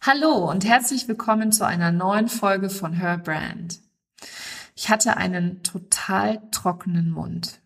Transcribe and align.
Hallo 0.00 0.48
und 0.48 0.64
herzlich 0.64 1.08
willkommen 1.08 1.50
zu 1.50 1.66
einer 1.66 1.90
neuen 1.90 2.28
Folge 2.28 2.70
von 2.70 2.92
Her 2.92 3.18
Brand. 3.18 3.80
Ich 4.76 4.90
hatte 4.90 5.16
einen 5.16 5.64
total 5.64 6.40
trockenen 6.52 7.10
Mund, 7.10 7.60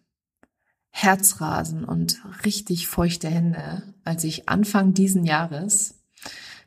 Herzrasen 0.88 1.84
und 1.84 2.22
richtig 2.46 2.88
feuchte 2.88 3.28
Hände, 3.28 3.82
als 4.04 4.24
ich 4.24 4.48
Anfang 4.48 4.94
diesen 4.94 5.26
Jahres 5.26 6.02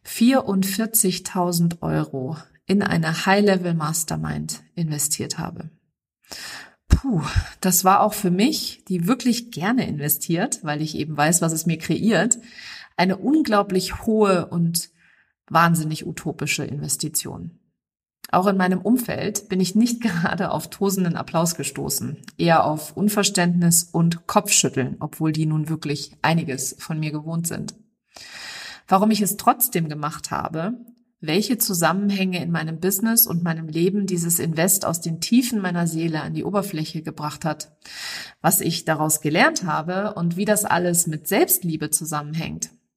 44.000 0.06 1.82
Euro 1.82 2.38
in 2.68 2.84
eine 2.84 3.26
High-Level 3.26 3.74
Mastermind 3.74 4.62
investiert 4.76 5.40
habe. 5.40 5.72
Puh, 6.88 7.24
das 7.60 7.84
war 7.84 8.02
auch 8.02 8.14
für 8.14 8.32
mich, 8.32 8.86
die 8.88 9.08
wirklich 9.08 9.52
gerne 9.52 9.88
investiert, 9.88 10.64
weil 10.64 10.84
ich 10.84 10.96
eben 10.96 11.18
weiß, 11.18 11.42
was 11.42 11.54
es 11.54 11.66
mir 11.66 11.80
kreiert, 11.80 12.38
eine 12.98 13.18
unglaublich 13.18 14.06
hohe 14.06 14.46
und 14.46 14.94
wahnsinnig 15.50 16.06
utopische 16.06 16.64
Investition. 16.64 17.60
Auch 18.32 18.48
in 18.48 18.58
meinem 18.58 18.82
Umfeld 18.82 19.50
bin 19.50 19.60
ich 19.60 19.76
nicht 19.76 20.02
gerade 20.02 20.52
auf 20.52 20.70
tosenden 20.70 21.16
Applaus 21.16 21.56
gestoßen, 21.56 22.18
eher 22.38 22.66
auf 22.66 22.96
Unverständnis 22.98 23.84
und 23.84 24.28
Kopfschütteln, 24.28 24.98
obwohl 25.00 25.32
die 25.32 25.46
nun 25.46 25.70
wirklich 25.70 26.12
einiges 26.22 26.76
von 26.80 27.00
mir 27.00 27.12
gewohnt 27.12 27.48
sind. 27.48 27.76
Warum 28.88 29.12
ich 29.12 29.22
es 29.22 29.38
trotzdem 29.38 29.90
gemacht 29.90 30.32
habe, 30.32 30.74
welche 31.22 31.58
Zusammenhänge 31.58 32.42
in 32.44 32.52
meinem 32.52 32.80
Business 32.80 33.26
und 33.26 33.44
meinem 33.44 33.68
Leben 33.68 34.06
dieses 34.06 34.38
Invest 34.38 34.86
aus 34.86 35.02
den 35.02 35.22
Tiefen 35.22 35.60
meiner 35.62 35.88
Seele 35.88 36.22
an 36.22 36.34
die 36.34 36.44
Oberfläche 36.44 37.02
gebracht 37.02 37.46
hat, 37.46 37.76
was 38.42 38.62
ich 38.62 38.86
daraus 38.86 39.22
gelernt 39.22 39.64
habe 39.64 40.14
und 40.14 40.38
wie 40.38 40.46
das 40.46 40.66
alles 40.66 41.08
mit 41.08 41.28
Selbstliebe 41.28 41.90
zusammenhängt, 41.90 42.70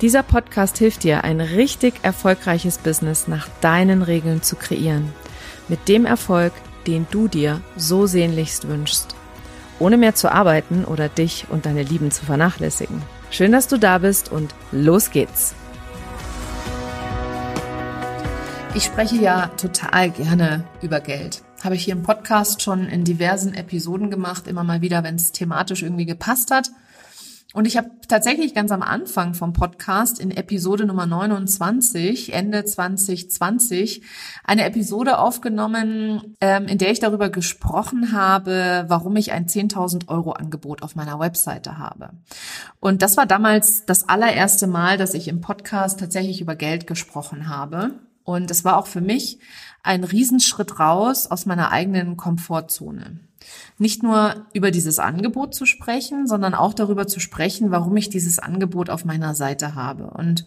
Dieser 0.00 0.22
Podcast 0.22 0.78
hilft 0.78 1.02
dir, 1.02 1.24
ein 1.24 1.40
richtig 1.40 1.94
erfolgreiches 2.02 2.78
Business 2.78 3.26
nach 3.26 3.48
deinen 3.60 4.02
Regeln 4.02 4.42
zu 4.42 4.54
kreieren. 4.54 5.12
Mit 5.66 5.88
dem 5.88 6.06
Erfolg, 6.06 6.52
den 6.86 7.08
du 7.10 7.26
dir 7.26 7.60
so 7.76 8.06
sehnlichst 8.06 8.68
wünschst. 8.68 9.16
Ohne 9.80 9.96
mehr 9.96 10.14
zu 10.14 10.30
arbeiten 10.30 10.84
oder 10.84 11.08
dich 11.08 11.46
und 11.50 11.66
deine 11.66 11.82
Lieben 11.82 12.12
zu 12.12 12.24
vernachlässigen. 12.24 13.02
Schön, 13.32 13.50
dass 13.50 13.66
du 13.66 13.76
da 13.76 13.98
bist 13.98 14.30
und 14.30 14.54
los 14.70 15.10
geht's. 15.10 15.56
Ich 18.76 18.84
spreche 18.84 19.16
ja 19.16 19.48
total 19.56 20.10
gerne 20.10 20.62
über 20.80 21.00
Geld. 21.00 21.42
habe 21.64 21.74
ich 21.74 21.84
hier 21.84 21.94
im 21.94 22.04
Podcast 22.04 22.62
schon 22.62 22.86
in 22.86 23.02
diversen 23.02 23.52
Episoden 23.52 24.12
gemacht, 24.12 24.46
immer 24.46 24.62
mal 24.62 24.80
wieder, 24.80 25.02
wenn 25.02 25.16
es 25.16 25.32
thematisch 25.32 25.82
irgendwie 25.82 26.06
gepasst 26.06 26.52
hat. 26.52 26.70
Und 27.54 27.66
ich 27.66 27.78
habe 27.78 27.90
tatsächlich 28.06 28.54
ganz 28.54 28.70
am 28.72 28.82
Anfang 28.82 29.32
vom 29.32 29.54
Podcast 29.54 30.20
in 30.20 30.30
Episode 30.30 30.84
Nummer 30.84 31.06
29, 31.06 32.34
Ende 32.34 32.62
2020, 32.62 34.02
eine 34.44 34.66
Episode 34.66 35.18
aufgenommen, 35.18 36.36
ähm, 36.42 36.66
in 36.66 36.76
der 36.76 36.90
ich 36.90 37.00
darüber 37.00 37.30
gesprochen 37.30 38.12
habe, 38.12 38.84
warum 38.88 39.16
ich 39.16 39.32
ein 39.32 39.46
10.000 39.46 40.08
Euro 40.08 40.32
Angebot 40.32 40.82
auf 40.82 40.94
meiner 40.94 41.18
Webseite 41.18 41.78
habe. 41.78 42.10
Und 42.80 43.00
das 43.00 43.16
war 43.16 43.24
damals 43.24 43.86
das 43.86 44.10
allererste 44.10 44.66
Mal, 44.66 44.98
dass 44.98 45.14
ich 45.14 45.26
im 45.26 45.40
Podcast 45.40 46.00
tatsächlich 46.00 46.42
über 46.42 46.54
Geld 46.54 46.86
gesprochen 46.86 47.48
habe. 47.48 47.94
Und 48.24 48.50
es 48.50 48.66
war 48.66 48.76
auch 48.76 48.86
für 48.86 49.00
mich 49.00 49.38
ein 49.82 50.04
Riesenschritt 50.04 50.78
raus 50.78 51.26
aus 51.30 51.46
meiner 51.46 51.70
eigenen 51.70 52.18
Komfortzone 52.18 53.20
nicht 53.78 54.02
nur 54.02 54.46
über 54.52 54.70
dieses 54.70 54.98
Angebot 54.98 55.54
zu 55.54 55.66
sprechen, 55.66 56.26
sondern 56.26 56.54
auch 56.54 56.74
darüber 56.74 57.06
zu 57.06 57.20
sprechen, 57.20 57.70
warum 57.70 57.96
ich 57.96 58.08
dieses 58.08 58.38
Angebot 58.38 58.90
auf 58.90 59.04
meiner 59.04 59.34
Seite 59.34 59.74
habe. 59.74 60.10
Und 60.10 60.44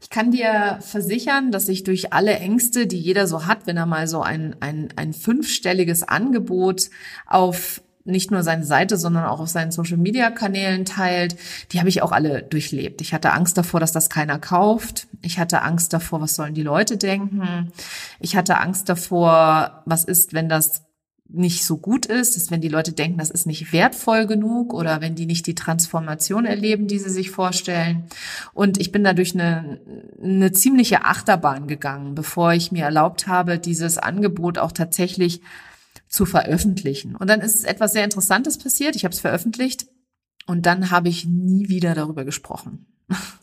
ich 0.00 0.08
kann 0.08 0.30
dir 0.30 0.78
versichern, 0.80 1.52
dass 1.52 1.68
ich 1.68 1.84
durch 1.84 2.12
alle 2.12 2.34
Ängste, 2.38 2.86
die 2.86 2.98
jeder 2.98 3.26
so 3.26 3.46
hat, 3.46 3.66
wenn 3.66 3.76
er 3.76 3.86
mal 3.86 4.08
so 4.08 4.22
ein, 4.22 4.56
ein, 4.60 4.88
ein 4.96 5.12
fünfstelliges 5.12 6.02
Angebot 6.02 6.90
auf 7.26 7.82
nicht 8.04 8.30
nur 8.30 8.42
seine 8.42 8.64
Seite, 8.64 8.96
sondern 8.96 9.26
auch 9.26 9.40
auf 9.40 9.50
seinen 9.50 9.72
Social-Media-Kanälen 9.72 10.86
teilt, 10.86 11.36
die 11.70 11.78
habe 11.78 11.90
ich 11.90 12.00
auch 12.00 12.12
alle 12.12 12.42
durchlebt. 12.42 13.02
Ich 13.02 13.12
hatte 13.12 13.32
Angst 13.32 13.58
davor, 13.58 13.78
dass 13.78 13.92
das 13.92 14.08
keiner 14.08 14.38
kauft. 14.38 15.06
Ich 15.20 15.38
hatte 15.38 15.62
Angst 15.62 15.92
davor, 15.92 16.20
was 16.22 16.34
sollen 16.34 16.54
die 16.54 16.62
Leute 16.62 16.96
denken. 16.96 17.70
Ich 18.18 18.36
hatte 18.36 18.56
Angst 18.58 18.88
davor, 18.88 19.82
was 19.84 20.04
ist, 20.04 20.32
wenn 20.32 20.48
das 20.48 20.82
nicht 21.32 21.64
so 21.64 21.76
gut 21.76 22.06
ist, 22.06 22.36
ist, 22.36 22.50
wenn 22.50 22.60
die 22.60 22.68
Leute 22.68 22.92
denken, 22.92 23.18
das 23.18 23.30
ist 23.30 23.46
nicht 23.46 23.72
wertvoll 23.72 24.26
genug 24.26 24.74
oder 24.74 25.00
wenn 25.00 25.14
die 25.14 25.26
nicht 25.26 25.46
die 25.46 25.54
Transformation 25.54 26.44
erleben, 26.44 26.86
die 26.86 26.98
sie 26.98 27.10
sich 27.10 27.30
vorstellen. 27.30 28.04
Und 28.52 28.80
ich 28.80 28.92
bin 28.92 29.04
dadurch 29.04 29.34
eine, 29.34 29.80
eine 30.22 30.52
ziemliche 30.52 31.04
Achterbahn 31.04 31.68
gegangen, 31.68 32.14
bevor 32.14 32.52
ich 32.52 32.72
mir 32.72 32.84
erlaubt 32.84 33.26
habe, 33.26 33.58
dieses 33.58 33.98
Angebot 33.98 34.58
auch 34.58 34.72
tatsächlich 34.72 35.40
zu 36.08 36.26
veröffentlichen. 36.26 37.16
Und 37.16 37.30
dann 37.30 37.40
ist 37.40 37.64
etwas 37.64 37.92
sehr 37.92 38.04
Interessantes 38.04 38.58
passiert. 38.58 38.96
Ich 38.96 39.04
habe 39.04 39.14
es 39.14 39.20
veröffentlicht 39.20 39.86
und 40.46 40.66
dann 40.66 40.90
habe 40.90 41.08
ich 41.08 41.26
nie 41.26 41.68
wieder 41.68 41.94
darüber 41.94 42.24
gesprochen. 42.24 42.86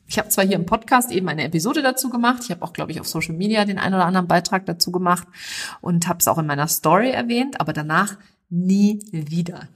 Ich 0.07 0.17
habe 0.17 0.29
zwar 0.29 0.45
hier 0.45 0.55
im 0.55 0.65
Podcast 0.65 1.11
eben 1.11 1.27
eine 1.27 1.43
Episode 1.43 1.81
dazu 1.81 2.09
gemacht, 2.09 2.43
ich 2.43 2.51
habe 2.51 2.61
auch, 2.61 2.73
glaube 2.73 2.91
ich, 2.91 2.99
auf 2.99 3.07
Social 3.07 3.35
Media 3.35 3.65
den 3.65 3.77
einen 3.77 3.95
oder 3.95 4.05
anderen 4.05 4.27
Beitrag 4.27 4.65
dazu 4.65 4.91
gemacht 4.91 5.27
und 5.81 6.07
habe 6.07 6.19
es 6.19 6.27
auch 6.27 6.37
in 6.37 6.47
meiner 6.47 6.67
Story 6.67 7.09
erwähnt, 7.09 7.59
aber 7.59 7.73
danach 7.73 8.17
nie 8.49 8.99
wieder. 9.11 9.67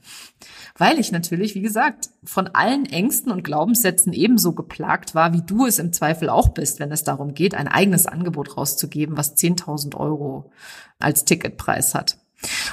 Weil 0.78 0.98
ich 0.98 1.12
natürlich, 1.12 1.54
wie 1.54 1.60
gesagt, 1.60 2.08
von 2.24 2.48
allen 2.48 2.86
Ängsten 2.86 3.30
und 3.30 3.44
Glaubenssätzen 3.44 4.14
ebenso 4.14 4.52
geplagt 4.52 5.14
war, 5.14 5.34
wie 5.34 5.42
du 5.42 5.66
es 5.66 5.78
im 5.78 5.92
Zweifel 5.92 6.30
auch 6.30 6.48
bist, 6.48 6.80
wenn 6.80 6.90
es 6.90 7.04
darum 7.04 7.34
geht, 7.34 7.54
ein 7.54 7.68
eigenes 7.68 8.06
Angebot 8.06 8.56
rauszugeben, 8.56 9.18
was 9.18 9.36
10.000 9.36 9.96
Euro 9.96 10.50
als 10.98 11.26
Ticketpreis 11.26 11.94
hat. 11.94 12.16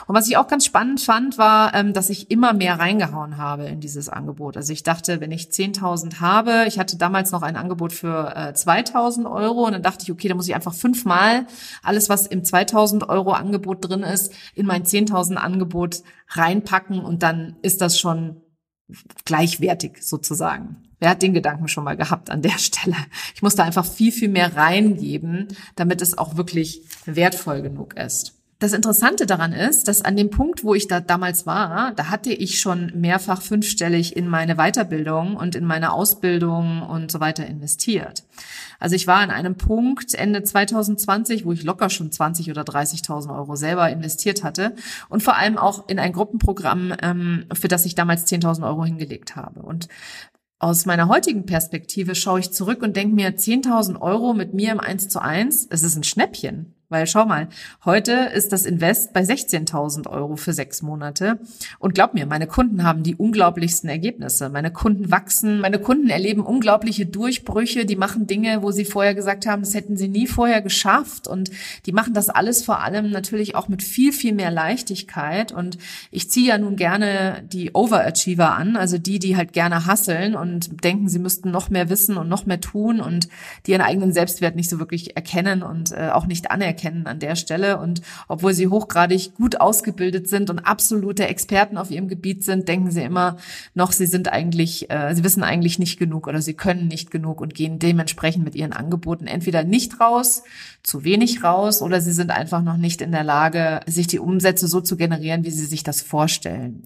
Und 0.08 0.16
was 0.16 0.28
ich 0.28 0.38
auch 0.38 0.48
ganz 0.48 0.66
spannend 0.66 1.02
fand, 1.02 1.38
war, 1.38 1.74
ähm, 1.74 1.94
dass 1.94 2.10
ich 2.10 2.32
immer 2.32 2.54
mehr 2.54 2.80
reingehauen 2.80 3.38
habe 3.38 3.66
in 3.66 3.80
dieses 3.80 4.10
Angebot. 4.10 4.58
Also 4.58 4.74
ich 4.74 4.84
dachte, 4.84 5.22
wenn 5.22 5.32
ich 5.32 5.50
10.000 5.50 6.20
habe, 6.20 6.66
ich 6.68 6.80
hatte 6.80 6.98
damals 6.98 7.32
noch 7.32 7.42
ein 7.42 7.56
Angebot 7.56 7.94
für 7.94 8.34
äh, 8.36 8.54
2.000 8.54 9.32
Euro 9.32 9.66
und 9.66 9.74
dann 9.74 9.84
dachte 9.84 10.04
ich, 10.04 10.12
okay, 10.12 10.28
da 10.28 10.36
muss 10.36 10.48
ich 10.48 10.56
einfach 10.56 10.74
fünfmal 10.74 11.46
alles, 11.84 12.10
was 12.10 12.28
im 12.28 12.44
2.000 12.44 13.08
Euro 13.10 13.32
Angebot 13.32 13.88
drin 13.88 14.04
ist, 14.04 14.34
in 14.56 14.66
mein 14.66 14.84
10.000 14.84 15.36
Angebot 15.36 16.04
reinpacken 16.30 17.00
und 17.00 17.24
dann 17.24 17.56
ist 17.62 17.82
das 17.82 18.00
schon 18.00 18.42
gleichwertig 19.26 19.98
sozusagen. 20.02 20.78
Wer 21.00 21.12
hat 21.12 21.22
den 21.22 21.34
Gedanken 21.34 21.68
schon 21.68 21.84
mal 21.84 21.96
gehabt 21.96 22.30
an 22.30 22.42
der 22.42 22.50
Stelle? 22.58 22.98
Ich 23.36 23.42
musste 23.42 23.64
einfach 23.64 23.86
viel, 23.86 24.12
viel 24.12 24.30
mehr 24.30 24.56
reingeben, 24.56 25.48
damit 25.76 26.02
es 26.02 26.18
auch 26.18 26.38
wirklich 26.38 26.82
wertvoll 27.06 27.62
genug 27.62 27.96
ist. 27.96 28.39
Das 28.62 28.74
Interessante 28.74 29.26
daran 29.26 29.54
ist, 29.54 29.88
dass 29.88 30.02
an 30.02 30.18
dem 30.18 30.32
Punkt, 30.32 30.66
wo 30.66 30.76
ich 30.76 30.90
da 30.90 31.00
damals 31.00 31.46
war, 31.46 31.94
da 31.94 32.10
hatte 32.10 32.34
ich 32.34 32.60
schon 32.60 32.92
mehrfach 32.94 33.42
fünfstellig 33.42 34.18
in 34.18 34.28
meine 34.28 34.56
Weiterbildung 34.56 35.38
und 35.38 35.56
in 35.56 35.64
meine 35.64 35.94
Ausbildung 35.94 36.82
und 36.82 37.10
so 37.10 37.22
weiter 37.22 37.46
investiert. 37.46 38.26
Also 38.78 38.98
ich 38.98 39.08
war 39.08 39.20
an 39.20 39.32
einem 39.32 39.56
Punkt 39.56 40.14
Ende 40.14 40.44
2020, 40.44 41.46
wo 41.46 41.54
ich 41.54 41.64
locker 41.64 41.90
schon 41.90 42.12
20 42.12 42.52
oder 42.52 42.64
30.000 42.64 43.34
Euro 43.34 43.56
selber 43.56 43.90
investiert 43.90 44.44
hatte 44.44 44.76
und 45.08 45.24
vor 45.24 45.38
allem 45.38 45.58
auch 45.58 45.88
in 45.88 45.98
ein 45.98 46.12
Gruppenprogramm, 46.12 46.94
ähm, 47.02 47.46
für 47.54 47.70
das 47.70 47.86
ich 47.86 47.96
damals 47.96 48.28
10.000 48.28 48.68
Euro 48.68 48.84
hingelegt 48.84 49.38
habe. 49.38 49.62
Und 49.62 49.88
aus 50.60 50.86
meiner 50.86 51.08
heutigen 51.08 51.46
Perspektive 51.46 52.14
schaue 52.14 52.42
ich 52.42 52.52
zurück 52.52 52.82
und 52.82 52.98
denke 52.98 53.16
mir, 53.16 53.38
10.000 53.38 54.02
Euro 54.02 54.34
mit 54.34 54.54
mir 54.54 54.74
im 54.74 54.82
1 54.82 55.08
zu 55.08 55.22
1, 55.22 55.68
es 55.70 55.82
ist 55.82 55.96
ein 55.96 56.04
Schnäppchen. 56.04 56.76
Weil 56.92 57.06
schau 57.06 57.24
mal, 57.26 57.50
heute 57.86 58.14
ist 58.34 58.52
das 58.52 58.66
Invest 58.66 59.14
bei 59.14 59.22
16.000 59.22 60.08
Euro 60.08 60.38
für 60.38 60.54
sechs 60.54 60.82
Monate. 60.82 61.38
Und 61.78 61.94
glaub 61.94 62.16
mir, 62.16 62.26
meine 62.26 62.48
Kunden 62.48 62.84
haben 62.84 63.04
die 63.04 63.16
unglaublichsten 63.16 63.88
Ergebnisse. 63.92 64.50
Meine 64.50 64.74
Kunden 64.74 65.12
wachsen, 65.12 65.60
meine 65.60 65.78
Kunden 65.78 66.10
erleben 66.10 66.42
unglaubliche 66.42 67.06
Durchbrüche, 67.06 67.86
die 67.86 67.96
machen 67.96 68.26
Dinge, 68.26 68.64
wo 68.64 68.72
sie 68.72 68.86
vorher 68.86 69.14
gesagt 69.14 69.46
haben, 69.46 69.62
das 69.62 69.76
hätten 69.76 69.98
sie 69.98 70.08
nie 70.08 70.26
vorher 70.26 70.64
geschafft. 70.64 71.28
Und 71.28 71.52
die 71.86 71.92
machen 71.92 72.16
das 72.16 72.30
alles 72.30 72.64
vor 72.64 72.82
allem 72.82 73.12
natürlich 73.12 73.54
auch 73.54 73.68
mit 73.68 73.84
viel, 73.84 74.12
viel 74.12 74.34
mehr 74.34 74.50
Leichtigkeit. 74.50 75.52
Und 75.52 75.78
ich 76.10 76.32
ziehe 76.32 76.48
ja 76.48 76.58
nun 76.58 76.76
gerne 76.76 77.44
die 77.54 77.70
Overachiever 77.72 78.56
an, 78.56 78.76
also 78.76 78.98
die, 78.98 79.20
die 79.20 79.38
halt 79.38 79.54
gerne 79.54 79.86
hasseln 79.86 80.34
und 80.34 80.84
denken, 80.84 81.08
sie 81.08 81.20
müssten 81.20 81.52
noch 81.52 81.70
mehr 81.70 81.88
wissen 81.90 82.18
und 82.18 82.30
noch 82.30 82.48
mehr 82.48 82.62
tun 82.62 83.00
und 83.00 83.30
die 83.68 83.74
ihren 83.74 83.82
eigenen 83.82 84.12
Selbstwert 84.12 84.56
nicht 84.56 84.72
so 84.72 84.80
wirklich 84.80 85.16
erkennen 85.16 85.62
und 85.62 85.92
äh, 85.92 86.10
auch 86.10 86.26
nicht 86.26 86.50
anerkennen 86.50 86.79
anerkennen 86.80 87.08
an 87.08 87.20
der 87.20 87.36
Stelle. 87.36 87.80
Und 87.80 88.02
obwohl 88.28 88.54
sie 88.54 88.68
hochgradig 88.68 89.36
gut 89.36 89.60
ausgebildet 89.60 90.28
sind 90.28 90.50
und 90.50 90.60
absolute 90.60 91.28
Experten 91.28 91.78
auf 91.78 91.92
ihrem 91.92 92.08
Gebiet 92.08 92.44
sind, 92.44 92.68
denken 92.68 92.92
sie 92.92 93.02
immer 93.02 93.38
noch, 93.74 93.92
sie 93.92 94.06
sind 94.06 94.32
eigentlich, 94.32 94.90
äh, 94.90 95.14
sie 95.14 95.24
wissen 95.24 95.44
eigentlich 95.44 95.80
nicht 95.80 96.00
genug 96.00 96.28
oder 96.28 96.42
sie 96.42 96.54
können 96.54 96.88
nicht 96.88 97.12
genug 97.12 97.42
und 97.42 97.54
gehen 97.54 97.80
dementsprechend 97.80 98.44
mit 98.44 98.56
ihren 98.56 98.74
Angeboten 98.74 99.28
entweder 99.28 99.64
nicht 99.64 100.00
raus, 100.00 100.44
zu 100.84 101.04
wenig 101.04 101.44
raus 101.44 101.82
oder 101.82 102.02
sie 102.02 102.14
sind 102.14 102.32
einfach 102.32 102.62
noch 102.62 102.78
nicht 102.78 103.02
in 103.02 103.12
der 103.12 103.24
Lage, 103.24 103.82
sich 103.86 104.08
die 104.08 104.20
Umsätze 104.20 104.68
so 104.68 104.82
zu 104.82 104.96
generieren, 104.96 105.44
wie 105.44 105.52
sie 105.52 105.66
sich 105.66 105.84
das 105.84 106.02
vorstellen. 106.02 106.84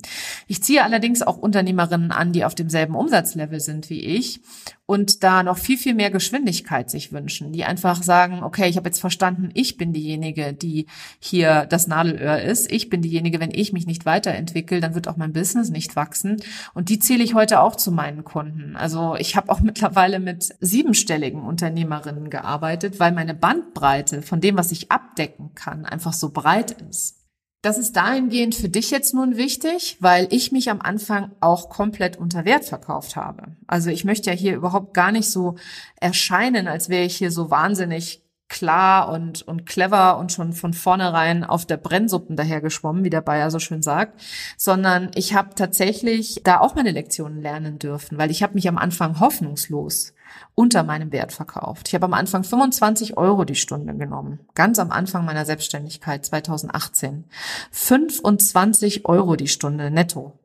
Ich 0.48 0.64
ziehe 0.64 0.84
allerdings 0.84 1.22
auch 1.22 1.38
Unternehmerinnen 1.38 2.12
an, 2.12 2.32
die 2.32 2.46
auf 2.46 2.56
demselben 2.56 2.96
Umsatzlevel 2.96 3.60
sind 3.60 3.90
wie 3.90 4.00
ich 4.00 4.42
und 4.86 5.24
da 5.24 5.44
noch 5.44 5.58
viel, 5.58 5.78
viel 5.78 5.94
mehr 5.94 6.12
Geschwindigkeit 6.12 6.90
sich 6.90 7.14
wünschen, 7.14 7.54
die 7.54 7.64
einfach 7.64 8.04
sagen, 8.04 8.44
okay, 8.44 8.68
ich 8.68 8.76
habe 8.76 8.90
jetzt 8.90 9.00
verstanden, 9.00 9.50
ich 9.54 9.78
bin 9.78 9.94
diejenige, 9.94 10.54
die 10.54 10.88
hier 11.20 11.66
das 11.66 11.88
Nadelöhr 11.88 12.42
ist. 12.42 12.70
Ich 12.70 12.90
bin 12.90 13.02
diejenige, 13.02 13.40
wenn 13.40 13.52
ich 13.52 13.72
mich 13.72 13.88
nicht 13.88 14.06
weiterentwickle, 14.06 14.82
dann 14.82 14.94
wird 14.94 15.08
auch 15.08 15.16
mein 15.16 15.32
Business 15.32 15.70
nicht 15.70 15.96
wachsen. 15.96 16.42
Und 16.74 16.90
die 16.90 17.00
zähle 17.00 17.24
ich 17.24 17.34
heute 17.34 17.62
auch 17.62 17.78
zu 17.78 17.92
meinen 17.92 18.26
Kunden. 18.26 18.76
Also 18.76 19.16
ich 19.16 19.38
habe 19.38 19.52
auch 19.52 19.60
mittlerweile 19.62 20.20
mit 20.20 20.54
siebenstelligen 20.60 21.44
Unternehmerinnen 21.44 22.30
gearbeitet, 22.30 23.00
weil 23.00 23.14
meine 23.14 23.34
Bandbreite 23.34 24.22
von 24.22 24.42
dem, 24.42 24.58
was 24.58 24.72
ich 24.74 24.92
abdecken 24.92 25.52
kann, 25.56 25.86
einfach 25.86 26.14
so 26.14 26.30
breit 26.30 26.72
ist. 26.90 27.23
Das 27.64 27.78
ist 27.78 27.96
dahingehend 27.96 28.56
für 28.56 28.68
dich 28.68 28.92
jetzt 28.92 29.14
nun 29.14 29.38
wichtig, 29.38 29.96
weil 30.02 30.28
ich 30.32 30.52
mich 30.52 30.70
am 30.70 30.82
Anfang 30.82 31.32
auch 31.40 31.70
komplett 31.70 32.18
unter 32.18 32.44
Wert 32.44 32.66
verkauft 32.66 33.16
habe. 33.16 33.56
Also 33.68 33.90
ich 33.90 34.04
möchte 34.04 34.30
ja 34.30 34.36
hier 34.36 34.54
überhaupt 34.54 34.94
gar 34.94 35.14
nicht 35.14 35.30
so 35.30 35.56
erscheinen, 36.02 36.68
als 36.68 36.90
wäre 36.90 37.06
ich 37.06 37.16
hier 37.16 37.32
so 37.32 37.50
wahnsinnig 37.50 38.22
klar 38.54 39.10
und, 39.10 39.42
und 39.42 39.66
clever 39.66 40.20
und 40.20 40.32
schon 40.32 40.54
von 40.54 40.74
vornherein 40.74 41.44
auf 41.44 41.66
der 41.66 41.78
Brennsuppen 41.78 42.36
dahergeschwommen, 42.36 43.04
wie 43.04 43.10
der 43.10 43.22
Bayer 43.22 43.50
so 43.50 43.58
schön 43.58 43.82
sagt, 43.82 44.22
sondern 44.58 45.10
ich 45.16 45.34
habe 45.34 45.56
tatsächlich 45.56 46.42
da 46.44 46.60
auch 46.60 46.76
meine 46.76 46.92
Lektionen 46.92 47.42
lernen 47.42 47.80
dürfen, 47.80 48.20
weil 48.20 48.30
ich 48.30 48.44
habe 48.44 48.54
mich 48.54 48.70
am 48.70 48.78
Anfang 48.78 49.20
hoffnungslos 49.20 50.14
unter 50.54 50.84
meinem 50.84 51.12
Wert 51.12 51.32
verkauft. 51.34 51.88
Ich 51.88 51.96
habe 51.96 52.06
am 52.06 52.14
Anfang 52.14 52.44
25 52.44 53.18
Euro 53.18 53.44
die 53.44 53.56
Stunde 53.56 53.96
genommen. 53.96 54.42
Ganz 54.54 54.78
am 54.78 54.92
Anfang 54.92 55.26
meiner 55.26 55.46
Selbstständigkeit 55.46 56.24
2018. 56.24 57.26
25 57.72 59.06
Euro 59.06 59.36
die 59.36 59.48
Stunde 59.48 59.90
netto. 59.90 60.38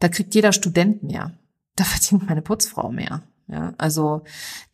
Da 0.00 0.08
kriegt 0.08 0.34
jeder 0.34 0.52
Student 0.52 1.02
mehr. 1.02 1.32
Da 1.76 1.84
verdient 1.84 2.28
meine 2.28 2.42
Putzfrau 2.42 2.92
mehr. 2.92 3.22
Ja, 3.48 3.72
also 3.78 4.22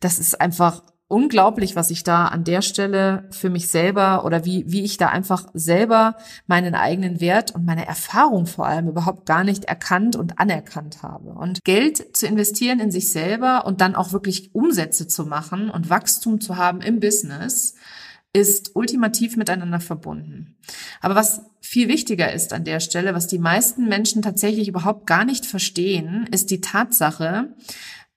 das 0.01 0.19
ist 0.19 0.41
einfach 0.41 0.83
unglaublich, 1.09 1.75
was 1.75 1.89
ich 1.89 2.03
da 2.03 2.27
an 2.27 2.45
der 2.45 2.61
Stelle 2.61 3.27
für 3.31 3.49
mich 3.49 3.67
selber 3.67 4.23
oder 4.25 4.45
wie, 4.45 4.63
wie 4.67 4.83
ich 4.83 4.97
da 4.97 5.09
einfach 5.09 5.47
selber 5.53 6.15
meinen 6.47 6.75
eigenen 6.75 7.19
Wert 7.19 7.53
und 7.53 7.65
meine 7.65 7.85
Erfahrung 7.85 8.45
vor 8.45 8.67
allem 8.67 8.87
überhaupt 8.87 9.25
gar 9.25 9.43
nicht 9.43 9.65
erkannt 9.65 10.15
und 10.15 10.39
anerkannt 10.39 11.01
habe. 11.01 11.31
Und 11.31 11.63
Geld 11.65 12.15
zu 12.15 12.27
investieren 12.27 12.79
in 12.79 12.91
sich 12.91 13.11
selber 13.11 13.65
und 13.65 13.81
dann 13.81 13.95
auch 13.95 14.13
wirklich 14.13 14.53
Umsätze 14.53 15.07
zu 15.07 15.25
machen 15.25 15.69
und 15.69 15.89
Wachstum 15.89 16.39
zu 16.39 16.57
haben 16.57 16.81
im 16.81 16.99
Business, 16.99 17.73
ist 18.31 18.75
ultimativ 18.75 19.35
miteinander 19.35 19.79
verbunden. 19.79 20.55
Aber 21.01 21.15
was 21.15 21.41
viel 21.61 21.87
wichtiger 21.87 22.31
ist 22.31 22.53
an 22.53 22.63
der 22.63 22.79
Stelle, 22.79 23.15
was 23.15 23.25
die 23.25 23.39
meisten 23.39 23.87
Menschen 23.87 24.21
tatsächlich 24.21 24.67
überhaupt 24.67 25.07
gar 25.07 25.25
nicht 25.25 25.47
verstehen, 25.47 26.27
ist 26.31 26.51
die 26.51 26.61
Tatsache, 26.61 27.55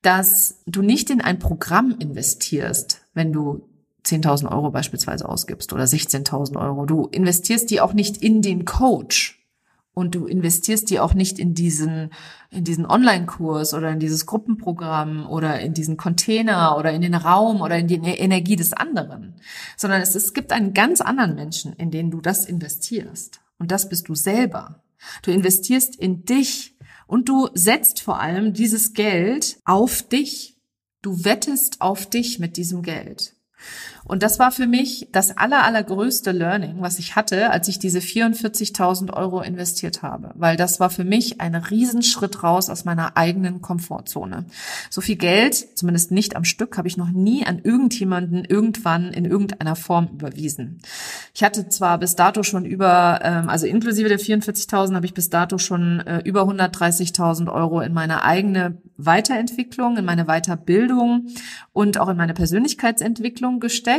dass 0.03 0.61
du 0.67 0.83
nicht 0.83 1.11
in 1.11 1.21
ein 1.21 1.39
Programm 1.39 1.95
investierst, 1.99 3.03
wenn 3.15 3.33
du 3.33 3.69
10.000 4.05 4.51
Euro 4.51 4.71
beispielsweise 4.71 5.29
ausgibst 5.29 5.73
oder 5.73 5.85
16.000 5.85 6.61
Euro. 6.61 6.87
Du 6.87 7.07
investierst 7.07 7.71
die 7.71 7.81
auch 7.81 7.93
nicht 7.93 8.17
in 8.17 8.43
den 8.43 8.65
Coach 8.65 9.43
und 9.95 10.15
du 10.15 10.27
investierst 10.27 10.91
die 10.91 10.99
auch 10.99 11.15
nicht 11.15 11.39
in 11.39 11.55
diesen, 11.55 12.11
in 12.51 12.65
diesen 12.65 12.87
Online-Kurs 12.87 13.75
oder 13.75 13.91
in 13.91 14.01
dieses 14.01 14.27
Gruppenprogramm 14.27 15.29
oder 15.29 15.61
in 15.61 15.75
diesen 15.75 15.97
Container 15.97 16.77
oder 16.79 16.93
in 16.93 17.03
den 17.03 17.15
Raum 17.15 17.61
oder 17.61 17.79
in 17.79 17.87
die 17.87 17.97
Energie 17.97 18.57
des 18.57 18.73
anderen, 18.73 19.35
sondern 19.77 20.01
es, 20.01 20.15
es 20.15 20.33
gibt 20.33 20.51
einen 20.51 20.75
ganz 20.75 21.01
anderen 21.01 21.35
Menschen, 21.35 21.75
in 21.75 21.91
den 21.91 22.11
du 22.11 22.21
das 22.21 22.47
investierst. 22.47 23.41
Und 23.59 23.71
das 23.71 23.89
bist 23.89 24.09
du 24.09 24.15
selber. 24.15 24.83
Du 25.23 25.31
investierst 25.31 25.95
in 25.97 26.25
dich 26.25 26.72
und 27.13 27.29
du 27.29 27.51
setzt 27.53 28.01
vor 28.01 28.21
allem 28.21 28.55
dieses 28.55 28.95
Geld 28.95 29.59
auf 29.67 30.03
dich. 30.03 30.57
Du 31.03 31.27
wettest 31.27 31.83
auf 31.83 32.09
dich 32.09 32.39
mit 32.39 32.57
diesem 32.57 32.81
Geld. 32.81 33.37
Und 34.05 34.23
das 34.23 34.39
war 34.39 34.51
für 34.51 34.67
mich 34.67 35.09
das 35.13 35.37
aller, 35.37 35.65
allergrößte 35.65 36.33
Learning, 36.33 36.77
was 36.81 36.99
ich 36.99 37.15
hatte, 37.17 37.51
als 37.51 37.69
ich 37.69 37.79
diese 37.79 38.01
44.000 38.01 39.13
Euro 39.13 39.41
investiert 39.41 40.03
habe. 40.03 40.33
Weil 40.35 40.57
das 40.57 40.81
war 40.81 40.91
für 40.91 41.05
mich 41.05 41.41
ein 41.41 41.55
Riesenschritt 41.55 42.43
raus 42.43 42.69
aus 42.69 42.85
meiner 42.85 43.17
eigenen 43.17 43.63
Komfortzone. 43.63 44.45
So 44.91 45.01
viel 45.01 45.17
Geld, 45.17 45.79
zumindest 45.79 46.11
nicht 46.11 46.37
am 46.37 46.45
Stück, 46.45 46.77
habe 46.79 46.89
ich 46.89 46.97
noch 46.97 47.11
nie 47.11 47.47
an 47.47 47.61
irgendjemanden 47.63 48.45
irgendwann 48.45 49.13
in 49.13 49.25
irgendeiner 49.25 49.77
Form 49.77 50.09
überwiesen. 50.13 50.81
Ich 51.35 51.45
hatte 51.45 51.69
zwar 51.69 51.99
bis 51.99 52.17
dato 52.17 52.43
schon 52.43 52.65
über, 52.65 53.21
ähm, 53.23 53.49
also 53.49 53.67
inklusive 53.67 54.09
der 54.09 54.19
44.000 54.19 54.95
habe 54.95 55.07
ich 55.07 55.15
bis 55.15 55.31
dato 55.31 55.59
schon 55.59 56.01
äh, 56.01 56.19
über 56.25 56.43
130.000 56.43 57.53
Euro 57.53 57.81
in 57.81 57.93
meine 57.93 58.25
eigene 58.25 58.79
Weiterentwicklung, 58.97 59.97
in 59.97 60.05
meine 60.05 60.27
Weiterbildung 60.27 61.29
und 61.73 61.99
auch 61.99 62.09
in 62.09 62.17
meine 62.17 62.35
Persönlichkeitsentwicklung 62.35 63.61
gesteckt, 63.61 63.92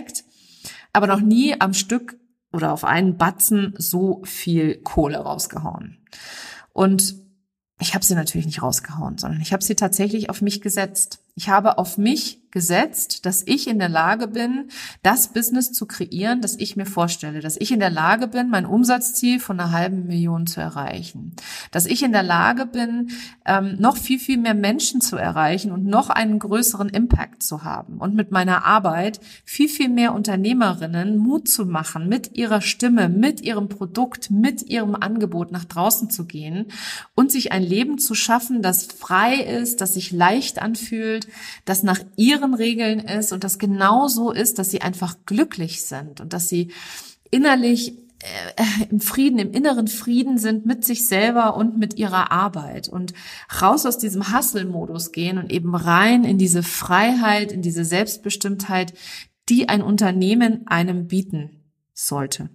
aber 0.91 1.07
noch 1.07 1.21
nie 1.21 1.59
am 1.59 1.73
Stück 1.73 2.17
oder 2.51 2.71
auf 2.71 2.83
einen 2.83 3.17
Batzen 3.17 3.73
so 3.77 4.21
viel 4.25 4.81
Kohle 4.81 5.17
rausgehauen. 5.17 5.97
Und 6.71 7.15
ich 7.79 7.95
habe 7.95 8.05
sie 8.05 8.15
natürlich 8.15 8.45
nicht 8.45 8.61
rausgehauen, 8.61 9.17
sondern 9.17 9.41
ich 9.41 9.51
habe 9.51 9.63
sie 9.63 9.75
tatsächlich 9.75 10.29
auf 10.29 10.41
mich 10.41 10.61
gesetzt. 10.61 11.19
Ich 11.35 11.49
habe 11.49 11.77
auf 11.77 11.97
mich 11.97 12.42
gesetzt, 12.53 13.25
dass 13.25 13.41
ich 13.47 13.67
in 13.67 13.79
der 13.79 13.89
Lage 13.89 14.27
bin, 14.27 14.69
das 15.01 15.33
Business 15.33 15.71
zu 15.73 15.87
kreieren, 15.87 16.39
das 16.39 16.55
ich 16.59 16.75
mir 16.75 16.85
vorstelle, 16.85 17.39
dass 17.39 17.57
ich 17.57 17.71
in 17.71 17.79
der 17.79 17.89
Lage 17.89 18.27
bin, 18.27 18.49
mein 18.49 18.67
Umsatzziel 18.67 19.39
von 19.39 19.59
einer 19.59 19.71
halben 19.71 20.05
Million 20.05 20.45
zu 20.45 20.61
erreichen, 20.61 21.33
dass 21.71 21.87
ich 21.87 22.03
in 22.03 22.11
der 22.11 22.21
Lage 22.21 22.67
bin, 22.67 23.09
ähm, 23.45 23.77
noch 23.79 23.97
viel, 23.97 24.19
viel 24.19 24.37
mehr 24.37 24.53
Menschen 24.53 25.01
zu 25.01 25.15
erreichen 25.15 25.71
und 25.71 25.85
noch 25.85 26.11
einen 26.11 26.37
größeren 26.37 26.89
Impact 26.89 27.41
zu 27.41 27.63
haben 27.63 27.97
und 27.97 28.13
mit 28.13 28.31
meiner 28.31 28.65
Arbeit 28.65 29.19
viel, 29.43 29.67
viel 29.67 29.89
mehr 29.89 30.13
Unternehmerinnen 30.13 31.17
Mut 31.17 31.49
zu 31.49 31.65
machen, 31.65 32.07
mit 32.07 32.37
ihrer 32.37 32.61
Stimme, 32.61 33.09
mit 33.09 33.41
ihrem 33.41 33.67
Produkt, 33.67 34.29
mit 34.29 34.61
ihrem 34.69 34.93
Angebot 34.93 35.51
nach 35.51 35.65
draußen 35.65 36.11
zu 36.11 36.25
gehen 36.25 36.67
und 37.15 37.31
sich 37.31 37.51
ein 37.51 37.63
Leben 37.63 37.97
zu 37.97 38.13
schaffen, 38.13 38.61
das 38.61 38.85
frei 38.85 39.37
ist, 39.37 39.81
das 39.81 39.95
sich 39.95 40.11
leicht 40.11 40.61
anfühlt, 40.61 41.27
das 41.65 41.81
nach 41.81 41.99
ihrem 42.15 42.42
ihren 42.43 42.53
Regeln 42.53 42.99
ist 42.99 43.31
und 43.31 43.43
das 43.43 43.57
genau 43.57 44.07
so 44.07 44.31
ist, 44.31 44.59
dass 44.59 44.69
sie 44.69 44.81
einfach 44.81 45.17
glücklich 45.25 45.85
sind 45.85 46.19
und 46.21 46.33
dass 46.33 46.49
sie 46.49 46.71
innerlich 47.31 47.97
äh, 48.19 48.85
im 48.89 48.99
Frieden, 48.99 49.39
im 49.39 49.51
inneren 49.51 49.87
Frieden 49.87 50.37
sind 50.37 50.65
mit 50.65 50.83
sich 50.85 51.07
selber 51.07 51.55
und 51.55 51.77
mit 51.77 51.95
ihrer 51.97 52.31
Arbeit 52.31 52.89
und 52.89 53.13
raus 53.61 53.85
aus 53.85 53.97
diesem 53.97 54.35
Hustle-Modus 54.35 55.11
gehen 55.11 55.37
und 55.37 55.51
eben 55.51 55.73
rein 55.73 56.25
in 56.25 56.37
diese 56.37 56.63
Freiheit, 56.63 57.51
in 57.51 57.61
diese 57.61 57.85
Selbstbestimmtheit, 57.85 58.93
die 59.49 59.69
ein 59.69 59.81
Unternehmen 59.81 60.67
einem 60.67 61.07
bieten 61.07 61.63
sollte. 61.93 62.49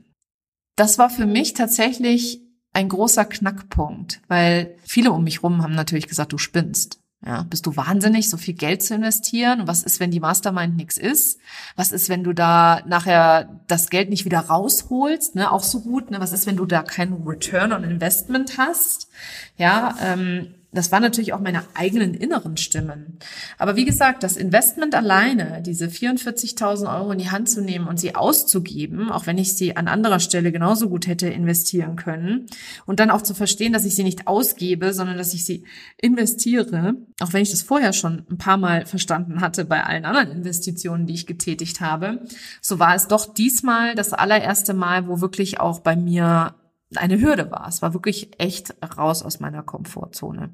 Das 0.76 0.98
war 0.98 1.10
für 1.10 1.26
mich 1.26 1.54
tatsächlich 1.54 2.42
ein 2.72 2.88
großer 2.88 3.24
Knackpunkt, 3.24 4.20
weil 4.28 4.76
viele 4.84 5.12
um 5.12 5.24
mich 5.24 5.42
rum 5.42 5.62
haben 5.62 5.74
natürlich 5.74 6.06
gesagt, 6.06 6.32
du 6.32 6.38
spinnst. 6.38 6.97
Ja, 7.26 7.42
bist 7.42 7.66
du 7.66 7.76
wahnsinnig, 7.76 8.30
so 8.30 8.36
viel 8.36 8.54
Geld 8.54 8.80
zu 8.80 8.94
investieren? 8.94 9.66
Was 9.66 9.82
ist, 9.82 9.98
wenn 9.98 10.12
die 10.12 10.20
Mastermind 10.20 10.76
nichts 10.76 10.98
ist? 10.98 11.40
Was 11.74 11.90
ist, 11.90 12.08
wenn 12.08 12.22
du 12.22 12.32
da 12.32 12.80
nachher 12.86 13.60
das 13.66 13.90
Geld 13.90 14.08
nicht 14.08 14.24
wieder 14.24 14.38
rausholst? 14.38 15.34
Ne, 15.34 15.50
auch 15.50 15.64
so 15.64 15.80
gut. 15.80 16.12
Ne? 16.12 16.20
Was 16.20 16.32
ist, 16.32 16.46
wenn 16.46 16.56
du 16.56 16.64
da 16.64 16.82
keinen 16.82 17.26
Return 17.26 17.72
on 17.72 17.82
Investment 17.82 18.56
hast? 18.56 19.08
Ja, 19.56 19.96
ähm, 20.00 20.54
das 20.70 20.92
waren 20.92 21.02
natürlich 21.02 21.32
auch 21.32 21.40
meine 21.40 21.62
eigenen 21.74 22.12
inneren 22.12 22.58
Stimmen. 22.58 23.18
Aber 23.56 23.74
wie 23.76 23.86
gesagt, 23.86 24.22
das 24.22 24.36
Investment 24.36 24.94
alleine, 24.94 25.62
diese 25.62 25.86
44.000 25.86 26.94
Euro 26.94 27.12
in 27.12 27.18
die 27.18 27.30
Hand 27.30 27.48
zu 27.48 27.62
nehmen 27.62 27.88
und 27.88 27.98
sie 27.98 28.14
auszugeben, 28.14 29.10
auch 29.10 29.26
wenn 29.26 29.38
ich 29.38 29.54
sie 29.54 29.76
an 29.76 29.88
anderer 29.88 30.20
Stelle 30.20 30.52
genauso 30.52 30.90
gut 30.90 31.06
hätte 31.06 31.26
investieren 31.28 31.96
können 31.96 32.46
und 32.84 33.00
dann 33.00 33.10
auch 33.10 33.22
zu 33.22 33.32
verstehen, 33.32 33.72
dass 33.72 33.86
ich 33.86 33.96
sie 33.96 34.04
nicht 34.04 34.26
ausgebe, 34.26 34.92
sondern 34.92 35.16
dass 35.16 35.32
ich 35.32 35.46
sie 35.46 35.64
investiere, 35.96 36.96
auch 37.20 37.32
wenn 37.32 37.42
ich 37.42 37.50
das 37.50 37.62
vorher 37.62 37.94
schon 37.94 38.26
ein 38.30 38.36
paar 38.36 38.58
Mal 38.58 38.84
verstanden 38.84 39.40
hatte 39.40 39.64
bei 39.64 39.84
allen 39.84 40.04
anderen 40.04 40.30
Investitionen, 40.30 41.06
die 41.06 41.14
ich 41.14 41.26
getätigt 41.26 41.80
habe, 41.80 42.20
so 42.60 42.78
war 42.78 42.94
es 42.94 43.08
doch 43.08 43.32
diesmal 43.32 43.94
das 43.94 44.12
allererste 44.12 44.74
Mal, 44.74 45.08
wo 45.08 45.22
wirklich 45.22 45.60
auch 45.60 45.80
bei 45.80 45.96
mir 45.96 46.54
eine 46.96 47.20
Hürde 47.20 47.50
war. 47.50 47.66
Es 47.68 47.82
war 47.82 47.92
wirklich 47.92 48.30
echt 48.38 48.74
raus 48.96 49.22
aus 49.22 49.40
meiner 49.40 49.62
Komfortzone. 49.62 50.50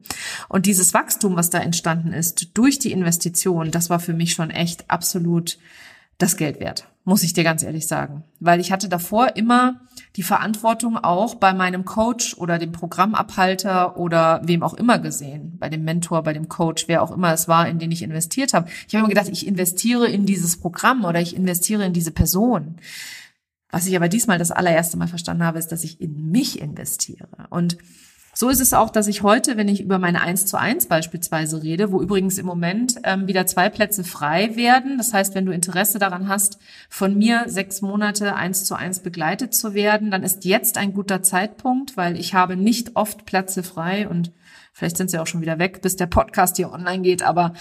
Und 0.49 0.67
dieses 0.67 0.93
Wachstum, 0.95 1.37
was 1.37 1.51
da 1.51 1.59
entstanden 1.59 2.13
ist 2.13 2.51
durch 2.55 2.79
die 2.79 2.93
Investition, 2.93 3.71
das 3.71 3.91
war 3.91 4.01
für 4.01 4.15
mich 4.15 4.33
schon 4.33 4.51
echt 4.51 4.91
absolut 4.91 5.59
das 6.19 6.37
Geld 6.37 6.61
wert, 6.61 6.89
muss 7.05 7.25
ich 7.25 7.33
dir 7.33 7.43
ganz 7.43 7.63
ehrlich 7.63 7.87
sagen. 7.87 8.25
Weil 8.39 8.61
ich 8.61 8.71
hatte 8.71 8.89
davor 8.89 9.37
immer 9.37 9.81
die 10.17 10.23
Verantwortung 10.23 10.97
auch 10.97 11.35
bei 11.35 11.53
meinem 11.53 11.85
Coach 11.85 12.35
oder 12.37 12.59
dem 12.59 12.71
Programmabhalter 12.71 13.97
oder 13.97 14.41
wem 14.45 14.63
auch 14.63 14.75
immer 14.75 15.01
gesehen, 15.01 15.57
bei 15.59 15.69
dem 15.69 15.85
Mentor, 15.85 16.23
bei 16.23 16.33
dem 16.33 16.49
Coach, 16.49 16.87
wer 16.87 17.03
auch 17.03 17.11
immer 17.11 17.33
es 17.33 17.49
war, 17.49 17.69
in 17.69 17.81
den 17.81 17.91
ich 17.91 18.03
investiert 18.03 18.55
habe. 18.55 18.69
Ich 18.87 18.95
habe 18.95 19.01
immer 19.01 19.09
gedacht, 19.09 19.29
ich 19.29 19.47
investiere 19.47 20.07
in 20.07 20.25
dieses 20.25 20.57
Programm 20.59 21.05
oder 21.05 21.21
ich 21.21 21.35
investiere 21.35 21.85
in 21.85 21.93
diese 21.93 22.13
Person. 22.13 22.77
Was 23.71 23.87
ich 23.87 23.97
aber 23.97 24.09
diesmal 24.09 24.39
das 24.39 24.51
allererste 24.51 24.97
Mal 24.97 25.09
verstanden 25.09 25.45
habe, 25.45 25.59
ist, 25.59 25.69
dass 25.69 25.85
ich 25.85 26.01
in 26.01 26.31
mich 26.31 26.61
investiere. 26.61 27.29
Und 27.51 27.77
so 28.37 28.49
ist 28.49 28.61
es 28.61 28.73
auch, 28.73 28.91
dass 28.91 29.07
ich 29.07 29.23
heute, 29.23 29.57
wenn 29.57 29.69
ich 29.69 29.81
über 29.81 30.01
meine 30.01 30.21
1 30.21 30.47
zu 30.47 30.59
1 30.59 30.87
beispielsweise 30.87 31.63
rede, 31.63 31.93
wo 31.93 32.03
übrigens 32.03 32.37
im 32.37 32.47
Moment 32.47 32.97
ähm, 33.05 33.29
wieder 33.29 33.47
zwei 33.47 33.69
Plätze 33.69 34.03
frei 34.03 34.57
werden. 34.57 34.99
Das 34.99 35.15
heißt, 35.15 35.37
wenn 35.37 35.47
du 35.47 35.53
Interesse 35.53 36.01
daran 36.01 36.29
hast, 36.29 36.59
von 36.89 37.17
mir 37.17 37.45
sechs 37.47 37.81
Monate 37.81 38.35
1 38.35 38.65
zu 38.65 38.75
1 38.75 39.01
begleitet 39.01 39.55
zu 39.55 39.73
werden, 39.73 40.11
dann 40.11 40.25
ist 40.25 40.45
jetzt 40.45 40.79
ein 40.79 40.95
guter 40.95 41.23
Zeitpunkt, 41.23 41.97
weil 41.97 42.19
ich 42.19 42.35
habe 42.35 42.57
nicht 42.57 42.97
oft 42.97 43.25
Plätze 43.25 43.63
frei 43.63 44.09
und 44.09 44.33
vielleicht 44.73 44.97
sind 44.97 45.11
sie 45.11 45.19
auch 45.19 45.29
schon 45.29 45.41
wieder 45.41 45.61
weg, 45.61 45.81
bis 45.81 45.95
der 45.95 46.07
Podcast 46.07 46.57
hier 46.57 46.73
online 46.73 47.03
geht, 47.03 47.23
aber 47.23 47.53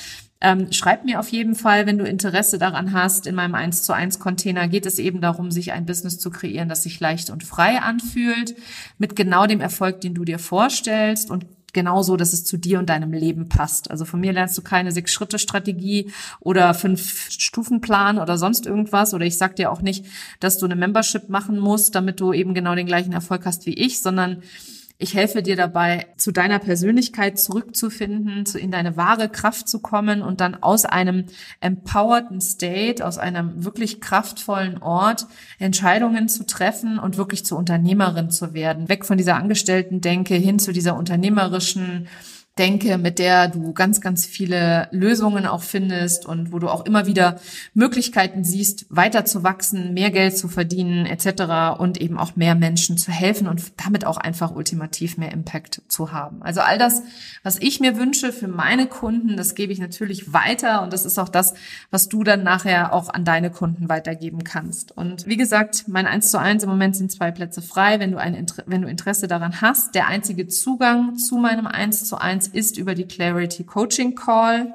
ähm, 0.43 0.73
schreib 0.73 1.05
mir 1.05 1.21
auf 1.21 1.29
jeden 1.29 1.55
Fall, 1.55 1.87
wenn 1.87 1.97
du 1.97 2.03
Interesse 2.03 2.57
daran 2.57 2.91
hast. 2.91 3.25
In 3.27 3.33
meinem 3.33 3.55
1 3.55 3.83
zu 3.83 3.93
1 3.93 4.19
Container 4.19 4.67
geht 4.67 4.85
es 4.85 4.99
eben 4.99 5.21
darum, 5.21 5.51
sich 5.51 5.71
ein 5.71 5.85
Business 5.85 6.19
zu 6.19 6.29
kreieren, 6.29 6.67
das 6.67 6.83
sich 6.83 6.99
leicht 6.99 7.29
und 7.29 7.45
frei 7.45 7.79
anfühlt, 7.79 8.53
mit 8.97 9.15
genau 9.15 9.47
dem 9.47 9.61
Erfolg, 9.61 10.01
den 10.01 10.13
du 10.13 10.25
dir 10.25 10.39
vorstellst 10.39 11.31
und 11.31 11.45
genauso, 11.71 12.17
dass 12.17 12.33
es 12.33 12.43
zu 12.43 12.57
dir 12.57 12.77
und 12.77 12.89
deinem 12.89 13.13
Leben 13.13 13.47
passt. 13.47 13.89
Also 13.89 14.03
von 14.03 14.19
mir 14.19 14.33
lernst 14.33 14.57
du 14.57 14.61
keine 14.61 14.91
Sechs-Schritte-Strategie 14.91 16.11
oder 16.41 16.73
Fünf-Stufen-Plan 16.73 18.19
oder 18.19 18.37
sonst 18.37 18.65
irgendwas. 18.65 19.13
Oder 19.13 19.25
ich 19.25 19.37
sag 19.37 19.55
dir 19.55 19.71
auch 19.71 19.81
nicht, 19.81 20.05
dass 20.41 20.57
du 20.57 20.65
eine 20.65 20.75
Membership 20.75 21.29
machen 21.29 21.57
musst, 21.57 21.95
damit 21.95 22.19
du 22.19 22.33
eben 22.33 22.53
genau 22.53 22.75
den 22.75 22.85
gleichen 22.85 23.13
Erfolg 23.13 23.45
hast 23.45 23.65
wie 23.65 23.73
ich, 23.73 24.01
sondern 24.01 24.43
ich 24.97 25.15
helfe 25.15 25.41
dir 25.41 25.55
dabei, 25.55 26.07
zu 26.17 26.31
deiner 26.31 26.59
Persönlichkeit 26.59 27.39
zurückzufinden, 27.39 28.45
zu 28.45 28.59
in 28.59 28.71
deine 28.71 28.95
wahre 28.95 29.27
Kraft 29.27 29.67
zu 29.67 29.79
kommen 29.79 30.21
und 30.21 30.39
dann 30.39 30.55
aus 30.55 30.85
einem 30.85 31.25
empowerten 31.59 32.39
State, 32.39 33.05
aus 33.05 33.17
einem 33.17 33.65
wirklich 33.65 33.99
kraftvollen 33.99 34.81
Ort 34.81 35.27
Entscheidungen 35.59 36.29
zu 36.29 36.45
treffen 36.45 36.99
und 36.99 37.17
wirklich 37.17 37.43
zur 37.45 37.57
Unternehmerin 37.57 38.29
zu 38.29 38.53
werden. 38.53 38.87
Weg 38.87 39.05
von 39.05 39.17
dieser 39.17 39.35
Angestellten-Denke 39.35 40.35
hin 40.35 40.59
zu 40.59 40.71
dieser 40.71 40.95
unternehmerischen 40.95 42.07
denke, 42.57 42.99
mit 42.99 43.17
der 43.17 43.47
du 43.47 43.73
ganz, 43.73 43.99
ganz 43.99 44.27
viele 44.27 44.87
Lösungen 44.91 45.47
auch 45.47 45.63
findest 45.63 46.27
und 46.27 46.51
wo 46.51 46.59
du 46.59 46.69
auch 46.69 46.85
immer 46.85 47.07
wieder 47.07 47.39
Möglichkeiten 47.73 48.43
siehst, 48.43 48.85
weiter 48.89 49.25
zu 49.25 49.43
wachsen, 49.43 49.95
mehr 49.95 50.11
Geld 50.11 50.37
zu 50.37 50.47
verdienen 50.47 51.07
etc. 51.07 51.79
und 51.79 51.99
eben 51.99 52.19
auch 52.19 52.35
mehr 52.35 52.53
Menschen 52.53 52.97
zu 52.97 53.11
helfen 53.11 53.47
und 53.47 53.63
damit 53.83 54.05
auch 54.05 54.17
einfach 54.17 54.53
ultimativ 54.55 55.17
mehr 55.17 55.31
Impact 55.31 55.81
zu 55.87 56.11
haben. 56.11 56.43
Also 56.43 56.61
all 56.61 56.77
das, 56.77 57.01
was 57.41 57.57
ich 57.57 57.79
mir 57.79 57.97
wünsche 57.97 58.31
für 58.31 58.47
meine 58.47 58.85
Kunden, 58.85 59.35
das 59.35 59.55
gebe 59.55 59.73
ich 59.73 59.79
natürlich 59.79 60.31
weiter 60.31 60.83
und 60.83 60.93
das 60.93 61.05
ist 61.05 61.17
auch 61.17 61.29
das, 61.29 61.55
was 61.89 62.07
du 62.07 62.23
dann 62.23 62.43
nachher 62.43 62.93
auch 62.93 63.09
an 63.09 63.25
deine 63.25 63.49
Kunden 63.49 63.89
weitergeben 63.89 64.43
kannst. 64.43 64.95
Und 64.95 65.25
wie 65.25 65.37
gesagt, 65.37 65.85
mein 65.87 66.05
1 66.05 66.29
zu 66.29 66.39
1 66.39 66.61
im 66.63 66.69
Moment 66.69 66.95
sind 66.95 67.11
zwei 67.11 67.31
Plätze 67.31 67.63
frei, 67.63 67.99
wenn 67.99 68.11
du 68.11 68.19
ein, 68.19 68.45
wenn 68.67 68.83
du 68.83 68.87
Interesse 68.87 69.27
daran 69.27 69.59
hast. 69.59 69.95
Der 69.95 70.07
einzige 70.07 70.47
Zugang 70.47 71.17
zu 71.17 71.37
meinem 71.37 71.65
1 71.65 72.05
zu 72.05 72.21
1 72.21 72.42
ist 72.47 72.77
über 72.77 72.95
die 72.95 73.07
Clarity 73.07 73.63
Coaching 73.63 74.15
Call. 74.15 74.73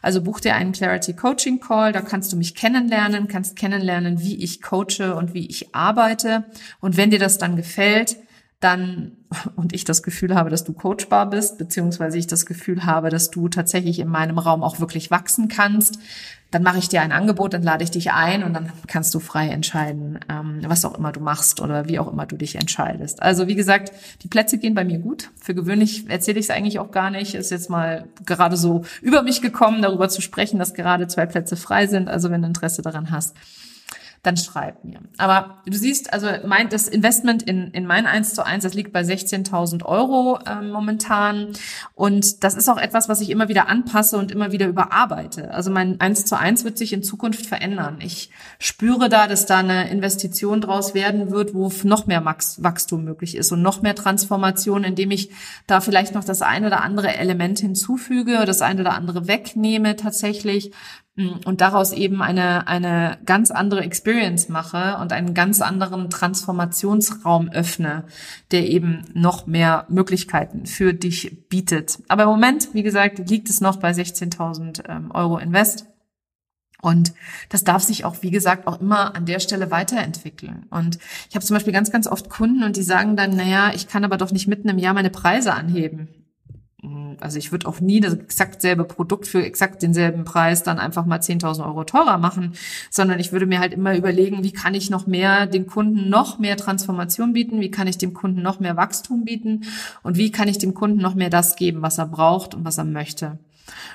Also 0.00 0.22
buch 0.22 0.40
dir 0.40 0.54
einen 0.54 0.72
Clarity 0.72 1.14
Coaching 1.14 1.60
Call, 1.60 1.92
da 1.92 2.00
kannst 2.00 2.32
du 2.32 2.36
mich 2.36 2.54
kennenlernen, 2.54 3.28
kannst 3.28 3.56
kennenlernen, 3.56 4.20
wie 4.20 4.42
ich 4.42 4.62
coache 4.62 5.14
und 5.14 5.34
wie 5.34 5.46
ich 5.46 5.74
arbeite. 5.74 6.44
Und 6.80 6.96
wenn 6.96 7.10
dir 7.10 7.18
das 7.18 7.38
dann 7.38 7.56
gefällt, 7.56 8.16
dann 8.60 9.17
und 9.56 9.74
ich 9.74 9.84
das 9.84 10.02
Gefühl 10.02 10.34
habe, 10.34 10.50
dass 10.50 10.64
du 10.64 10.72
coachbar 10.72 11.28
bist, 11.28 11.58
beziehungsweise 11.58 12.18
ich 12.18 12.26
das 12.26 12.46
Gefühl 12.46 12.86
habe, 12.86 13.10
dass 13.10 13.30
du 13.30 13.48
tatsächlich 13.48 13.98
in 13.98 14.08
meinem 14.08 14.38
Raum 14.38 14.62
auch 14.62 14.80
wirklich 14.80 15.10
wachsen 15.10 15.48
kannst, 15.48 15.98
dann 16.50 16.62
mache 16.62 16.78
ich 16.78 16.88
dir 16.88 17.02
ein 17.02 17.12
Angebot, 17.12 17.52
dann 17.52 17.62
lade 17.62 17.84
ich 17.84 17.90
dich 17.90 18.10
ein 18.10 18.42
und 18.42 18.54
dann 18.54 18.72
kannst 18.86 19.14
du 19.14 19.20
frei 19.20 19.48
entscheiden, 19.48 20.18
ähm, 20.30 20.62
was 20.66 20.84
auch 20.86 20.96
immer 20.96 21.12
du 21.12 21.20
machst 21.20 21.60
oder 21.60 21.88
wie 21.88 21.98
auch 21.98 22.10
immer 22.10 22.24
du 22.24 22.36
dich 22.36 22.54
entscheidest. 22.54 23.22
Also 23.22 23.48
wie 23.48 23.54
gesagt, 23.54 23.92
die 24.22 24.28
Plätze 24.28 24.56
gehen 24.56 24.74
bei 24.74 24.84
mir 24.84 24.98
gut. 24.98 25.30
Für 25.38 25.54
gewöhnlich 25.54 26.08
erzähle 26.08 26.38
ich 26.38 26.46
es 26.46 26.50
eigentlich 26.50 26.78
auch 26.78 26.90
gar 26.90 27.10
nicht. 27.10 27.34
Ist 27.34 27.50
jetzt 27.50 27.68
mal 27.68 28.06
gerade 28.24 28.56
so 28.56 28.82
über 29.02 29.22
mich 29.22 29.42
gekommen, 29.42 29.82
darüber 29.82 30.08
zu 30.08 30.22
sprechen, 30.22 30.58
dass 30.58 30.72
gerade 30.72 31.06
zwei 31.06 31.26
Plätze 31.26 31.56
frei 31.56 31.86
sind. 31.86 32.08
Also 32.08 32.30
wenn 32.30 32.40
du 32.40 32.48
Interesse 32.48 32.80
daran 32.80 33.10
hast, 33.10 33.36
dann 34.22 34.36
schreib 34.36 34.84
mir. 34.84 35.00
Aber 35.16 35.58
du 35.66 35.76
siehst, 35.76 36.12
also 36.12 36.26
mein, 36.46 36.68
das 36.68 36.88
Investment 36.88 37.42
in, 37.42 37.68
in 37.68 37.86
mein 37.86 38.06
1 38.06 38.34
zu 38.34 38.44
1, 38.44 38.64
das 38.64 38.74
liegt 38.74 38.92
bei 38.92 39.02
16.000 39.02 39.84
Euro 39.84 40.38
äh, 40.44 40.60
momentan. 40.60 41.48
Und 41.94 42.42
das 42.42 42.54
ist 42.54 42.68
auch 42.68 42.78
etwas, 42.78 43.08
was 43.08 43.20
ich 43.20 43.30
immer 43.30 43.48
wieder 43.48 43.68
anpasse 43.68 44.18
und 44.18 44.32
immer 44.32 44.52
wieder 44.52 44.66
überarbeite. 44.66 45.52
Also 45.52 45.70
mein 45.70 46.00
1 46.00 46.24
zu 46.24 46.38
1 46.38 46.64
wird 46.64 46.78
sich 46.78 46.92
in 46.92 47.02
Zukunft 47.02 47.46
verändern. 47.46 47.98
Ich 48.02 48.30
spüre 48.58 49.08
da, 49.08 49.26
dass 49.26 49.46
da 49.46 49.58
eine 49.58 49.90
Investition 49.90 50.60
draus 50.60 50.94
werden 50.94 51.30
wird, 51.30 51.54
wo 51.54 51.72
noch 51.84 52.06
mehr 52.06 52.24
Wachstum 52.24 53.04
möglich 53.04 53.36
ist 53.36 53.52
und 53.52 53.62
noch 53.62 53.82
mehr 53.82 53.94
Transformation, 53.94 54.84
indem 54.84 55.10
ich 55.10 55.30
da 55.66 55.80
vielleicht 55.80 56.14
noch 56.14 56.24
das 56.24 56.42
eine 56.42 56.66
oder 56.66 56.82
andere 56.82 57.16
Element 57.16 57.60
hinzufüge, 57.60 58.44
das 58.46 58.62
eine 58.62 58.80
oder 58.80 58.94
andere 58.94 59.28
wegnehme 59.28 59.96
tatsächlich, 59.96 60.72
und 61.44 61.60
daraus 61.60 61.92
eben 61.92 62.22
eine, 62.22 62.68
eine 62.68 63.18
ganz 63.26 63.50
andere 63.50 63.82
Experience 63.82 64.48
mache 64.48 64.98
und 65.00 65.12
einen 65.12 65.34
ganz 65.34 65.60
anderen 65.60 66.10
Transformationsraum 66.10 67.48
öffne, 67.48 68.04
der 68.52 68.68
eben 68.68 69.02
noch 69.14 69.46
mehr 69.46 69.84
Möglichkeiten 69.88 70.66
für 70.66 70.94
dich 70.94 71.48
bietet. 71.48 71.98
Aber 72.06 72.22
im 72.24 72.28
Moment, 72.28 72.68
wie 72.72 72.84
gesagt, 72.84 73.28
liegt 73.28 73.50
es 73.50 73.60
noch 73.60 73.78
bei 73.78 73.90
16.000 73.90 74.88
ähm, 74.88 75.10
Euro 75.10 75.38
Invest. 75.38 75.86
Und 76.80 77.12
das 77.48 77.64
darf 77.64 77.82
sich 77.82 78.04
auch, 78.04 78.22
wie 78.22 78.30
gesagt, 78.30 78.68
auch 78.68 78.80
immer 78.80 79.16
an 79.16 79.26
der 79.26 79.40
Stelle 79.40 79.72
weiterentwickeln. 79.72 80.66
Und 80.70 81.00
ich 81.28 81.34
habe 81.34 81.44
zum 81.44 81.54
Beispiel 81.54 81.72
ganz, 81.72 81.90
ganz 81.90 82.06
oft 82.06 82.30
Kunden 82.30 82.62
und 82.62 82.76
die 82.76 82.84
sagen 82.84 83.16
dann, 83.16 83.34
naja, 83.34 83.72
ich 83.74 83.88
kann 83.88 84.04
aber 84.04 84.16
doch 84.16 84.30
nicht 84.30 84.46
mitten 84.46 84.68
im 84.68 84.78
Jahr 84.78 84.94
meine 84.94 85.10
Preise 85.10 85.52
anheben 85.52 86.08
also 87.20 87.38
ich 87.38 87.52
würde 87.52 87.66
auch 87.66 87.80
nie 87.80 88.00
das 88.00 88.14
exakt 88.14 88.60
selbe 88.62 88.84
Produkt 88.84 89.26
für 89.26 89.44
exakt 89.44 89.82
denselben 89.82 90.24
Preis 90.24 90.62
dann 90.62 90.78
einfach 90.78 91.06
mal 91.06 91.18
10.000 91.18 91.64
Euro 91.64 91.84
teurer 91.84 92.18
machen, 92.18 92.52
sondern 92.90 93.18
ich 93.20 93.32
würde 93.32 93.46
mir 93.46 93.60
halt 93.60 93.72
immer 93.72 93.96
überlegen, 93.96 94.42
wie 94.42 94.52
kann 94.52 94.74
ich 94.74 94.90
noch 94.90 95.06
mehr 95.06 95.46
den 95.46 95.66
Kunden 95.66 96.08
noch 96.08 96.38
mehr 96.38 96.56
Transformation 96.56 97.32
bieten, 97.32 97.60
wie 97.60 97.70
kann 97.70 97.86
ich 97.86 97.98
dem 97.98 98.14
Kunden 98.14 98.42
noch 98.42 98.60
mehr 98.60 98.76
Wachstum 98.76 99.24
bieten 99.24 99.64
und 100.02 100.16
wie 100.16 100.30
kann 100.30 100.48
ich 100.48 100.58
dem 100.58 100.74
Kunden 100.74 100.98
noch 100.98 101.14
mehr 101.14 101.30
das 101.30 101.56
geben, 101.56 101.82
was 101.82 101.98
er 101.98 102.06
braucht 102.06 102.54
und 102.54 102.64
was 102.64 102.78
er 102.78 102.84
möchte. 102.84 103.38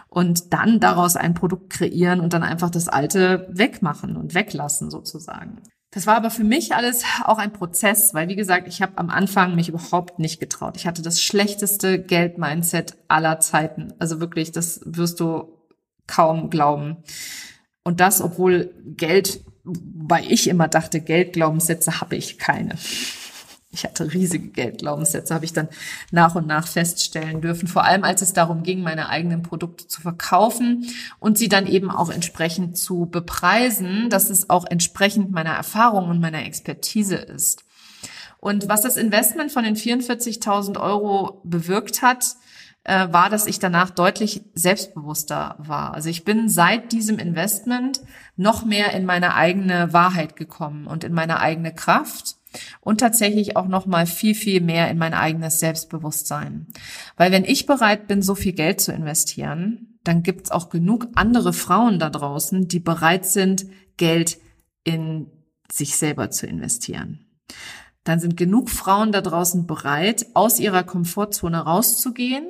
Und 0.10 0.54
dann 0.54 0.80
daraus 0.80 1.16
ein 1.16 1.34
Produkt 1.34 1.72
kreieren 1.72 2.20
und 2.20 2.34
dann 2.34 2.44
einfach 2.44 2.70
das 2.70 2.88
alte 2.88 3.48
wegmachen 3.52 4.16
und 4.16 4.36
weglassen 4.36 4.92
sozusagen. 4.92 5.58
Das 5.94 6.08
war 6.08 6.16
aber 6.16 6.32
für 6.32 6.44
mich 6.44 6.74
alles 6.74 7.04
auch 7.24 7.38
ein 7.38 7.54
Prozess, 7.54 8.16
weil 8.16 8.28
wie 8.28 8.36
gesagt, 8.36 8.68
ich 8.68 8.82
habe 8.82 8.98
am 8.98 9.12
Anfang 9.12 9.54
mich 9.54 9.70
überhaupt 9.70 10.18
nicht 10.18 10.40
getraut. 10.40 10.76
Ich 10.76 10.88
hatte 10.88 11.04
das 11.04 11.22
schlechteste 11.22 12.02
Geld-Mindset 12.02 12.98
aller 13.08 13.40
Zeiten. 13.40 13.94
Also 14.00 14.20
wirklich, 14.20 14.52
das 14.52 14.82
wirst 14.86 15.20
du 15.20 15.60
kaum 16.08 16.50
glauben. 16.50 16.98
Und 17.84 18.00
das, 18.00 18.22
obwohl 18.22 18.74
Geld, 18.86 19.42
weil 19.64 20.32
ich 20.32 20.48
immer 20.48 20.68
dachte, 20.68 21.00
Geldglaubenssätze 21.00 22.02
habe 22.02 22.16
ich 22.16 22.40
keine 22.40 22.76
ich 23.74 23.84
hatte 23.84 24.14
riesige 24.14 24.50
Geldglaubenssätze, 24.50 25.34
habe 25.34 25.46
ich 25.46 25.54
dann 25.54 25.68
nach 26.12 26.36
und 26.36 26.46
nach 26.46 26.68
feststellen 26.68 27.42
dürfen. 27.42 27.68
Vor 27.68 27.84
allem, 27.84 28.04
als 28.04 28.22
es 28.22 28.34
darum 28.34 28.62
ging, 28.62 28.82
meine 28.82 29.10
eigenen 29.10 29.42
Produkte 29.42 29.88
zu 29.88 30.02
verkaufen 30.02 30.86
und 31.20 31.38
sie 31.38 31.50
dann 31.50 31.66
eben 31.66 31.90
auch 31.90 32.12
entsprechend 32.12 32.78
zu 32.78 33.08
bepreisen, 33.08 34.10
dass 34.10 34.30
es 34.30 34.50
auch 34.50 34.66
entsprechend 34.70 35.32
meiner 35.32 35.54
Erfahrung 35.54 36.10
und 36.10 36.22
meiner 36.22 36.46
Expertise 36.46 37.16
ist. 37.16 37.66
Und 38.40 38.70
was 38.70 38.82
das 38.82 38.96
Investment 38.96 39.52
von 39.52 39.64
den 39.64 39.76
44.000 39.76 40.80
Euro 40.80 41.42
bewirkt 41.44 42.02
hat, 42.02 42.36
äh, 42.84 43.08
war, 43.12 43.30
dass 43.30 43.48
ich 43.48 43.58
danach 43.58 43.90
deutlich 43.90 44.44
selbstbewusster 44.54 45.56
war. 45.58 45.94
Also 45.94 46.10
ich 46.10 46.26
bin 46.26 46.50
seit 46.50 46.92
diesem 46.92 47.18
Investment 47.18 48.02
noch 48.36 48.66
mehr 48.66 48.92
in 48.94 49.06
meine 49.06 49.36
eigene 49.36 49.94
Wahrheit 49.94 50.36
gekommen 50.36 50.86
und 50.86 51.04
in 51.04 51.14
meine 51.14 51.40
eigene 51.40 51.74
Kraft 51.74 52.36
und 52.82 53.00
tatsächlich 53.00 53.56
auch 53.56 53.68
noch 53.68 53.86
mal 53.86 54.06
viel 54.06 54.36
viel 54.36 54.62
mehr 54.62 54.90
in 54.90 54.98
mein 54.98 55.14
eigenes 55.14 55.60
Selbstbewusstsein, 55.60 56.68
weil 57.18 57.32
wenn 57.32 57.46
ich 57.46 57.66
bereit 57.66 58.08
bin, 58.08 58.22
so 58.22 58.36
viel 58.36 58.54
Geld 58.54 58.82
zu 58.82 58.92
investieren, 58.92 60.00
dann 60.04 60.24
gibt's 60.24 60.52
auch 60.52 60.70
genug 60.70 61.08
andere 61.16 61.54
Frauen 61.54 62.00
da 62.00 62.10
draußen, 62.10 62.68
die 62.68 62.80
bereit 62.80 63.26
sind, 63.26 63.66
Geld 63.98 64.38
in 64.84 65.28
sich 65.72 65.96
selber 65.96 66.30
zu 66.30 66.46
investieren. 66.46 67.26
Dann 68.04 68.20
sind 68.20 68.36
genug 68.36 68.70
Frauen 68.70 69.12
da 69.12 69.22
draußen 69.22 69.66
bereit, 69.66 70.26
aus 70.34 70.60
ihrer 70.60 70.84
Komfortzone 70.84 71.60
rauszugehen 71.60 72.46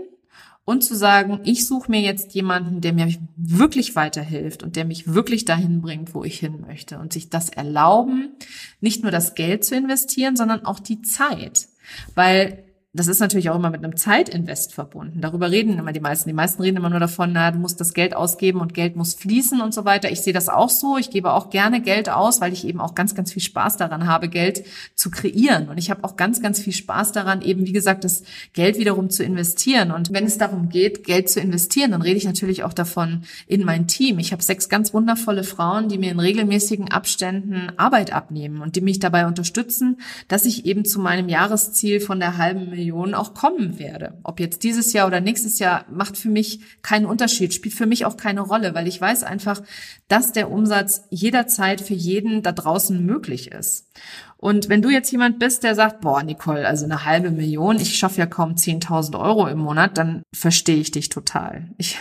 und 0.65 0.83
zu 0.83 0.95
sagen, 0.95 1.41
ich 1.43 1.65
suche 1.65 1.91
mir 1.91 1.99
jetzt 1.99 2.33
jemanden, 2.33 2.79
der 2.79 2.93
mir 2.93 3.13
wirklich 3.35 3.95
weiterhilft 3.95 4.63
und 4.63 4.75
der 4.75 4.85
mich 4.85 5.13
wirklich 5.13 5.45
dahin 5.45 5.81
bringt, 5.81 6.13
wo 6.13 6.23
ich 6.23 6.39
hin 6.39 6.61
möchte 6.61 6.99
und 6.99 7.11
sich 7.11 7.29
das 7.29 7.49
erlauben, 7.49 8.31
nicht 8.79 9.03
nur 9.03 9.11
das 9.11 9.35
Geld 9.35 9.65
zu 9.65 9.75
investieren, 9.75 10.35
sondern 10.35 10.65
auch 10.65 10.79
die 10.79 11.01
Zeit. 11.01 11.67
Weil 12.15 12.63
das 12.95 13.07
ist 13.07 13.19
natürlich 13.19 13.49
auch 13.49 13.55
immer 13.55 13.71
mit 13.71 13.83
einem 13.83 13.97
Zeitinvest 13.97 14.71
verbunden. 14.71 15.19
Darüber 15.19 15.49
reden 15.49 15.79
immer 15.79 15.93
die 15.93 15.99
meisten. 15.99 16.29
Die 16.29 16.33
meisten 16.33 16.61
reden 16.61 16.77
immer 16.77 16.91
nur 16.91 16.99
davon, 16.99 17.31
na, 17.33 17.49
du 17.49 17.57
musst 17.57 17.81
das 17.81 17.95
Geld 17.95 18.15
ausgeben 18.15 18.61
und 18.61 18.75
Geld 18.75 18.95
muss 18.95 19.15
fließen 19.15 19.61
und 19.61 19.73
so 19.73 19.83
weiter. 19.83 20.11
Ich 20.11 20.21
sehe 20.21 20.31
das 20.31 20.47
auch 20.47 20.69
so. 20.69 20.97
Ich 20.97 21.09
gebe 21.09 21.31
auch 21.31 21.49
gerne 21.49 21.81
Geld 21.81 22.07
aus, 22.07 22.39
weil 22.39 22.53
ich 22.53 22.67
eben 22.67 22.79
auch 22.79 22.93
ganz, 22.93 23.15
ganz 23.15 23.33
viel 23.33 23.41
Spaß 23.41 23.77
daran 23.77 24.05
habe, 24.05 24.29
Geld 24.29 24.63
zu 24.93 25.09
kreieren. 25.09 25.69
Und 25.69 25.79
ich 25.79 25.89
habe 25.89 26.03
auch 26.03 26.17
ganz, 26.17 26.39
ganz 26.39 26.59
viel 26.59 26.71
Spaß 26.71 27.13
daran, 27.13 27.41
eben, 27.41 27.65
wie 27.65 27.71
gesagt, 27.71 28.03
das 28.03 28.23
Geld 28.53 28.77
wiederum 28.77 29.09
zu 29.09 29.23
investieren. 29.23 29.89
Und 29.91 30.13
wenn 30.13 30.25
es 30.25 30.37
darum 30.37 30.69
geht, 30.69 31.03
Geld 31.03 31.29
zu 31.29 31.39
investieren, 31.39 31.91
dann 31.91 32.03
rede 32.03 32.17
ich 32.17 32.25
natürlich 32.25 32.63
auch 32.63 32.73
davon 32.73 33.23
in 33.47 33.65
mein 33.65 33.87
Team. 33.87 34.19
Ich 34.19 34.31
habe 34.31 34.43
sechs 34.43 34.69
ganz 34.69 34.93
wundervolle 34.93 35.43
Frauen, 35.43 35.89
die 35.89 35.97
mir 35.97 36.11
in 36.11 36.19
regelmäßigen 36.19 36.91
Abständen 36.91 37.71
Arbeit 37.75 38.13
abnehmen 38.13 38.61
und 38.61 38.75
die 38.75 38.81
mich 38.81 38.99
dabei 38.99 39.25
unterstützen, 39.25 39.97
dass 40.27 40.45
ich 40.45 40.67
eben 40.67 40.85
zu 40.85 40.99
meinem 40.99 41.27
Jahresziel 41.27 41.99
von 41.99 42.19
der 42.19 42.37
halben 42.37 42.82
Millionen 42.83 43.13
auch 43.13 43.33
kommen 43.33 43.79
werde. 43.79 44.19
Ob 44.23 44.41
jetzt 44.41 44.63
dieses 44.63 44.91
Jahr 44.91 45.07
oder 45.07 45.21
nächstes 45.21 45.59
Jahr 45.59 45.85
macht 45.89 46.17
für 46.17 46.27
mich 46.27 46.59
keinen 46.81 47.05
Unterschied, 47.05 47.53
spielt 47.53 47.73
für 47.73 47.85
mich 47.85 48.05
auch 48.05 48.17
keine 48.17 48.41
Rolle, 48.41 48.75
weil 48.75 48.87
ich 48.87 48.99
weiß 48.99 49.23
einfach, 49.23 49.61
dass 50.09 50.33
der 50.33 50.51
Umsatz 50.51 51.03
jederzeit 51.09 51.79
für 51.79 51.93
jeden 51.93 52.43
da 52.43 52.51
draußen 52.51 53.05
möglich 53.05 53.51
ist. 53.51 53.89
Und 54.35 54.67
wenn 54.67 54.81
du 54.81 54.89
jetzt 54.89 55.11
jemand 55.11 55.39
bist, 55.39 55.63
der 55.63 55.75
sagt, 55.75 56.01
boah, 56.01 56.21
Nicole, 56.23 56.67
also 56.67 56.83
eine 56.83 57.05
halbe 57.05 57.31
Million, 57.31 57.77
ich 57.77 57.95
schaffe 57.97 58.19
ja 58.19 58.25
kaum 58.25 58.55
10.000 58.55 59.17
Euro 59.17 59.47
im 59.47 59.59
Monat, 59.59 59.97
dann 59.97 60.23
verstehe 60.35 60.81
ich 60.81 60.91
dich 60.91 61.07
total. 61.07 61.69
Ich, 61.77 61.97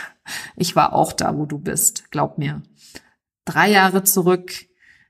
ich 0.57 0.75
war 0.75 0.91
auch 0.91 1.13
da, 1.13 1.37
wo 1.37 1.45
du 1.45 1.57
bist, 1.57 2.11
glaub 2.11 2.37
mir. 2.37 2.61
Drei 3.45 3.71
Jahre 3.71 4.03
zurück, 4.03 4.51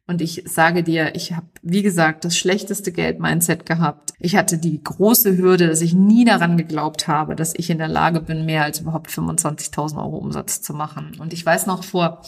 und 0.06 0.22
ich 0.22 0.44
sage 0.46 0.84
dir, 0.84 1.16
ich 1.16 1.32
habe, 1.32 1.48
wie 1.62 1.82
gesagt, 1.82 2.26
das 2.26 2.38
schlechteste 2.38 2.92
Geld-Mindset 2.92 3.66
gehabt. 3.66 4.14
Ich 4.20 4.36
hatte 4.36 4.58
die 4.58 4.84
große 4.84 5.38
Hürde, 5.38 5.68
dass 5.68 5.82
ich 5.82 5.94
nie 5.94 6.26
daran 6.26 6.58
geglaubt 6.58 7.08
habe, 7.08 7.36
dass 7.36 7.54
ich 7.56 7.70
in 7.70 7.78
der 7.78 7.88
Lage 7.88 8.20
bin, 8.20 8.46
mehr 8.46 8.64
als 8.64 8.82
überhaupt 8.82 9.10
25.000 9.10 9.98
Euro 9.98 10.18
Umsatz 10.18 10.62
zu 10.62 10.74
machen. 10.74 11.14
Und 11.20 11.32
ich 11.32 11.46
weiß 11.46 11.68
noch, 11.68 11.86
vor 11.86 12.22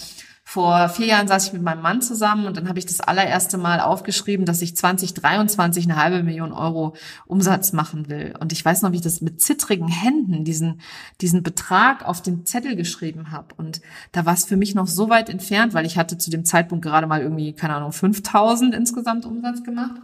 Vor 0.47 0.89
vier 0.89 1.07
Jahren 1.07 1.27
saß 1.27 1.47
ich 1.47 1.53
mit 1.53 1.63
meinem 1.63 1.81
Mann 1.81 2.03
zusammen 2.03 2.45
und 2.45 2.55
dann 2.55 2.69
habe 2.69 2.77
ich 2.77 2.85
das 2.85 3.01
allererste 3.01 3.57
Mal 3.57 3.79
aufgeschrieben, 3.79 4.45
dass 4.45 4.61
ich 4.61 4.77
2023 4.77 5.85
eine 5.85 5.95
halbe 5.95 6.21
Million 6.21 6.53
Euro 6.53 6.95
Umsatz 7.25 7.73
machen 7.73 8.09
will. 8.09 8.35
Und 8.39 8.53
ich 8.53 8.63
weiß 8.63 8.83
noch, 8.83 8.91
wie 8.91 8.97
ich 8.97 9.01
das 9.01 9.21
mit 9.21 9.41
zittrigen 9.41 9.87
Händen 9.87 10.45
diesen, 10.45 10.81
diesen 11.19 11.41
Betrag 11.41 12.05
auf 12.05 12.21
den 12.21 12.45
Zettel 12.45 12.75
geschrieben 12.75 13.31
habe. 13.31 13.55
Und 13.57 13.81
da 14.11 14.27
war 14.27 14.35
es 14.35 14.45
für 14.45 14.55
mich 14.55 14.75
noch 14.75 14.87
so 14.87 15.09
weit 15.09 15.29
entfernt, 15.29 15.73
weil 15.73 15.85
ich 15.85 15.97
hatte 15.97 16.19
zu 16.19 16.29
dem 16.29 16.45
Zeitpunkt 16.45 16.85
gerade 16.85 17.07
mal 17.07 17.21
irgendwie, 17.21 17.53
keine 17.53 17.73
Ahnung, 17.73 17.91
5000 17.91 18.75
insgesamt 18.75 19.25
Umsatz 19.25 19.63
gemacht. 19.63 19.99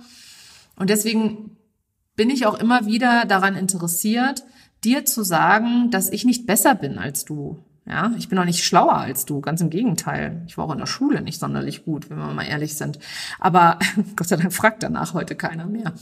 Und 0.76 0.90
deswegen 0.90 1.56
bin 2.16 2.32
ich 2.32 2.48
auch 2.48 2.60
immer 2.60 2.88
wieder 2.88 3.26
daran 3.26 3.56
interessiert, 3.56 4.44
dir 4.84 5.06
zu 5.06 5.24
sagen, 5.24 5.92
dass 5.92 6.10
ich 6.10 6.26
nicht 6.26 6.48
besser 6.48 6.74
bin 6.74 6.98
als 6.98 7.26
du, 7.26 7.64
ja, 7.88 8.12
ich 8.16 8.30
bin 8.30 8.38
auch 8.38 8.46
nicht 8.46 8.64
schlauer 8.64 8.96
als 8.96 9.26
du, 9.26 9.42
ganz 9.42 9.60
im 9.60 9.72
Gegenteil. 9.72 10.44
Ich 10.46 10.56
war 10.56 10.66
auch 10.66 10.72
in 10.72 10.78
der 10.78 10.86
Schule 10.86 11.22
nicht 11.22 11.40
sonderlich 11.40 11.84
gut, 11.84 12.12
wenn 12.12 12.18
wir 12.18 12.28
mal 12.28 12.46
ehrlich 12.46 12.76
sind. 12.76 13.00
Aber 13.40 13.80
Gott 14.16 14.28
sei 14.28 14.36
Dank 14.36 14.54
fragt 14.54 14.84
danach 14.84 15.16
heute 15.16 15.36
keiner 15.36 15.66
mehr. 15.66 15.94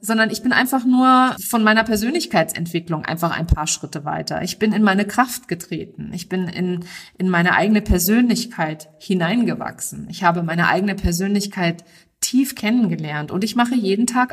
Sondern 0.00 0.30
ich 0.30 0.42
bin 0.42 0.52
einfach 0.52 0.84
nur 0.84 1.34
von 1.44 1.64
meiner 1.64 1.82
Persönlichkeitsentwicklung 1.82 3.04
einfach 3.04 3.36
ein 3.36 3.48
paar 3.48 3.66
Schritte 3.66 4.04
weiter. 4.04 4.42
Ich 4.42 4.60
bin 4.60 4.72
in 4.72 4.82
meine 4.82 5.06
Kraft 5.06 5.48
getreten. 5.48 6.12
Ich 6.14 6.28
bin 6.28 6.46
in, 6.46 6.84
in 7.18 7.28
meine 7.28 7.56
eigene 7.56 7.82
Persönlichkeit 7.82 8.88
hineingewachsen. 8.98 10.06
Ich 10.10 10.22
habe 10.22 10.44
meine 10.44 10.68
eigene 10.68 10.94
Persönlichkeit 10.94 11.84
tief 12.20 12.54
kennengelernt 12.54 13.30
und 13.30 13.44
ich 13.44 13.54
mache 13.54 13.74
jeden 13.74 14.06
Tag 14.06 14.32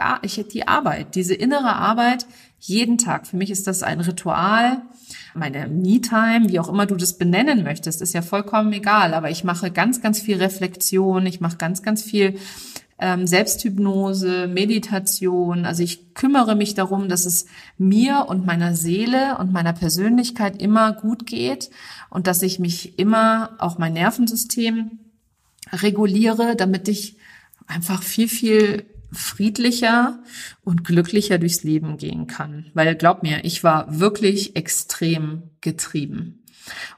die 0.53 0.67
Arbeit, 0.67 1.15
diese 1.15 1.33
innere 1.33 1.75
Arbeit 1.75 2.25
jeden 2.61 2.97
Tag. 2.97 3.27
Für 3.27 3.37
mich 3.37 3.51
ist 3.51 3.67
das 3.67 3.83
ein 3.83 3.99
Ritual 3.99 4.81
meine 5.33 5.67
Me-Time, 5.67 6.49
wie 6.49 6.59
auch 6.59 6.69
immer 6.69 6.85
du 6.85 6.95
das 6.95 7.17
benennen 7.17 7.63
möchtest, 7.63 8.01
ist 8.01 8.13
ja 8.13 8.21
vollkommen 8.21 8.71
egal. 8.73 9.13
Aber 9.13 9.29
ich 9.29 9.43
mache 9.43 9.71
ganz, 9.71 10.01
ganz 10.01 10.19
viel 10.19 10.37
Reflexion, 10.37 11.25
ich 11.25 11.41
mache 11.41 11.57
ganz, 11.57 11.83
ganz 11.83 12.01
viel 12.01 12.37
ähm, 12.99 13.27
Selbsthypnose, 13.27 14.47
Meditation. 14.47 15.65
Also 15.65 15.83
ich 15.83 16.13
kümmere 16.13 16.55
mich 16.55 16.75
darum, 16.75 17.09
dass 17.09 17.25
es 17.25 17.45
mir 17.77 18.25
und 18.27 18.45
meiner 18.45 18.75
Seele 18.75 19.37
und 19.39 19.51
meiner 19.51 19.73
Persönlichkeit 19.73 20.61
immer 20.61 20.93
gut 20.93 21.25
geht 21.25 21.71
und 22.09 22.27
dass 22.27 22.41
ich 22.41 22.59
mich 22.59 22.99
immer, 22.99 23.51
auch 23.59 23.77
mein 23.77 23.93
Nervensystem 23.93 24.99
reguliere, 25.71 26.55
damit 26.55 26.87
ich 26.87 27.17
einfach 27.67 28.03
viel, 28.03 28.27
viel 28.27 28.85
friedlicher 29.11 30.19
und 30.63 30.83
glücklicher 30.83 31.37
durchs 31.37 31.63
Leben 31.63 31.97
gehen 31.97 32.27
kann. 32.27 32.71
Weil 32.73 32.95
glaub 32.95 33.23
mir, 33.23 33.43
ich 33.43 33.63
war 33.63 33.99
wirklich 33.99 34.55
extrem 34.55 35.43
getrieben. 35.61 36.41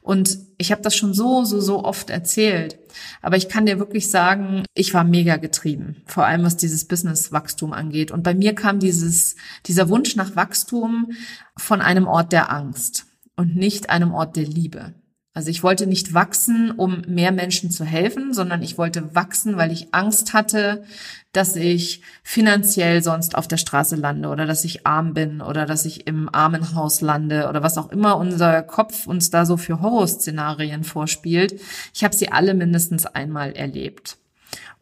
Und 0.01 0.37
ich 0.57 0.71
habe 0.71 0.81
das 0.81 0.95
schon 0.95 1.13
so, 1.13 1.45
so, 1.45 1.59
so 1.61 1.83
oft 1.83 2.09
erzählt. 2.09 2.77
Aber 3.21 3.37
ich 3.37 3.49
kann 3.49 3.65
dir 3.65 3.79
wirklich 3.79 4.09
sagen, 4.09 4.63
ich 4.73 4.93
war 4.93 5.03
mega 5.03 5.37
getrieben, 5.37 6.03
vor 6.05 6.25
allem 6.25 6.43
was 6.43 6.57
dieses 6.57 6.85
Business-Wachstum 6.85 7.73
angeht. 7.73 8.11
Und 8.11 8.23
bei 8.23 8.33
mir 8.33 8.53
kam 8.53 8.79
dieses, 8.79 9.35
dieser 9.65 9.89
Wunsch 9.89 10.15
nach 10.15 10.35
Wachstum 10.35 11.13
von 11.57 11.81
einem 11.81 12.07
Ort 12.07 12.31
der 12.31 12.51
Angst 12.51 13.05
und 13.35 13.55
nicht 13.55 13.89
einem 13.89 14.13
Ort 14.13 14.35
der 14.35 14.45
Liebe. 14.45 14.93
Also 15.35 15.49
ich 15.49 15.63
wollte 15.63 15.87
nicht 15.87 16.13
wachsen, 16.13 16.69
um 16.69 17.01
mehr 17.07 17.31
Menschen 17.31 17.71
zu 17.71 17.83
helfen, 17.83 18.33
sondern 18.35 18.61
ich 18.61 18.77
wollte 18.77 19.15
wachsen, 19.15 19.57
weil 19.57 19.71
ich 19.71 19.91
Angst 19.91 20.33
hatte, 20.33 20.83
dass 21.31 21.55
ich 21.55 22.03
finanziell 22.21 23.01
sonst 23.01 23.35
auf 23.35 23.47
der 23.47 23.57
Straße 23.57 23.95
lande 23.95 24.29
oder 24.29 24.45
dass 24.45 24.63
ich 24.63 24.85
arm 24.85 25.15
bin 25.15 25.41
oder 25.41 25.65
dass 25.65 25.85
ich 25.85 26.05
im 26.05 26.29
Armenhaus 26.31 27.01
lande 27.01 27.49
oder 27.49 27.63
was 27.63 27.79
auch 27.79 27.91
immer 27.91 28.17
unser 28.17 28.61
Kopf 28.61 29.07
uns 29.07 29.31
da 29.31 29.47
so 29.47 29.57
für 29.57 29.81
Horrorszenarien 29.81 30.83
vorspielt. 30.83 31.59
Ich 31.95 32.03
habe 32.03 32.15
sie 32.15 32.31
alle 32.31 32.53
mindestens 32.53 33.07
einmal 33.07 33.53
erlebt. 33.53 34.17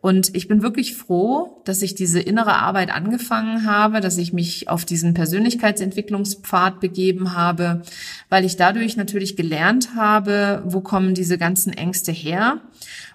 Und 0.01 0.35
ich 0.35 0.47
bin 0.47 0.63
wirklich 0.63 0.95
froh, 0.95 1.61
dass 1.63 1.83
ich 1.83 1.93
diese 1.93 2.19
innere 2.19 2.55
Arbeit 2.55 2.91
angefangen 2.91 3.67
habe, 3.67 4.01
dass 4.01 4.17
ich 4.17 4.33
mich 4.33 4.67
auf 4.67 4.83
diesen 4.83 5.13
Persönlichkeitsentwicklungspfad 5.13 6.79
begeben 6.79 7.35
habe, 7.35 7.83
weil 8.27 8.43
ich 8.43 8.57
dadurch 8.57 8.97
natürlich 8.97 9.35
gelernt 9.35 9.89
habe, 9.95 10.63
wo 10.65 10.81
kommen 10.81 11.13
diese 11.13 11.37
ganzen 11.37 11.71
Ängste 11.71 12.11
her 12.11 12.61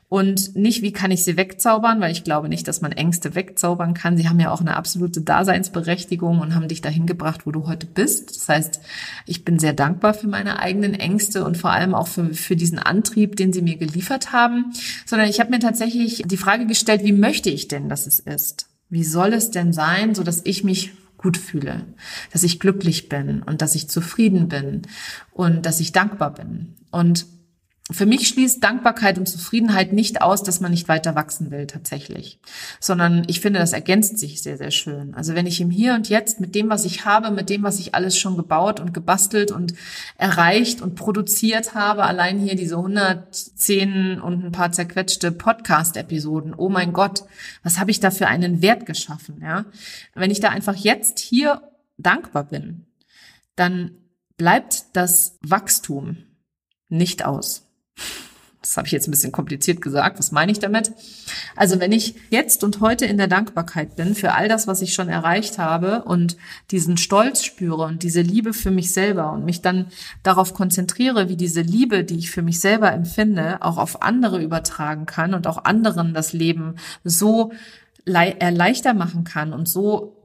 und 0.08 0.54
nicht, 0.54 0.82
wie 0.82 0.92
kann 0.92 1.10
ich 1.10 1.24
sie 1.24 1.36
wegzaubern, 1.36 2.00
weil 2.00 2.12
ich 2.12 2.22
glaube 2.22 2.48
nicht, 2.48 2.68
dass 2.68 2.80
man 2.80 2.92
Ängste 2.92 3.34
wegzaubern 3.34 3.92
kann. 3.92 4.16
Sie 4.16 4.28
haben 4.28 4.38
ja 4.38 4.52
auch 4.52 4.60
eine 4.60 4.76
absolute 4.76 5.20
Daseinsberechtigung 5.20 6.38
und 6.38 6.54
haben 6.54 6.68
dich 6.68 6.80
dahin 6.80 7.06
gebracht, 7.06 7.40
wo 7.44 7.50
du 7.50 7.66
heute 7.66 7.86
bist. 7.86 8.36
Das 8.36 8.48
heißt, 8.48 8.80
ich 9.26 9.44
bin 9.44 9.58
sehr 9.58 9.72
dankbar 9.72 10.14
für 10.14 10.28
meine 10.28 10.60
eigenen 10.60 10.94
Ängste 10.94 11.44
und 11.44 11.56
vor 11.56 11.70
allem 11.70 11.92
auch 11.92 12.06
für, 12.06 12.32
für 12.34 12.54
diesen 12.54 12.78
Antrieb, 12.78 13.34
den 13.34 13.52
sie 13.52 13.62
mir 13.62 13.78
geliefert 13.78 14.32
haben. 14.32 14.72
Sondern 15.06 15.28
ich 15.28 15.40
habe 15.40 15.50
mir 15.50 15.58
tatsächlich 15.58 16.22
die 16.24 16.36
Frage 16.36 16.66
gestellt, 16.66 17.02
wie 17.02 17.12
möchte 17.12 17.50
ich 17.50 17.66
denn, 17.66 17.88
dass 17.88 18.06
es 18.06 18.20
ist? 18.20 18.68
Wie 18.88 19.04
soll 19.04 19.32
es 19.32 19.50
denn 19.50 19.72
sein, 19.72 20.14
so 20.14 20.22
dass 20.22 20.42
ich 20.44 20.62
mich 20.62 20.92
gut 21.18 21.36
fühle, 21.36 21.84
dass 22.32 22.44
ich 22.44 22.60
glücklich 22.60 23.08
bin 23.08 23.42
und 23.42 23.62
dass 23.62 23.74
ich 23.74 23.88
zufrieden 23.88 24.48
bin 24.48 24.82
und 25.32 25.66
dass 25.66 25.80
ich 25.80 25.90
dankbar 25.90 26.34
bin. 26.34 26.74
Und 26.90 27.26
für 27.92 28.06
mich 28.06 28.26
schließt 28.26 28.64
Dankbarkeit 28.64 29.16
und 29.16 29.28
Zufriedenheit 29.28 29.92
nicht 29.92 30.20
aus, 30.20 30.42
dass 30.42 30.58
man 30.58 30.72
nicht 30.72 30.88
weiter 30.88 31.14
wachsen 31.14 31.52
will 31.52 31.68
tatsächlich, 31.68 32.40
sondern 32.80 33.22
ich 33.28 33.40
finde, 33.40 33.60
das 33.60 33.72
ergänzt 33.72 34.18
sich 34.18 34.42
sehr, 34.42 34.58
sehr 34.58 34.72
schön. 34.72 35.14
Also 35.14 35.36
wenn 35.36 35.46
ich 35.46 35.60
im 35.60 35.70
Hier 35.70 35.94
und 35.94 36.08
Jetzt 36.08 36.40
mit 36.40 36.56
dem, 36.56 36.68
was 36.68 36.84
ich 36.84 37.04
habe, 37.04 37.30
mit 37.30 37.48
dem, 37.48 37.62
was 37.62 37.78
ich 37.78 37.94
alles 37.94 38.18
schon 38.18 38.36
gebaut 38.36 38.80
und 38.80 38.92
gebastelt 38.92 39.52
und 39.52 39.74
erreicht 40.18 40.82
und 40.82 40.96
produziert 40.96 41.74
habe, 41.74 42.04
allein 42.04 42.40
hier 42.40 42.56
diese 42.56 42.76
110 42.76 44.20
und 44.20 44.44
ein 44.44 44.52
paar 44.52 44.72
zerquetschte 44.72 45.30
Podcast-Episoden, 45.30 46.54
oh 46.54 46.68
mein 46.68 46.92
Gott, 46.92 47.22
was 47.62 47.78
habe 47.78 47.92
ich 47.92 48.00
da 48.00 48.10
für 48.10 48.26
einen 48.26 48.62
Wert 48.62 48.84
geschaffen, 48.86 49.40
ja? 49.42 49.64
Wenn 50.12 50.32
ich 50.32 50.40
da 50.40 50.48
einfach 50.48 50.74
jetzt 50.74 51.20
hier 51.20 51.62
dankbar 51.98 52.44
bin, 52.44 52.86
dann 53.54 53.92
bleibt 54.36 54.86
das 54.94 55.38
Wachstum 55.42 56.16
nicht 56.88 57.24
aus. 57.24 57.65
Das 58.66 58.76
habe 58.76 58.88
ich 58.88 58.92
jetzt 58.92 59.06
ein 59.06 59.12
bisschen 59.12 59.30
kompliziert 59.30 59.80
gesagt. 59.80 60.18
Was 60.18 60.32
meine 60.32 60.50
ich 60.50 60.58
damit? 60.58 60.90
Also 61.54 61.78
wenn 61.78 61.92
ich 61.92 62.16
jetzt 62.30 62.64
und 62.64 62.80
heute 62.80 63.06
in 63.06 63.16
der 63.16 63.28
Dankbarkeit 63.28 63.94
bin 63.94 64.16
für 64.16 64.34
all 64.34 64.48
das, 64.48 64.66
was 64.66 64.82
ich 64.82 64.92
schon 64.92 65.08
erreicht 65.08 65.58
habe 65.58 66.02
und 66.02 66.36
diesen 66.72 66.96
Stolz 66.96 67.44
spüre 67.44 67.84
und 67.84 68.02
diese 68.02 68.22
Liebe 68.22 68.52
für 68.52 68.72
mich 68.72 68.92
selber 68.92 69.32
und 69.32 69.44
mich 69.44 69.62
dann 69.62 69.86
darauf 70.24 70.52
konzentriere, 70.52 71.28
wie 71.28 71.36
diese 71.36 71.60
Liebe, 71.60 72.02
die 72.02 72.18
ich 72.18 72.32
für 72.32 72.42
mich 72.42 72.58
selber 72.58 72.92
empfinde, 72.92 73.62
auch 73.62 73.78
auf 73.78 74.02
andere 74.02 74.42
übertragen 74.42 75.06
kann 75.06 75.34
und 75.34 75.46
auch 75.46 75.64
anderen 75.64 76.12
das 76.12 76.32
Leben 76.32 76.74
so 77.04 77.52
erleichter 78.04 78.94
machen 78.94 79.22
kann 79.22 79.52
und 79.52 79.68
so 79.68 80.16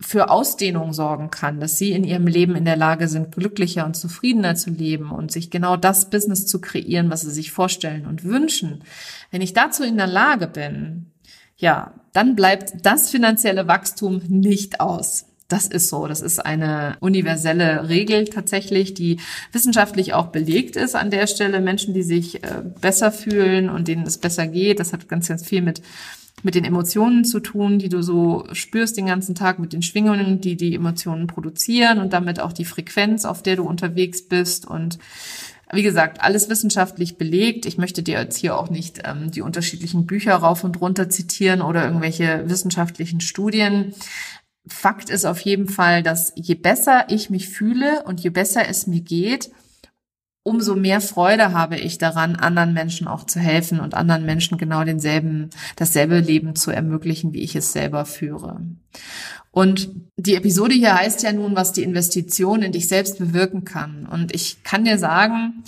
für 0.00 0.30
Ausdehnung 0.30 0.92
sorgen 0.92 1.30
kann, 1.30 1.58
dass 1.58 1.76
sie 1.76 1.90
in 1.90 2.04
ihrem 2.04 2.26
Leben 2.28 2.54
in 2.54 2.64
der 2.64 2.76
Lage 2.76 3.08
sind, 3.08 3.32
glücklicher 3.32 3.84
und 3.84 3.96
zufriedener 3.96 4.54
zu 4.54 4.70
leben 4.70 5.10
und 5.10 5.32
sich 5.32 5.50
genau 5.50 5.76
das 5.76 6.08
Business 6.08 6.46
zu 6.46 6.60
kreieren, 6.60 7.10
was 7.10 7.22
sie 7.22 7.32
sich 7.32 7.50
vorstellen 7.50 8.06
und 8.06 8.22
wünschen. 8.22 8.84
Wenn 9.32 9.42
ich 9.42 9.54
dazu 9.54 9.82
in 9.82 9.96
der 9.96 10.06
Lage 10.06 10.46
bin, 10.46 11.06
ja, 11.56 11.94
dann 12.12 12.36
bleibt 12.36 12.86
das 12.86 13.10
finanzielle 13.10 13.66
Wachstum 13.66 14.22
nicht 14.28 14.80
aus. 14.80 15.26
Das 15.48 15.66
ist 15.66 15.88
so. 15.88 16.06
Das 16.06 16.20
ist 16.20 16.44
eine 16.44 16.96
universelle 17.00 17.88
Regel 17.88 18.26
tatsächlich, 18.26 18.94
die 18.94 19.18
wissenschaftlich 19.50 20.12
auch 20.12 20.26
belegt 20.26 20.76
ist 20.76 20.94
an 20.94 21.10
der 21.10 21.26
Stelle. 21.26 21.60
Menschen, 21.60 21.94
die 21.94 22.02
sich 22.02 22.44
äh, 22.44 22.62
besser 22.80 23.10
fühlen 23.10 23.70
und 23.70 23.88
denen 23.88 24.06
es 24.06 24.18
besser 24.18 24.46
geht, 24.46 24.78
das 24.78 24.92
hat 24.92 25.08
ganz, 25.08 25.26
ganz 25.26 25.44
viel 25.44 25.62
mit 25.62 25.82
mit 26.42 26.54
den 26.54 26.64
Emotionen 26.64 27.24
zu 27.24 27.40
tun, 27.40 27.78
die 27.78 27.88
du 27.88 28.02
so 28.02 28.46
spürst 28.52 28.96
den 28.96 29.06
ganzen 29.06 29.34
Tag, 29.34 29.58
mit 29.58 29.72
den 29.72 29.82
Schwingungen, 29.82 30.40
die 30.40 30.56
die 30.56 30.74
Emotionen 30.74 31.26
produzieren 31.26 31.98
und 31.98 32.12
damit 32.12 32.40
auch 32.40 32.52
die 32.52 32.64
Frequenz, 32.64 33.24
auf 33.24 33.42
der 33.42 33.56
du 33.56 33.64
unterwegs 33.64 34.28
bist 34.28 34.66
und 34.66 34.98
wie 35.70 35.82
gesagt, 35.82 36.22
alles 36.22 36.48
wissenschaftlich 36.48 37.18
belegt. 37.18 37.66
Ich 37.66 37.76
möchte 37.76 38.02
dir 38.02 38.18
jetzt 38.18 38.38
hier 38.38 38.56
auch 38.56 38.70
nicht 38.70 39.02
ähm, 39.04 39.30
die 39.30 39.42
unterschiedlichen 39.42 40.06
Bücher 40.06 40.34
rauf 40.34 40.64
und 40.64 40.80
runter 40.80 41.10
zitieren 41.10 41.60
oder 41.60 41.84
irgendwelche 41.84 42.48
wissenschaftlichen 42.48 43.20
Studien. 43.20 43.92
Fakt 44.66 45.10
ist 45.10 45.26
auf 45.26 45.40
jeden 45.40 45.68
Fall, 45.68 46.02
dass 46.02 46.32
je 46.36 46.54
besser 46.54 47.06
ich 47.08 47.28
mich 47.30 47.48
fühle 47.48 48.02
und 48.04 48.20
je 48.20 48.30
besser 48.30 48.66
es 48.68 48.86
mir 48.86 49.00
geht, 49.00 49.50
umso 50.48 50.74
mehr 50.74 51.00
Freude 51.00 51.52
habe 51.52 51.76
ich 51.76 51.98
daran, 51.98 52.36
anderen 52.36 52.72
Menschen 52.72 53.06
auch 53.06 53.24
zu 53.24 53.38
helfen 53.38 53.80
und 53.80 53.94
anderen 53.94 54.24
Menschen 54.24 54.58
genau 54.58 54.82
denselben, 54.84 55.50
dasselbe 55.76 56.18
Leben 56.20 56.56
zu 56.56 56.70
ermöglichen, 56.70 57.32
wie 57.32 57.42
ich 57.42 57.54
es 57.54 57.72
selber 57.72 58.04
führe. 58.04 58.60
Und 59.50 59.90
die 60.16 60.34
Episode 60.34 60.74
hier 60.74 60.96
heißt 60.96 61.22
ja 61.22 61.32
nun, 61.32 61.54
was 61.54 61.72
die 61.72 61.82
Investition 61.82 62.62
in 62.62 62.72
dich 62.72 62.88
selbst 62.88 63.18
bewirken 63.18 63.64
kann. 63.64 64.06
Und 64.06 64.34
ich 64.34 64.62
kann 64.62 64.84
dir 64.84 64.98
sagen, 64.98 65.64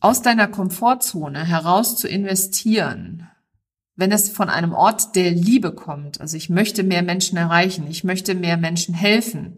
aus 0.00 0.22
deiner 0.22 0.46
Komfortzone 0.46 1.44
heraus 1.44 1.96
zu 1.96 2.06
investieren, 2.08 3.28
wenn 3.96 4.12
es 4.12 4.28
von 4.28 4.48
einem 4.48 4.72
Ort 4.72 5.16
der 5.16 5.32
Liebe 5.32 5.72
kommt, 5.72 6.20
also 6.20 6.36
ich 6.36 6.50
möchte 6.50 6.84
mehr 6.84 7.02
Menschen 7.02 7.36
erreichen, 7.36 7.86
ich 7.88 8.04
möchte 8.04 8.34
mehr 8.34 8.56
Menschen 8.56 8.94
helfen, 8.94 9.56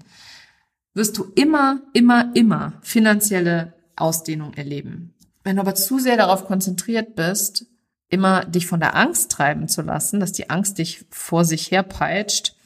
wirst 0.95 1.19
du 1.19 1.25
immer, 1.35 1.83
immer, 1.93 2.31
immer 2.35 2.75
finanzielle 2.81 3.75
Ausdehnung 4.01 4.55
erleben. 4.55 5.15
Wenn 5.43 5.57
du 5.57 5.63
aber 5.63 5.75
zu 5.75 5.99
sehr 5.99 6.17
darauf 6.17 6.45
konzentriert 6.47 7.15
bist, 7.15 7.67
immer 8.09 8.45
dich 8.45 8.67
von 8.67 8.81
der 8.81 8.97
Angst 8.97 9.31
treiben 9.31 9.69
zu 9.69 9.83
lassen, 9.83 10.21
dass 10.21 10.33
die 10.33 10.51
Angst 10.51 10.79
dich 10.79 11.07
vor 11.11 11.45
sich 11.45 11.71
herpeitscht, 11.71 12.57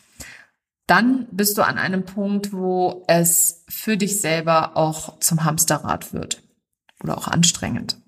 dann 0.87 1.27
bist 1.31 1.57
du 1.57 1.63
an 1.63 1.79
einem 1.79 2.05
Punkt, 2.05 2.53
wo 2.53 3.05
es 3.09 3.65
für 3.69 3.97
dich 3.97 4.21
selber 4.21 4.77
auch 4.77 5.19
zum 5.21 5.45
Hamsterrad 5.45 6.13
wird 6.13 6.43
oder 7.03 7.17
auch 7.17 7.29
anstrengend. 7.29 7.99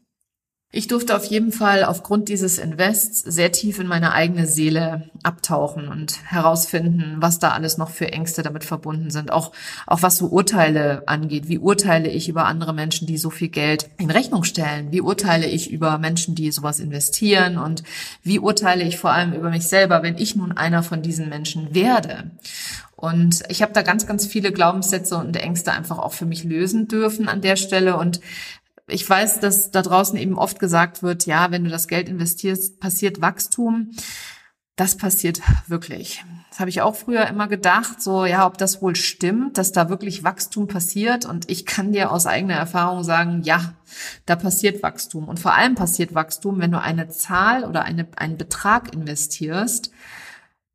Ich 0.72 0.88
durfte 0.88 1.16
auf 1.16 1.24
jeden 1.24 1.52
Fall 1.52 1.84
aufgrund 1.84 2.28
dieses 2.28 2.58
Invests 2.58 3.20
sehr 3.20 3.52
tief 3.52 3.78
in 3.78 3.86
meine 3.86 4.12
eigene 4.12 4.46
Seele 4.46 5.10
abtauchen 5.22 5.88
und 5.88 6.20
herausfinden, 6.24 7.16
was 7.18 7.38
da 7.38 7.50
alles 7.50 7.78
noch 7.78 7.88
für 7.88 8.12
Ängste 8.12 8.42
damit 8.42 8.64
verbunden 8.64 9.10
sind. 9.10 9.32
Auch, 9.32 9.52
auch 9.86 10.02
was 10.02 10.16
so 10.16 10.26
Urteile 10.26 11.04
angeht. 11.06 11.48
Wie 11.48 11.58
urteile 11.58 12.10
ich 12.10 12.28
über 12.28 12.46
andere 12.46 12.74
Menschen, 12.74 13.06
die 13.06 13.16
so 13.16 13.30
viel 13.30 13.48
Geld 13.48 13.88
in 13.96 14.10
Rechnung 14.10 14.42
stellen? 14.42 14.90
Wie 14.90 15.00
urteile 15.00 15.46
ich 15.46 15.70
über 15.70 15.98
Menschen, 15.98 16.34
die 16.34 16.50
sowas 16.50 16.80
investieren? 16.80 17.58
Und 17.58 17.84
wie 18.22 18.40
urteile 18.40 18.82
ich 18.84 18.98
vor 18.98 19.12
allem 19.12 19.32
über 19.32 19.50
mich 19.50 19.68
selber, 19.68 20.02
wenn 20.02 20.18
ich 20.18 20.34
nun 20.34 20.52
einer 20.52 20.82
von 20.82 21.00
diesen 21.00 21.28
Menschen 21.28 21.74
werde? 21.74 22.32
Und 22.96 23.44
ich 23.48 23.62
habe 23.62 23.72
da 23.72 23.82
ganz, 23.82 24.06
ganz 24.06 24.26
viele 24.26 24.52
Glaubenssätze 24.52 25.16
und 25.16 25.36
Ängste 25.36 25.72
einfach 25.72 25.98
auch 25.98 26.12
für 26.12 26.26
mich 26.26 26.44
lösen 26.44 26.88
dürfen 26.88 27.28
an 27.28 27.40
der 27.40 27.56
Stelle. 27.56 27.96
Und 27.96 28.20
ich 28.88 29.08
weiß, 29.08 29.40
dass 29.40 29.70
da 29.70 29.82
draußen 29.82 30.16
eben 30.16 30.38
oft 30.38 30.58
gesagt 30.58 31.02
wird, 31.02 31.26
ja, 31.26 31.50
wenn 31.50 31.64
du 31.64 31.70
das 31.70 31.88
Geld 31.88 32.08
investierst, 32.08 32.78
passiert 32.80 33.20
Wachstum. 33.20 33.90
Das 34.76 34.96
passiert 34.96 35.40
wirklich. 35.68 36.22
Das 36.50 36.60
habe 36.60 36.70
ich 36.70 36.82
auch 36.82 36.94
früher 36.94 37.26
immer 37.26 37.48
gedacht, 37.48 38.00
so 38.02 38.26
ja, 38.26 38.46
ob 38.46 38.58
das 38.58 38.82
wohl 38.82 38.94
stimmt, 38.94 39.58
dass 39.58 39.72
da 39.72 39.88
wirklich 39.88 40.22
Wachstum 40.22 40.68
passiert. 40.68 41.24
Und 41.24 41.50
ich 41.50 41.66
kann 41.66 41.92
dir 41.92 42.12
aus 42.12 42.26
eigener 42.26 42.54
Erfahrung 42.54 43.02
sagen, 43.02 43.42
ja, 43.42 43.74
da 44.26 44.36
passiert 44.36 44.82
Wachstum. 44.82 45.28
Und 45.28 45.40
vor 45.40 45.54
allem 45.54 45.74
passiert 45.74 46.14
Wachstum, 46.14 46.60
wenn 46.60 46.72
du 46.72 46.80
eine 46.80 47.08
Zahl 47.08 47.64
oder 47.64 47.84
eine, 47.84 48.06
einen 48.16 48.36
Betrag 48.36 48.94
investierst, 48.94 49.90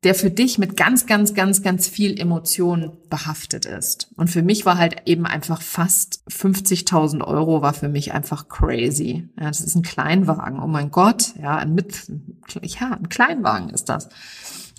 der 0.04 0.14
für 0.16 0.30
dich 0.30 0.58
mit 0.58 0.76
ganz, 0.76 1.06
ganz, 1.06 1.32
ganz, 1.32 1.62
ganz 1.62 1.86
viel 1.86 2.18
Emotion 2.18 2.92
behaftet 3.08 3.66
ist. 3.66 4.08
Und 4.16 4.28
für 4.28 4.42
mich 4.42 4.66
war 4.66 4.76
halt 4.76 5.02
eben 5.06 5.26
einfach 5.26 5.62
fast 5.62 6.24
50.000 6.28 7.24
Euro 7.24 7.62
war 7.62 7.72
für 7.72 7.88
mich 7.88 8.12
einfach 8.12 8.48
crazy. 8.48 9.28
Ja, 9.38 9.46
das 9.46 9.60
ist 9.60 9.76
ein 9.76 9.82
Kleinwagen. 9.82 10.60
Oh 10.60 10.66
mein 10.66 10.90
Gott. 10.90 11.34
Ja, 11.40 11.56
ein 11.56 11.74
mit, 11.74 12.10
ja, 12.62 12.92
ein 12.92 13.08
Kleinwagen 13.08 13.70
ist 13.70 13.88
das. 13.88 14.08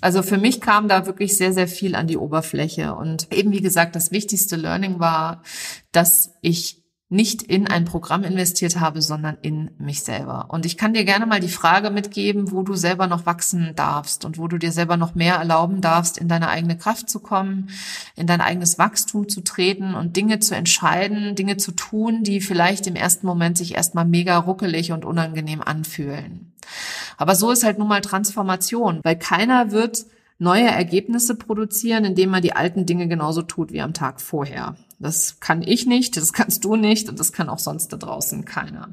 Also 0.02 0.22
für 0.22 0.36
mich 0.36 0.60
kam 0.60 0.88
da 0.88 1.06
wirklich 1.06 1.36
sehr, 1.38 1.54
sehr 1.54 1.68
viel 1.68 1.94
an 1.94 2.06
die 2.06 2.18
Oberfläche. 2.18 2.94
Und 2.94 3.32
eben, 3.32 3.52
wie 3.52 3.62
gesagt, 3.62 3.96
das 3.96 4.10
wichtigste 4.10 4.56
Learning 4.56 5.00
war, 5.00 5.42
dass 5.92 6.32
ich 6.42 6.83
nicht 7.14 7.42
in 7.42 7.68
ein 7.68 7.84
Programm 7.84 8.24
investiert 8.24 8.80
habe, 8.80 9.00
sondern 9.00 9.38
in 9.40 9.70
mich 9.78 10.02
selber. 10.02 10.46
Und 10.48 10.66
ich 10.66 10.76
kann 10.76 10.92
dir 10.92 11.04
gerne 11.04 11.26
mal 11.26 11.40
die 11.40 11.48
Frage 11.48 11.90
mitgeben, 11.90 12.50
wo 12.50 12.62
du 12.62 12.74
selber 12.74 13.06
noch 13.06 13.24
wachsen 13.24 13.72
darfst 13.76 14.24
und 14.24 14.36
wo 14.36 14.48
du 14.48 14.58
dir 14.58 14.72
selber 14.72 14.96
noch 14.96 15.14
mehr 15.14 15.36
erlauben 15.36 15.80
darfst, 15.80 16.18
in 16.18 16.28
deine 16.28 16.48
eigene 16.48 16.76
Kraft 16.76 17.08
zu 17.08 17.20
kommen, 17.20 17.70
in 18.16 18.26
dein 18.26 18.40
eigenes 18.40 18.78
Wachstum 18.78 19.28
zu 19.28 19.42
treten 19.42 19.94
und 19.94 20.16
Dinge 20.16 20.40
zu 20.40 20.54
entscheiden, 20.54 21.36
Dinge 21.36 21.56
zu 21.56 21.72
tun, 21.72 22.24
die 22.24 22.40
vielleicht 22.40 22.86
im 22.86 22.96
ersten 22.96 23.26
Moment 23.26 23.56
sich 23.56 23.74
erstmal 23.74 24.04
mega 24.04 24.36
ruckelig 24.36 24.92
und 24.92 25.04
unangenehm 25.04 25.62
anfühlen. 25.62 26.52
Aber 27.16 27.36
so 27.36 27.50
ist 27.52 27.64
halt 27.64 27.78
nun 27.78 27.88
mal 27.88 28.00
Transformation, 28.00 29.00
weil 29.04 29.16
keiner 29.16 29.70
wird 29.70 30.06
neue 30.38 30.66
Ergebnisse 30.66 31.36
produzieren, 31.36 32.04
indem 32.04 32.30
man 32.30 32.42
die 32.42 32.54
alten 32.54 32.86
Dinge 32.86 33.06
genauso 33.06 33.42
tut 33.42 33.72
wie 33.72 33.80
am 33.80 33.94
Tag 33.94 34.20
vorher. 34.20 34.76
Das 35.04 35.38
kann 35.38 35.60
ich 35.60 35.84
nicht, 35.84 36.16
das 36.16 36.32
kannst 36.32 36.64
du 36.64 36.76
nicht 36.76 37.10
und 37.10 37.20
das 37.20 37.32
kann 37.32 37.50
auch 37.50 37.58
sonst 37.58 37.92
da 37.92 37.98
draußen 37.98 38.46
keiner. 38.46 38.88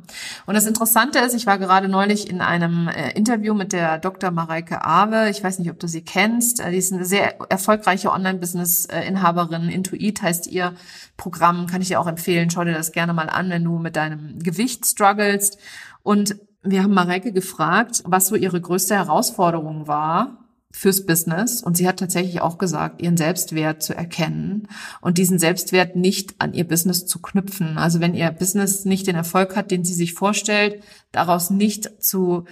Und 0.45 0.56
das 0.56 0.65
Interessante 0.65 1.19
ist, 1.19 1.34
ich 1.34 1.45
war 1.47 1.58
gerade 1.58 1.88
neulich 1.88 2.30
in 2.30 2.41
einem 2.41 2.89
äh, 2.89 3.12
Interview 3.12 3.54
mit 3.54 3.71
der 3.71 3.97
Dr. 3.97 4.30
Mareike 4.30 4.84
Awe. 4.84 5.30
Ich 5.30 5.41
weiß 5.41 5.60
nicht, 5.60 5.71
ob 5.71 5.80
du 5.80 5.88
sie 5.88 6.02
kennst. 6.02 6.60
Äh, 6.60 6.71
die 6.71 6.78
ist 6.78 6.91
eine 6.91 7.06
sehr 7.06 7.39
erfolgreiche 7.50 8.12
Online-Business-Inhaberin. 8.12 9.69
Intuit 9.69 10.21
heißt 10.21 10.47
ihr 10.47 10.74
Programm, 11.15 11.67
kann 11.67 11.82
ich 11.82 11.88
dir 11.88 12.02
auch 12.02 12.08
empfehlen. 12.08 12.50
Schau 12.50 12.65
dir 12.65 12.74
das 12.74 12.91
gerne 12.91 13.13
mal 13.13 13.30
an, 13.30 13.50
wenn 13.50 13.63
du 13.63 13.80
mit 13.80 13.95
deinem 13.95 14.39
Gewicht 14.39 14.86
strugglest. 14.86 15.58
Und 16.04 16.36
wir 16.62 16.84
haben 16.84 16.93
Mareike 16.93 17.32
gefragt, 17.32 18.04
was 18.06 18.28
so 18.28 18.36
ihre 18.36 18.60
größte 18.60 18.95
Herausforderung 18.95 19.88
war 19.88 20.40
fürs 20.71 21.05
Business 21.05 21.62
und 21.62 21.77
sie 21.77 21.88
hat 21.88 21.97
tatsächlich 21.97 22.41
auch 22.41 22.57
gesagt, 22.57 23.01
ihren 23.01 23.17
Selbstwert 23.17 23.84
zu 23.84 23.93
erkennen 23.93 24.67
und 25.01 25.17
diesen 25.17 25.39
Selbstwert 25.39 25.95
nicht 25.95 26.36
an 26.39 26.53
ihr 26.53 26.63
Business 26.63 27.05
zu 27.05 27.21
knüpfen. 27.21 27.77
Also 27.77 27.99
wenn 27.99 28.13
ihr 28.13 28.31
Business 28.31 28.86
nicht 28.86 29.07
den 29.07 29.15
Erfolg 29.15 29.55
hat, 29.55 29.71
den 29.71 29.84
sie 29.84 29.93
sich 29.93 30.13
vorstellt, 30.13 30.84
daraus 31.12 31.49
nicht 31.49 32.01
zu 32.01 32.45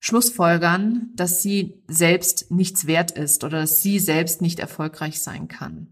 Schlussfolgern, 0.00 1.12
dass 1.14 1.40
sie 1.40 1.82
selbst 1.88 2.50
nichts 2.50 2.86
wert 2.86 3.12
ist 3.12 3.42
oder 3.42 3.60
dass 3.60 3.80
sie 3.80 3.98
selbst 3.98 4.42
nicht 4.42 4.58
erfolgreich 4.58 5.20
sein 5.20 5.48
kann. 5.48 5.88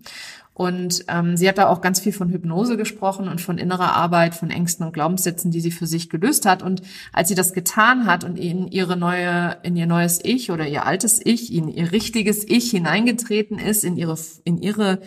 Und 0.54 1.04
ähm, 1.08 1.36
sie 1.36 1.48
hat 1.48 1.58
da 1.58 1.68
auch 1.68 1.80
ganz 1.80 2.00
viel 2.00 2.12
von 2.12 2.28
Hypnose 2.28 2.76
gesprochen 2.76 3.28
und 3.28 3.40
von 3.40 3.56
innerer 3.56 3.94
Arbeit, 3.94 4.34
von 4.34 4.50
Ängsten 4.50 4.86
und 4.86 4.92
Glaubenssätzen, 4.92 5.50
die 5.50 5.60
sie 5.60 5.70
für 5.70 5.86
sich 5.86 6.10
gelöst 6.10 6.44
hat. 6.44 6.62
Und 6.62 6.82
als 7.12 7.28
sie 7.28 7.34
das 7.34 7.54
getan 7.54 8.06
hat 8.06 8.22
und 8.24 8.38
in 8.38 8.68
ihre 8.68 8.96
neue, 8.96 9.56
in 9.62 9.76
ihr 9.76 9.86
neues 9.86 10.20
Ich 10.22 10.50
oder 10.50 10.66
ihr 10.66 10.84
altes 10.84 11.20
Ich, 11.24 11.52
in 11.52 11.68
ihr 11.68 11.92
richtiges 11.92 12.44
Ich 12.46 12.70
hineingetreten 12.70 13.58
ist, 13.58 13.82
in 13.82 13.96
ihre, 13.96 14.18
in 14.44 14.58
ihre 14.58 15.00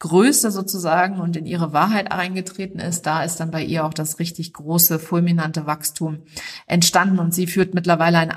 Größe 0.00 0.52
sozusagen 0.52 1.20
und 1.20 1.36
in 1.36 1.44
ihre 1.44 1.72
Wahrheit 1.72 2.12
eingetreten 2.12 2.78
ist, 2.78 3.02
da 3.02 3.24
ist 3.24 3.40
dann 3.40 3.50
bei 3.50 3.64
ihr 3.64 3.84
auch 3.84 3.94
das 3.94 4.20
richtig 4.20 4.52
große, 4.52 5.00
fulminante 5.00 5.66
Wachstum 5.66 6.18
entstanden 6.66 7.18
und 7.18 7.34
sie 7.34 7.48
führt 7.48 7.74
mittlerweile 7.74 8.18
ein 8.18 8.30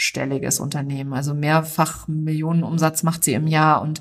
achtstelliges 0.00 0.60
Unternehmen, 0.60 1.12
also 1.12 1.34
mehrfach 1.34 2.08
Millionenumsatz 2.08 3.02
macht 3.02 3.22
sie 3.22 3.34
im 3.34 3.46
Jahr. 3.46 3.82
Und 3.82 4.00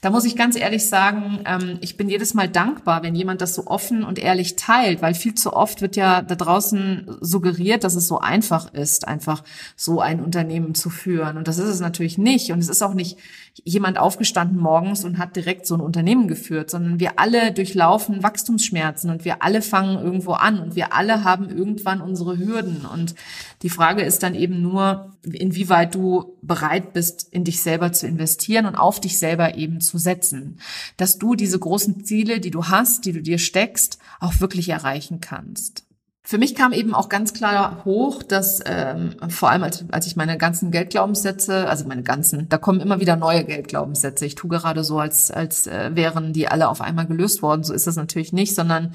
da 0.00 0.10
muss 0.10 0.24
ich 0.24 0.36
ganz 0.36 0.56
ehrlich 0.56 0.88
sagen, 0.88 1.40
ähm, 1.44 1.78
ich 1.80 1.96
bin 1.96 2.08
jedes 2.08 2.34
Mal 2.34 2.48
dankbar, 2.48 3.02
wenn 3.02 3.16
jemand 3.16 3.40
das 3.40 3.56
so 3.56 3.66
offen 3.66 4.04
und 4.04 4.20
ehrlich 4.20 4.54
teilt, 4.54 5.02
weil 5.02 5.14
viel 5.14 5.34
zu 5.34 5.52
oft 5.52 5.82
wird 5.82 5.96
ja 5.96 6.22
da 6.22 6.36
draußen 6.36 7.18
suggeriert, 7.20 7.82
dass 7.82 7.96
es 7.96 8.06
so 8.06 8.20
einfach 8.20 8.72
ist, 8.72 9.08
einfach 9.08 9.42
so 9.74 10.00
ein 10.00 10.20
Unternehmen 10.22 10.76
zu 10.76 10.88
führen. 10.88 11.36
Und 11.36 11.48
das 11.48 11.58
ist 11.58 11.68
es 11.68 11.80
natürlich 11.80 12.16
nicht. 12.16 12.52
Und 12.52 12.60
es 12.60 12.68
ist 12.68 12.82
auch 12.82 12.94
nicht 12.94 13.18
jemand 13.64 13.98
aufgestanden 13.98 14.58
morgens 14.58 15.04
und 15.04 15.18
hat 15.18 15.34
direkt 15.34 15.66
so 15.66 15.74
ein 15.74 15.80
Unternehmen 15.80 16.28
geführt, 16.28 16.70
sondern 16.70 17.00
wir 17.00 17.18
alle 17.18 17.52
durchlaufen 17.52 18.22
Wachstumsschmerzen 18.22 19.10
und 19.10 19.24
wir 19.24 19.42
alle 19.42 19.62
fangen 19.62 19.98
irgendwo 19.98 20.32
an 20.32 20.60
und 20.60 20.76
wir 20.76 20.94
alle 20.94 21.24
haben 21.24 21.50
irgendwann 21.50 22.00
unsere 22.00 22.38
Hürden. 22.38 22.86
Und 22.86 23.16
die 23.62 23.68
Frage 23.68 24.02
ist 24.02 24.22
dann 24.22 24.34
eben 24.36 24.62
nur, 24.62 25.10
inwieweit 25.40 25.94
du 25.94 26.36
bereit 26.42 26.92
bist, 26.92 27.28
in 27.30 27.44
dich 27.44 27.62
selber 27.62 27.92
zu 27.92 28.06
investieren 28.06 28.66
und 28.66 28.76
auf 28.76 29.00
dich 29.00 29.18
selber 29.18 29.56
eben 29.56 29.80
zu 29.80 29.98
setzen. 29.98 30.60
Dass 30.96 31.18
du 31.18 31.34
diese 31.34 31.58
großen 31.58 32.04
Ziele, 32.04 32.40
die 32.40 32.50
du 32.50 32.66
hast, 32.68 33.04
die 33.06 33.12
du 33.12 33.22
dir 33.22 33.38
steckst, 33.38 33.98
auch 34.20 34.40
wirklich 34.40 34.68
erreichen 34.68 35.20
kannst. 35.20 35.84
Für 36.22 36.36
mich 36.36 36.54
kam 36.54 36.72
eben 36.72 36.94
auch 36.94 37.08
ganz 37.08 37.32
klar 37.32 37.82
hoch, 37.84 38.22
dass 38.22 38.60
ähm, 38.66 39.16
vor 39.30 39.50
allem 39.50 39.62
als, 39.62 39.84
als 39.90 40.06
ich 40.06 40.16
meine 40.16 40.36
ganzen 40.36 40.70
Geldglaubenssätze, 40.70 41.66
also 41.66 41.86
meine 41.88 42.02
ganzen, 42.02 42.48
da 42.48 42.58
kommen 42.58 42.80
immer 42.80 43.00
wieder 43.00 43.16
neue 43.16 43.42
Geldglaubenssätze. 43.42 44.26
Ich 44.26 44.34
tue 44.34 44.50
gerade 44.50 44.84
so, 44.84 44.98
als 44.98 45.30
als 45.30 45.66
äh, 45.66 45.90
wären 45.94 46.32
die 46.32 46.46
alle 46.46 46.68
auf 46.68 46.82
einmal 46.82 47.06
gelöst 47.06 47.42
worden. 47.42 47.64
So 47.64 47.72
ist 47.72 47.86
das 47.86 47.96
natürlich 47.96 48.32
nicht, 48.32 48.54
sondern 48.54 48.94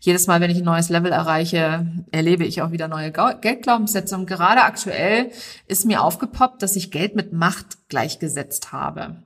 jedes 0.00 0.26
Mal, 0.26 0.40
wenn 0.40 0.50
ich 0.50 0.58
ein 0.58 0.64
neues 0.64 0.88
Level 0.88 1.12
erreiche, 1.12 1.86
erlebe 2.10 2.44
ich 2.44 2.60
auch 2.60 2.72
wieder 2.72 2.88
neue 2.88 3.12
Geldglaubenssätze. 3.12 4.16
Und 4.16 4.26
gerade 4.26 4.62
aktuell 4.62 5.30
ist 5.68 5.86
mir 5.86 6.02
aufgepoppt, 6.02 6.60
dass 6.60 6.76
ich 6.76 6.90
Geld 6.90 7.14
mit 7.14 7.32
Macht 7.32 7.78
gleichgesetzt 7.88 8.72
habe 8.72 9.22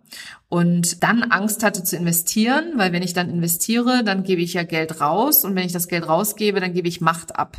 und 0.49 1.03
dann 1.03 1.23
Angst 1.25 1.63
hatte 1.63 1.85
zu 1.85 1.97
investieren, 1.97 2.73
weil 2.77 2.93
wenn 2.93 3.03
ich 3.03 3.13
dann 3.13 3.31
investiere, 3.31 4.03
dann 4.05 4.23
gebe 4.23 4.43
ich 4.43 4.55
ja 4.55 4.63
Geld 4.63 5.01
raus 5.01 5.45
und 5.45 5.55
wenn 5.55 5.67
ich 5.67 5.73
das 5.73 5.89
Geld 5.89 6.09
rausgebe, 6.09 6.61
dann 6.61 6.73
gebe 6.73 6.89
ich 6.89 7.01
Macht 7.01 7.37
ab. 7.37 7.57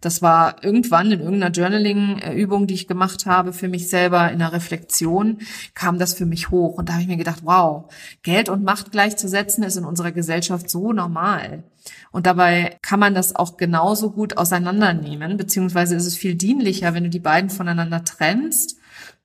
Das 0.00 0.22
war 0.22 0.64
irgendwann 0.64 1.12
in 1.12 1.20
irgendeiner 1.20 1.52
Journaling-Übung, 1.52 2.66
die 2.66 2.74
ich 2.74 2.86
gemacht 2.86 3.26
habe 3.26 3.52
für 3.52 3.68
mich 3.68 3.90
selber 3.90 4.30
in 4.32 4.38
der 4.38 4.52
Reflexion, 4.52 5.38
kam 5.74 5.98
das 5.98 6.14
für 6.14 6.24
mich 6.24 6.50
hoch. 6.50 6.78
Und 6.78 6.88
da 6.88 6.94
habe 6.94 7.02
ich 7.02 7.08
mir 7.08 7.18
gedacht, 7.18 7.40
wow, 7.44 7.92
Geld 8.22 8.48
und 8.48 8.64
Macht 8.64 8.92
gleichzusetzen 8.92 9.64
ist 9.64 9.76
in 9.76 9.84
unserer 9.84 10.12
Gesellschaft 10.12 10.70
so 10.70 10.92
normal. 10.92 11.64
Und 12.10 12.26
dabei 12.26 12.78
kann 12.80 13.00
man 13.00 13.14
das 13.14 13.36
auch 13.36 13.56
genauso 13.56 14.10
gut 14.10 14.38
auseinandernehmen, 14.38 15.36
beziehungsweise 15.36 15.96
ist 15.96 16.06
es 16.06 16.16
viel 16.16 16.34
dienlicher, 16.34 16.94
wenn 16.94 17.04
du 17.04 17.10
die 17.10 17.18
beiden 17.18 17.50
voneinander 17.50 18.04
trennst 18.04 18.77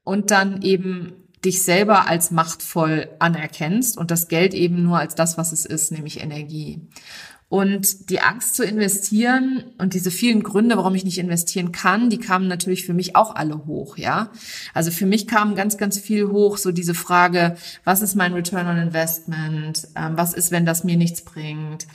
und 0.03 0.31
dann 0.31 0.61
eben 0.61 1.13
dich 1.43 1.63
selber 1.63 2.07
als 2.07 2.31
machtvoll 2.31 3.09
anerkennst 3.19 3.97
und 3.97 4.11
das 4.11 4.27
Geld 4.27 4.53
eben 4.53 4.83
nur 4.83 4.99
als 4.99 5.15
das, 5.15 5.37
was 5.37 5.51
es 5.51 5.65
ist, 5.65 5.91
nämlich 5.91 6.21
Energie. 6.21 6.81
Und 7.49 8.09
die 8.09 8.19
Angst 8.19 8.55
zu 8.55 8.63
investieren 8.63 9.63
und 9.77 9.93
diese 9.93 10.09
vielen 10.09 10.41
Gründe, 10.41 10.75
warum 10.75 10.95
ich 10.95 11.05
nicht 11.05 11.19
investieren 11.19 11.71
kann, 11.71 12.09
die 12.09 12.17
kamen 12.17 12.47
natürlich 12.47 12.83
für 12.83 12.95
mich 12.95 13.15
auch 13.15 13.35
alle 13.35 13.67
hoch, 13.67 13.95
ja. 13.95 14.31
Also 14.73 14.89
für 14.89 15.05
mich 15.05 15.27
kam 15.27 15.53
ganz, 15.53 15.77
ganz 15.77 15.99
viel 15.99 16.29
hoch, 16.29 16.57
so 16.57 16.71
diese 16.71 16.95
Frage, 16.95 17.55
was 17.83 18.01
ist 18.01 18.15
mein 18.15 18.33
Return 18.33 18.65
on 18.65 18.77
Investment? 18.77 19.87
Ähm, 19.95 20.13
was 20.17 20.33
ist, 20.33 20.49
wenn 20.49 20.65
das 20.65 20.83
mir 20.83 20.97
nichts 20.97 21.21
bringt? 21.21 21.85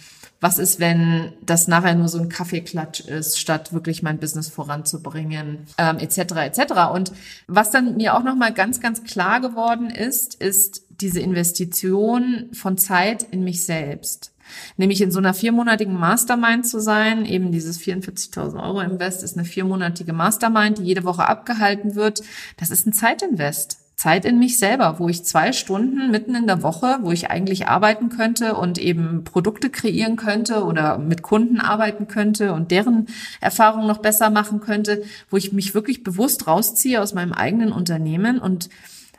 Was 0.41 0.59
ist, 0.59 0.79
wenn 0.79 1.33
das 1.45 1.67
nachher 1.67 1.95
nur 1.95 2.09
so 2.09 2.19
ein 2.19 2.29
Kaffeeklatsch 2.29 3.01
ist, 3.01 3.41
statt 3.41 3.73
wirklich 3.73 4.03
mein 4.03 4.19
Business 4.19 4.49
voranzubringen, 4.49 5.67
ähm, 5.79 5.99
etc. 5.99 6.19
etc. 6.19 6.61
Und 6.93 7.13
was 7.49 7.71
dann 7.71 7.97
mir 7.97 8.17
auch 8.17 8.23
nochmal 8.23 8.53
ganz, 8.53 8.81
ganz 8.81 9.03
klar 9.03 9.41
geworden 9.41 9.91
ist, 9.91 10.37
ist 10.37 10.83
diese 11.01 11.21
Investition 11.21 12.51
von 12.53 12.79
Zeit 12.79 13.25
in 13.25 13.43
mich 13.43 13.65
selbst. 13.65 14.33
Nämlich 14.77 15.01
in 15.01 15.11
so 15.11 15.19
einer 15.19 15.35
viermonatigen 15.35 15.99
Mastermind 15.99 16.67
zu 16.67 16.81
sein, 16.81 17.27
eben 17.27 17.53
dieses 17.53 17.81
44.000 17.81 18.63
Euro 18.63 18.81
Invest 18.81 19.23
ist 19.23 19.37
eine 19.37 19.45
viermonatige 19.45 20.13
Mastermind, 20.13 20.79
die 20.79 20.85
jede 20.85 21.05
Woche 21.05 21.29
abgehalten 21.29 21.95
wird. 21.95 22.23
Das 22.57 22.71
ist 22.71 22.87
ein 22.87 22.93
Zeitinvest. 22.93 23.78
Zeit 23.99 24.25
in 24.25 24.39
mich 24.39 24.59
selber, 24.59 25.01
wo 25.01 25.09
ich 25.09 25.25
zwei 25.25 25.51
Stunden 25.53 26.13
mitten 26.13 26.37
in 26.37 26.47
der 26.47 26.63
Woche, 26.63 26.99
wo 27.03 27.11
ich 27.11 27.31
eigentlich 27.31 27.67
arbeiten 27.67 28.11
könnte 28.11 28.55
und 28.55 28.79
eben 28.79 29.25
Produkte 29.25 29.71
kreieren 29.71 30.15
könnte 30.15 30.63
oder 30.63 30.99
mit 30.99 31.23
Kunden 31.23 31.59
arbeiten 31.59 32.07
könnte 32.07 32.53
und 32.53 32.71
deren 32.71 33.09
Erfahrung 33.41 33.89
noch 33.89 33.99
besser 33.99 34.31
machen 34.31 34.61
könnte, 34.61 35.03
wo 35.31 35.37
ich 35.37 35.53
mich 35.53 35.75
wirklich 35.75 36.05
bewusst 36.05 36.47
rausziehe 36.47 37.03
aus 37.03 37.13
meinem 37.13 37.33
eigenen 37.33 37.73
Unternehmen 37.73 38.39
und 38.39 38.69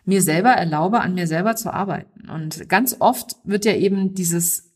mir 0.06 0.22
selber 0.22 0.52
erlaube, 0.52 1.02
an 1.02 1.14
mir 1.14 1.28
selber 1.28 1.58
zu 1.58 1.74
arbeiten. 1.74 2.30
Und 2.30 2.70
ganz 2.70 2.96
oft 3.00 3.36
wird 3.44 3.66
ja 3.66 3.74
eben 3.74 4.16
dieses 4.16 4.69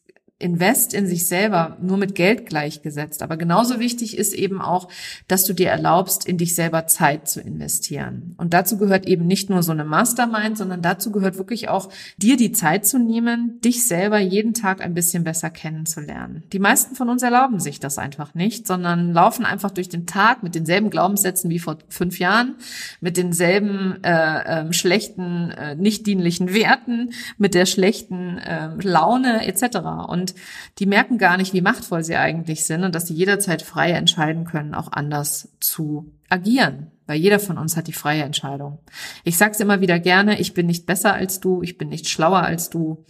Invest 0.44 0.94
in 0.94 1.08
sich 1.08 1.26
selber 1.26 1.78
nur 1.82 1.98
mit 1.98 2.16
Geld 2.16 2.46
gleichgesetzt. 2.46 3.24
Aber 3.24 3.38
genauso 3.38 3.80
wichtig 3.80 4.18
ist 4.18 4.34
eben 4.34 4.62
auch, 4.62 4.90
dass 5.28 5.46
du 5.46 5.54
dir 5.54 5.70
erlaubst, 5.70 6.28
in 6.28 6.38
dich 6.38 6.54
selber 6.54 6.86
Zeit 6.86 7.28
zu 7.30 7.40
investieren. 7.40 8.36
Und 8.38 8.54
dazu 8.54 8.78
gehört 8.78 9.08
eben 9.08 9.26
nicht 9.26 9.50
nur 9.50 9.64
so 9.64 9.72
eine 9.72 9.86
Mastermind, 9.86 10.58
sondern 10.58 10.82
dazu 10.82 11.12
gehört 11.12 11.38
wirklich 11.38 11.70
auch, 11.70 11.90
dir 12.18 12.36
die 12.36 12.52
Zeit 12.52 12.86
zu 12.86 13.00
nehmen, 13.00 13.62
dich 13.62 13.86
selber 13.86 14.20
jeden 14.20 14.54
Tag 14.54 14.82
ein 14.82 14.94
bisschen 14.94 15.24
besser 15.24 15.50
kennenzulernen. 15.50 16.44
Die 16.52 16.60
meisten 16.60 16.96
von 16.96 17.10
uns 17.10 17.24
erlauben 17.24 17.60
sich 17.60 17.80
das 17.80 17.98
einfach 17.98 18.34
nicht, 18.34 18.68
sondern 18.68 19.14
laufen 19.14 19.46
einfach 19.46 19.72
durch 19.72 19.90
den 19.90 20.06
Tag 20.06 20.44
mit 20.44 20.56
denselben 20.56 20.90
Glaubenssätzen 20.90 21.50
wie 21.50 21.60
vor 21.60 21.78
fünf 21.88 22.20
Jahren, 22.20 22.56
mit 23.00 23.16
denselben 23.16 24.04
äh, 24.04 24.68
äh, 24.68 24.74
schlechten, 24.74 25.52
äh, 25.52 25.76
nicht 25.76 26.06
dienlichen 26.06 26.54
Werten, 26.54 27.12
mit 27.38 27.54
der 27.54 27.66
schlechten 27.66 28.38
äh, 28.38 28.70
Laune 28.82 29.48
etc. 29.48 29.78
Und 30.08 30.33
die 30.80 30.86
merken 30.86 31.18
gar 31.18 31.38
nicht, 31.38 31.54
wie 31.54 31.62
machtvoll 31.62 32.04
sie 32.04 32.16
eigentlich 32.16 32.66
sind 32.66 32.84
und 32.84 32.96
dass 32.96 33.08
sie 33.08 33.14
jederzeit 33.14 33.62
frei 33.62 33.92
entscheiden 33.92 34.46
können, 34.46 34.74
auch 34.74 34.92
anders 34.92 35.50
zu 35.60 36.12
agieren. 36.30 36.92
Weil 37.06 37.20
jeder 37.20 37.40
von 37.40 37.58
uns 37.58 37.76
hat 37.76 37.88
die 37.88 37.94
freie 37.94 38.24
Entscheidung. 38.24 38.80
Ich 39.26 39.38
sage 39.38 39.52
es 39.52 39.60
immer 39.60 39.82
wieder 39.82 40.00
gerne, 40.00 40.40
ich 40.40 40.54
bin 40.54 40.68
nicht 40.68 40.86
besser 40.86 41.14
als 41.14 41.42
du, 41.42 41.62
ich 41.62 41.78
bin 41.78 41.90
nicht 41.90 42.08
schlauer 42.08 42.44
als 42.44 42.70
du. 42.70 43.04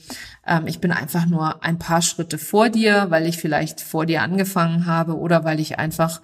Ähm, 0.48 0.66
ich 0.66 0.80
bin 0.80 0.92
einfach 0.92 1.28
nur 1.28 1.64
ein 1.64 1.78
paar 1.78 2.02
Schritte 2.02 2.40
vor 2.40 2.70
dir, 2.70 3.08
weil 3.10 3.28
ich 3.28 3.38
vielleicht 3.38 3.82
vor 3.82 4.08
dir 4.08 4.24
angefangen 4.24 4.88
habe 4.88 5.18
oder 5.18 5.44
weil 5.44 5.60
ich 5.60 5.78
einfach 5.78 6.22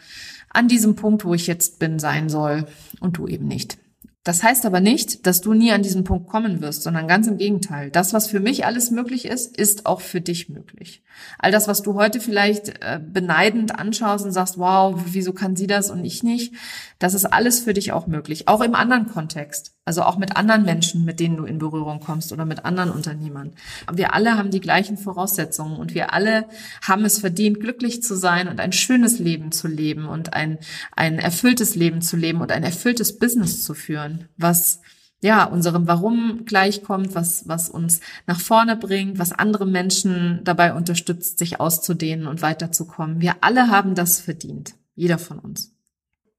an 0.49 0.67
diesem 0.67 0.95
Punkt, 0.95 1.25
wo 1.25 1.35
ich 1.35 1.45
jetzt 1.45 1.77
bin, 1.77 1.99
sein 1.99 2.27
soll 2.27 2.65
und 2.99 3.17
du 3.17 3.27
eben 3.27 3.47
nicht. 3.47 3.77
Das 4.23 4.43
heißt 4.43 4.65
aber 4.65 4.82
nicht, 4.82 5.25
dass 5.25 5.39
du 5.39 5.53
nie 5.53 5.71
an 5.71 5.82
diesen 5.82 6.03
Punkt 6.03 6.27
kommen 6.27 6.62
wirst, 6.62 6.84
sondern 6.84 7.08
ganz 7.08 7.27
im 7.27 7.38
Gegenteil. 7.38 7.89
Das, 7.89 8.13
was 8.13 8.27
für 8.27 8.41
mich 8.41 8.65
alles 8.65 8.91
möglich 8.91 9.25
ist, 9.25 9.55
ist 9.55 9.86
auch 9.86 10.01
für 10.01 10.19
dich 10.19 10.49
möglich. 10.49 11.03
All 11.38 11.51
das, 11.51 11.69
was 11.69 11.82
du 11.82 11.93
heute 11.93 12.19
vielleicht 12.19 12.69
äh, 12.82 12.99
beneidend 13.01 13.79
anschaust 13.79 14.25
und 14.25 14.32
sagst, 14.32 14.58
wow, 14.58 14.93
wieso 15.05 15.32
kann 15.32 15.55
sie 15.55 15.67
das 15.67 15.89
und 15.89 16.03
ich 16.03 16.21
nicht, 16.21 16.53
das 16.99 17.13
ist 17.13 17.25
alles 17.25 17.62
für 17.62 17.73
dich 17.73 17.93
auch 17.93 18.08
möglich. 18.08 18.49
Auch 18.49 18.62
im 18.62 18.75
anderen 18.75 19.08
Kontext. 19.08 19.73
Also 19.89 20.04
auch 20.04 20.19
mit 20.19 20.38
anderen 20.38 20.65
Menschen, 20.65 21.04
mit 21.04 21.19
denen 21.19 21.36
du 21.36 21.45
in 21.45 21.58
Berührung 21.58 21.99
kommst 21.99 22.32
oder 22.32 22.45
mit 22.45 22.63
anderen 22.63 22.91
Unternehmern. 22.91 23.54
Wir 23.91 24.13
alle 24.13 24.38
haben 24.38 24.52
die 24.52 24.60
gleichen 24.60 24.97
Voraussetzungen 24.97 25.78
und 25.78 25.95
wir 25.95 26.13
alle 26.13 26.45
haben 26.84 27.06
es 27.06 27.17
verdient, 27.17 27.60
glücklich 27.60 28.04
zu 28.04 28.15
sein 28.15 28.47
und 28.49 28.60
ein 28.60 28.71
schönes 28.71 29.17
Leben 29.17 29.52
zu 29.52 29.67
leben 29.67 30.06
und 30.06 30.36
ein, 30.36 30.60
ein 30.95 31.17
erfülltes 31.17 31.73
Leben 31.73 32.04
zu 32.04 32.17
leben 32.17 32.39
und 32.39 32.52
ein 32.52 32.62
erfülltes 32.62 33.17
Business 33.17 33.63
zu 33.63 33.73
führen, 33.73 34.30
was 34.38 34.82
ja, 35.21 35.43
unserem 35.45 35.88
Warum 35.88 36.45
gleichkommt, 36.45 37.15
was, 37.15 37.47
was 37.47 37.67
uns 37.67 37.99
nach 38.28 38.39
vorne 38.39 38.78
bringt, 38.78 39.17
was 39.17 39.32
andere 39.32 39.65
Menschen 39.65 40.41
dabei 40.43 40.75
unterstützt, 40.75 41.39
sich 41.39 41.60
auszudehnen 41.60 42.28
und 42.28 42.43
weiterzukommen. 42.43 43.21
Wir 43.21 43.38
alle 43.41 43.69
haben 43.69 43.95
das 43.95 44.19
verdient. 44.19 44.75
Jeder 44.93 45.17
von 45.17 45.39
uns. 45.39 45.73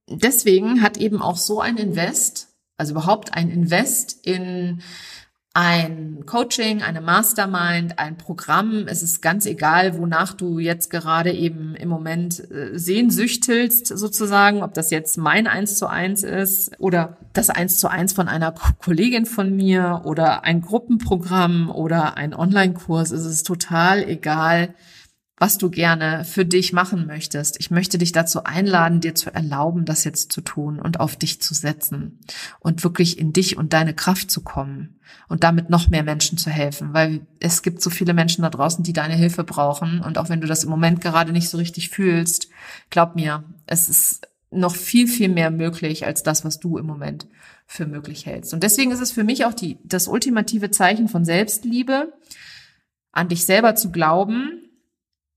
Deswegen 0.09 0.83
hat 0.83 0.99
eben 0.99 1.21
auch 1.21 1.37
so 1.37 1.61
ein 1.61 1.79
Invest, 1.79 2.50
also 2.81 2.93
überhaupt 2.93 3.35
ein 3.35 3.51
Invest 3.51 4.27
in 4.27 4.81
ein 5.53 6.25
Coaching, 6.27 6.81
eine 6.83 7.01
Mastermind, 7.01 7.99
ein 7.99 8.16
Programm. 8.16 8.87
Es 8.87 9.03
ist 9.03 9.21
ganz 9.21 9.47
egal, 9.47 9.99
wonach 9.99 10.33
du 10.33 10.61
jetzt 10.61 10.90
gerade 10.90 11.33
eben 11.33 11.75
im 11.75 11.88
Moment 11.88 12.40
äh, 12.51 12.79
sehnsüchtelst, 12.79 13.87
sozusagen, 13.87 14.62
ob 14.62 14.75
das 14.75 14.90
jetzt 14.90 15.19
mein 15.19 15.47
eins 15.47 15.77
zu 15.77 15.88
eins 15.88 16.23
ist 16.23 16.71
oder 16.79 17.19
das 17.33 17.51
eins 17.51 17.79
zu 17.79 17.88
eins 17.88 18.12
von 18.12 18.29
einer 18.29 18.55
Kollegin 18.79 19.27
von 19.27 19.55
mir 19.55 20.03
oder 20.05 20.45
ein 20.45 20.62
Gruppenprogramm 20.62 21.69
oder 21.69 22.16
ein 22.16 22.33
Online-Kurs. 22.33 23.11
Es 23.11 23.27
ist 23.27 23.47
total 23.47 24.09
egal, 24.09 24.75
was 25.40 25.57
du 25.57 25.70
gerne 25.70 26.26
für 26.26 26.44
dich 26.44 26.74
machen 26.74 27.07
möchtest. 27.07 27.59
Ich 27.61 27.70
möchte 27.70 27.96
dich 27.96 28.12
dazu 28.12 28.44
einladen, 28.44 29.00
dir 29.00 29.14
zu 29.14 29.35
erlauben, 29.35 29.87
das 29.87 30.05
jetzt 30.05 30.31
zu 30.33 30.42
tun 30.42 30.79
und 30.79 31.00
auf 31.00 31.16
dich 31.16 31.40
zu 31.40 31.55
setzen 31.55 32.20
und 32.61 32.85
wirklich 32.85 33.18
in 33.18 33.33
dich 33.33 33.57
und 33.57 33.72
deine 33.72 33.94
Kraft 33.94 34.31
zu 34.31 34.42
kommen 34.42 35.00
und 35.29 35.42
damit 35.42 35.70
noch 35.70 35.88
mehr 35.88 36.03
Menschen 36.03 36.37
zu 36.37 36.50
helfen, 36.50 36.92
weil 36.92 37.26
es 37.40 37.62
gibt 37.62 37.81
so 37.81 37.88
viele 37.88 38.12
Menschen 38.12 38.42
da 38.42 38.50
draußen, 38.50 38.85
die 38.85 38.92
deine 38.92 39.14
Hilfe 39.14 39.42
brauchen 39.42 40.03
und 40.03 40.18
auch 40.18 40.29
wenn 40.29 40.42
du 40.42 40.46
das 40.46 40.62
im 40.62 40.68
Moment 40.68 41.00
gerade 41.00 41.33
nicht 41.33 41.48
so 41.48 41.57
richtig 41.57 41.88
fühlst, 41.88 42.48
glaub 42.90 43.16
mir, 43.16 43.42
es 43.64 43.88
ist 43.88 44.29
noch 44.50 44.76
viel, 44.76 45.09
viel 45.09 45.31
mehr 45.31 45.50
möglich 45.50 46.05
als 46.05 46.22
das, 46.22 46.44
was 46.44 46.61
du 46.61 46.76
im 46.76 46.85
Moment 46.85 47.26
für 47.66 47.87
möglich 47.87 48.26
hältst. 48.26 48.53
Und 48.53 48.62
deswegen 48.62 48.90
ist 48.90 49.00
es 49.00 49.12
für 49.12 49.24
mich 49.24 49.46
auch 49.46 49.55
die, 49.55 49.79
das 49.85 50.07
ultimative 50.07 50.70
Zeichen 50.70 51.09
von 51.09 51.24
Selbstliebe, 51.24 52.12
an 53.11 53.29
dich 53.29 53.46
selber 53.46 53.74
zu 53.74 53.90
glauben, 53.90 54.70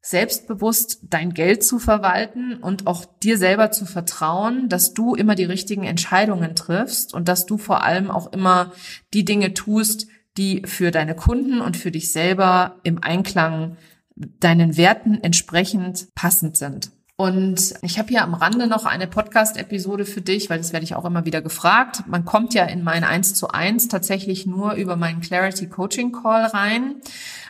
selbstbewusst 0.05 0.99
dein 1.03 1.33
Geld 1.33 1.63
zu 1.63 1.79
verwalten 1.79 2.57
und 2.57 2.87
auch 2.87 3.05
dir 3.05 3.37
selber 3.37 3.71
zu 3.71 3.85
vertrauen, 3.85 4.67
dass 4.67 4.93
du 4.93 5.15
immer 5.15 5.33
die 5.33 5.45
richtigen 5.45 5.85
Entscheidungen 5.85 6.55
triffst 6.55 7.13
und 7.13 7.29
dass 7.29 7.45
du 7.45 7.57
vor 7.57 7.83
allem 7.83 8.11
auch 8.11 8.31
immer 8.33 8.73
die 9.13 9.23
Dinge 9.23 9.53
tust, 9.53 10.07
die 10.37 10.63
für 10.65 10.91
deine 10.91 11.15
Kunden 11.15 11.61
und 11.61 11.77
für 11.77 11.89
dich 11.89 12.11
selber 12.11 12.79
im 12.83 13.01
Einklang 13.01 13.77
deinen 14.15 14.75
Werten 14.75 15.23
entsprechend 15.23 16.13
passend 16.15 16.57
sind. 16.57 16.91
Und 17.15 17.75
ich 17.83 17.99
habe 17.99 18.09
hier 18.09 18.23
am 18.23 18.33
Rande 18.33 18.67
noch 18.67 18.85
eine 18.85 19.07
Podcast-Episode 19.07 20.05
für 20.05 20.21
dich, 20.21 20.49
weil 20.49 20.57
das 20.57 20.73
werde 20.73 20.83
ich 20.83 20.95
auch 20.95 21.05
immer 21.05 21.25
wieder 21.25 21.41
gefragt. 21.41 22.03
Man 22.07 22.25
kommt 22.25 22.53
ja 22.53 22.65
in 22.65 22.83
mein 22.83 23.03
1 23.03 23.35
zu 23.35 23.49
1 23.49 23.87
tatsächlich 23.87 24.45
nur 24.45 24.73
über 24.73 24.95
meinen 24.95 25.21
Clarity 25.21 25.69
Coaching 25.69 26.11
Call 26.11 26.45
rein 26.45 27.01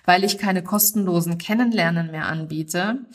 weil 0.06 0.24
ich 0.24 0.38
keine 0.38 0.64
kostenlosen 0.64 1.38
Kennenlernen 1.38 2.12
mehr 2.12 2.28
anbiete. 2.28 3.06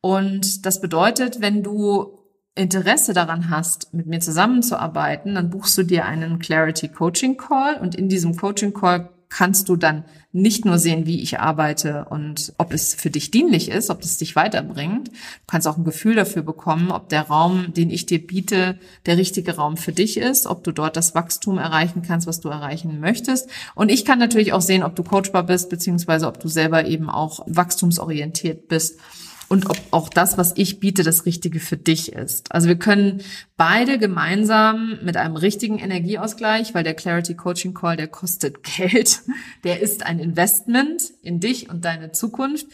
Und 0.00 0.64
das 0.66 0.80
bedeutet, 0.80 1.40
wenn 1.40 1.62
du 1.62 2.18
Interesse 2.54 3.12
daran 3.12 3.50
hast, 3.50 3.94
mit 3.94 4.06
mir 4.06 4.20
zusammenzuarbeiten, 4.20 5.34
dann 5.34 5.50
buchst 5.50 5.76
du 5.78 5.82
dir 5.82 6.04
einen 6.04 6.38
Clarity 6.38 6.88
Coaching 6.88 7.36
Call 7.36 7.76
und 7.76 7.94
in 7.94 8.08
diesem 8.08 8.36
Coaching 8.36 8.72
Call 8.72 9.10
kannst 9.30 9.68
du 9.68 9.76
dann 9.76 10.04
nicht 10.32 10.64
nur 10.64 10.78
sehen, 10.78 11.06
wie 11.06 11.22
ich 11.22 11.40
arbeite 11.40 12.06
und 12.10 12.52
ob 12.58 12.72
es 12.72 12.94
für 12.94 13.10
dich 13.10 13.30
dienlich 13.30 13.68
ist, 13.70 13.90
ob 13.90 14.02
es 14.02 14.18
dich 14.18 14.36
weiterbringt. 14.36 15.08
Du 15.08 15.14
kannst 15.46 15.66
auch 15.66 15.76
ein 15.76 15.84
Gefühl 15.84 16.14
dafür 16.14 16.42
bekommen, 16.42 16.90
ob 16.90 17.08
der 17.08 17.22
Raum, 17.22 17.72
den 17.72 17.90
ich 17.90 18.06
dir 18.06 18.24
biete, 18.24 18.78
der 19.06 19.16
richtige 19.16 19.56
Raum 19.56 19.76
für 19.76 19.92
dich 19.92 20.16
ist, 20.16 20.46
ob 20.46 20.62
du 20.64 20.72
dort 20.72 20.96
das 20.96 21.14
Wachstum 21.14 21.58
erreichen 21.58 22.02
kannst, 22.02 22.26
was 22.26 22.40
du 22.40 22.48
erreichen 22.48 23.00
möchtest. 23.00 23.48
Und 23.74 23.88
ich 23.90 24.04
kann 24.04 24.18
natürlich 24.18 24.52
auch 24.52 24.60
sehen, 24.60 24.82
ob 24.82 24.94
du 24.94 25.02
coachbar 25.02 25.44
bist, 25.44 25.70
beziehungsweise 25.70 26.26
ob 26.26 26.38
du 26.40 26.48
selber 26.48 26.84
eben 26.86 27.08
auch 27.08 27.40
wachstumsorientiert 27.46 28.68
bist 28.68 28.98
und 29.50 29.68
ob 29.68 29.76
auch 29.90 30.08
das, 30.08 30.38
was 30.38 30.52
ich 30.56 30.78
biete, 30.78 31.02
das 31.02 31.26
Richtige 31.26 31.58
für 31.58 31.76
dich 31.76 32.12
ist. 32.12 32.54
Also 32.54 32.68
wir 32.68 32.78
können 32.78 33.20
beide 33.56 33.98
gemeinsam 33.98 35.00
mit 35.02 35.16
einem 35.16 35.34
richtigen 35.34 35.80
Energieausgleich, 35.80 36.72
weil 36.72 36.84
der 36.84 36.94
Clarity 36.94 37.34
Coaching 37.34 37.74
Call, 37.74 37.96
der 37.96 38.06
kostet 38.06 38.62
Geld, 38.76 39.22
der 39.64 39.80
ist 39.80 40.06
ein 40.06 40.20
Investment 40.20 41.02
in 41.22 41.40
dich 41.40 41.68
und 41.68 41.84
deine 41.84 42.12
Zukunft. 42.12 42.66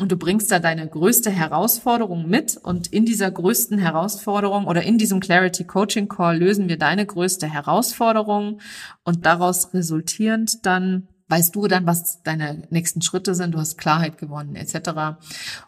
Und 0.00 0.10
du 0.10 0.16
bringst 0.16 0.50
da 0.50 0.60
deine 0.60 0.88
größte 0.88 1.30
Herausforderung 1.30 2.26
mit 2.26 2.56
und 2.56 2.86
in 2.86 3.04
dieser 3.04 3.30
größten 3.30 3.78
Herausforderung 3.78 4.66
oder 4.66 4.82
in 4.82 4.96
diesem 4.96 5.20
Clarity 5.20 5.64
Coaching 5.64 6.08
Call 6.08 6.38
lösen 6.38 6.70
wir 6.70 6.78
deine 6.78 7.04
größte 7.04 7.46
Herausforderung 7.46 8.60
und 9.04 9.26
daraus 9.26 9.74
resultierend 9.74 10.64
dann 10.64 11.06
weißt 11.28 11.54
du 11.54 11.66
dann, 11.66 11.86
was 11.86 12.22
deine 12.22 12.62
nächsten 12.70 13.02
Schritte 13.02 13.34
sind, 13.34 13.54
du 13.54 13.58
hast 13.58 13.78
Klarheit 13.78 14.18
gewonnen, 14.18 14.56
etc. 14.56 15.18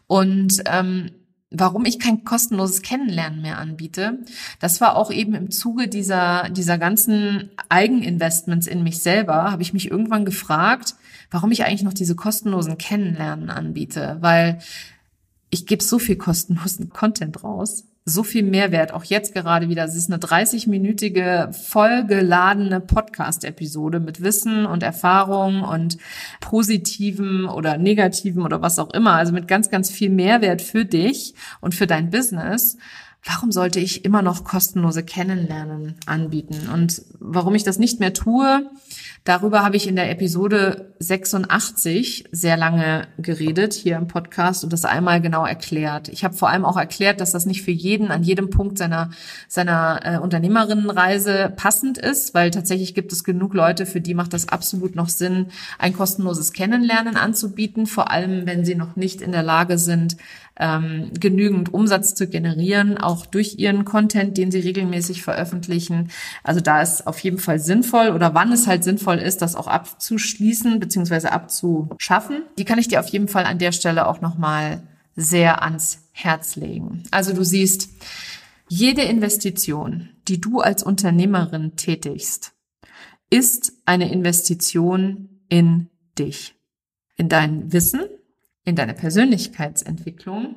Und 0.07 0.62
ähm, 0.66 1.11
warum 1.51 1.85
ich 1.85 1.99
kein 1.99 2.25
kostenloses 2.25 2.83
Kennenlernen 2.83 3.40
mehr 3.40 3.59
anbiete, 3.59 4.19
das 4.61 4.81
war 4.81 4.97
auch 4.97 5.11
eben 5.11 5.35
im 5.35 5.51
Zuge 5.51 5.88
dieser, 5.88 6.51
dieser 6.51 6.79
ganzen 6.79 7.51
Eigeninvestments 7.69 8.66
in 8.66 8.83
mich 8.83 8.99
selber, 9.01 9.51
habe 9.51 9.62
ich 9.62 9.72
mich 9.72 9.91
irgendwann 9.91 10.24
gefragt, 10.24 10.95
warum 11.30 11.51
ich 11.53 11.64
eigentlich 11.64 11.83
noch 11.83 11.95
diese 11.95 12.16
kostenlosen 12.16 12.78
Kennenlernen 12.78 13.51
anbiete, 13.51 14.18
weil 14.20 14.59
ich 15.51 15.66
gebe 15.66 15.83
so 15.83 15.99
viel 15.99 16.16
kostenlosen 16.16 16.91
Content 16.91 17.43
raus, 17.43 17.85
so 18.09 18.22
viel 18.22 18.44
Mehrwert, 18.44 18.94
auch 18.94 19.02
jetzt 19.02 19.34
gerade 19.34 19.68
wieder. 19.68 19.84
Es 19.84 19.96
ist 19.96 20.09
eine 20.09 20.22
30-minütige, 20.22 21.52
vollgeladene 21.52 22.78
Podcast-Episode 22.78 23.98
mit 23.98 24.22
Wissen 24.22 24.64
und 24.64 24.84
Erfahrung 24.84 25.62
und 25.62 25.98
positiven 26.40 27.46
oder 27.46 27.78
negativen 27.78 28.42
oder 28.42 28.62
was 28.62 28.78
auch 28.78 28.94
immer. 28.94 29.14
Also 29.14 29.32
mit 29.32 29.48
ganz, 29.48 29.70
ganz 29.70 29.90
viel 29.90 30.11
Mehrwert 30.11 30.62
für 30.62 30.84
dich 30.84 31.34
und 31.61 31.74
für 31.74 31.88
dein 31.88 32.11
Business. 32.11 32.78
Warum 33.27 33.51
sollte 33.51 33.81
ich 33.81 34.05
immer 34.05 34.22
noch 34.22 34.45
kostenlose 34.45 35.03
Kennenlernen 35.03 35.97
anbieten? 36.07 36.70
Und 36.72 37.03
warum 37.18 37.57
ich 37.57 37.64
das 37.64 37.79
nicht 37.79 37.99
mehr 37.99 38.14
tue, 38.14 38.70
Darüber 39.27 39.64
habe 39.64 39.77
ich 39.77 39.89
in 39.89 39.97
der 39.97 40.09
Episode 40.09 40.95
86 41.01 42.27
sehr 42.31 42.57
lange 42.57 43.09
geredet 43.18 43.74
hier 43.74 43.97
im 43.97 44.07
Podcast 44.07 44.62
und 44.62 44.72
das 44.72 44.85
einmal 44.85 45.20
genau 45.20 45.45
erklärt. 45.45 46.09
Ich 46.09 46.22
habe 46.22 46.37
vor 46.37 46.49
allem 46.49 46.64
auch 46.64 46.77
erklärt, 46.77 47.20
dass 47.20 47.33
das 47.33 47.45
nicht 47.45 47.62
für 47.62 47.72
jeden 47.72 48.12
an 48.12 48.22
jedem 48.22 48.51
Punkt 48.51 48.79
seiner 48.79 49.11
seiner 49.49 50.01
äh, 50.05 50.18
Unternehmerinnenreise 50.18 51.53
passend 51.57 51.99
ist, 51.99 52.35
weil 52.35 52.53
tatsächlich 52.53 52.95
gibt 52.95 53.12
es 53.12 53.24
genug 53.24 53.53
Leute, 53.53 53.85
für 53.85 54.01
die 54.01 54.14
macht 54.14 54.33
das 54.33 54.49
absolut 54.49 54.95
noch 54.95 55.09
Sinn, 55.09 55.49
ein 55.81 55.93
kostenloses 55.93 56.53
Kennenlernen 56.53 57.16
anzubieten, 57.16 57.87
vor 57.87 58.12
allem 58.12 58.47
wenn 58.47 58.64
sie 58.64 58.77
noch 58.77 58.95
nicht 58.95 59.22
in 59.22 59.33
der 59.33 59.43
Lage 59.43 59.77
sind, 59.79 60.16
ähm, 60.59 61.11
genügend 61.18 61.72
Umsatz 61.74 62.14
zu 62.14 62.26
generieren, 62.28 62.98
auch 62.98 63.26
durch 63.26 63.59
ihren 63.59 63.84
Content, 63.84 64.36
den 64.36 64.50
sie 64.50 64.61
regelmäßig 64.61 65.22
veröffentlichen. 65.22 66.11
Also 66.42 66.61
da 66.61 66.82
ist 66.82 67.07
auf 67.07 67.18
jeden 67.20 67.38
Fall 67.38 67.59
sinnvoll 67.59 68.11
oder 68.11 68.34
wann 68.34 68.52
es 68.52 68.66
halt 68.66 68.84
sinnvoll 68.84 69.16
ist, 69.16 69.42
das 69.42 69.54
auch 69.54 69.66
abzuschließen 69.66 70.80
bzw. 70.80 71.28
abzuschaffen. 71.28 72.42
Die 72.59 72.64
kann 72.64 72.78
ich 72.78 72.88
dir 72.88 73.00
auf 73.00 73.09
jeden 73.09 73.28
Fall 73.28 73.44
an 73.44 73.59
der 73.59 73.72
Stelle 73.72 74.07
auch 74.07 74.20
nochmal 74.20 74.82
sehr 75.14 75.62
ans 75.62 76.09
Herz 76.12 76.57
legen. 76.57 77.02
Also 77.11 77.32
du 77.32 77.44
siehst, 77.44 77.90
jede 78.68 79.02
Investition, 79.02 80.11
die 80.28 80.40
du 80.40 80.61
als 80.61 80.82
Unternehmerin 80.82 81.76
tätigst, 81.76 82.52
ist 83.30 83.72
eine 83.84 84.11
Investition 84.12 85.40
in 85.48 85.88
dich, 86.18 86.54
in 87.16 87.28
dein 87.28 87.72
Wissen, 87.72 88.00
in 88.67 88.77
deine 88.77 88.93
Persönlichkeitsentwicklung 88.93 90.57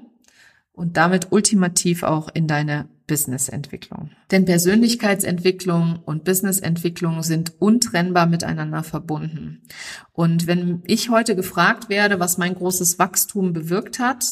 und 0.73 0.97
damit 0.97 1.31
ultimativ 1.31 2.03
auch 2.03 2.27
in 2.33 2.47
deine 2.47 2.89
Businessentwicklung. 3.07 4.11
Denn 4.31 4.45
Persönlichkeitsentwicklung 4.45 5.99
und 6.05 6.23
Businessentwicklung 6.23 7.23
sind 7.23 7.53
untrennbar 7.59 8.25
miteinander 8.25 8.83
verbunden. 8.83 9.63
Und 10.11 10.47
wenn 10.47 10.83
ich 10.85 11.09
heute 11.09 11.35
gefragt 11.35 11.89
werde, 11.89 12.19
was 12.19 12.37
mein 12.37 12.55
großes 12.55 12.99
Wachstum 12.99 13.53
bewirkt 13.53 13.99
hat, 13.99 14.25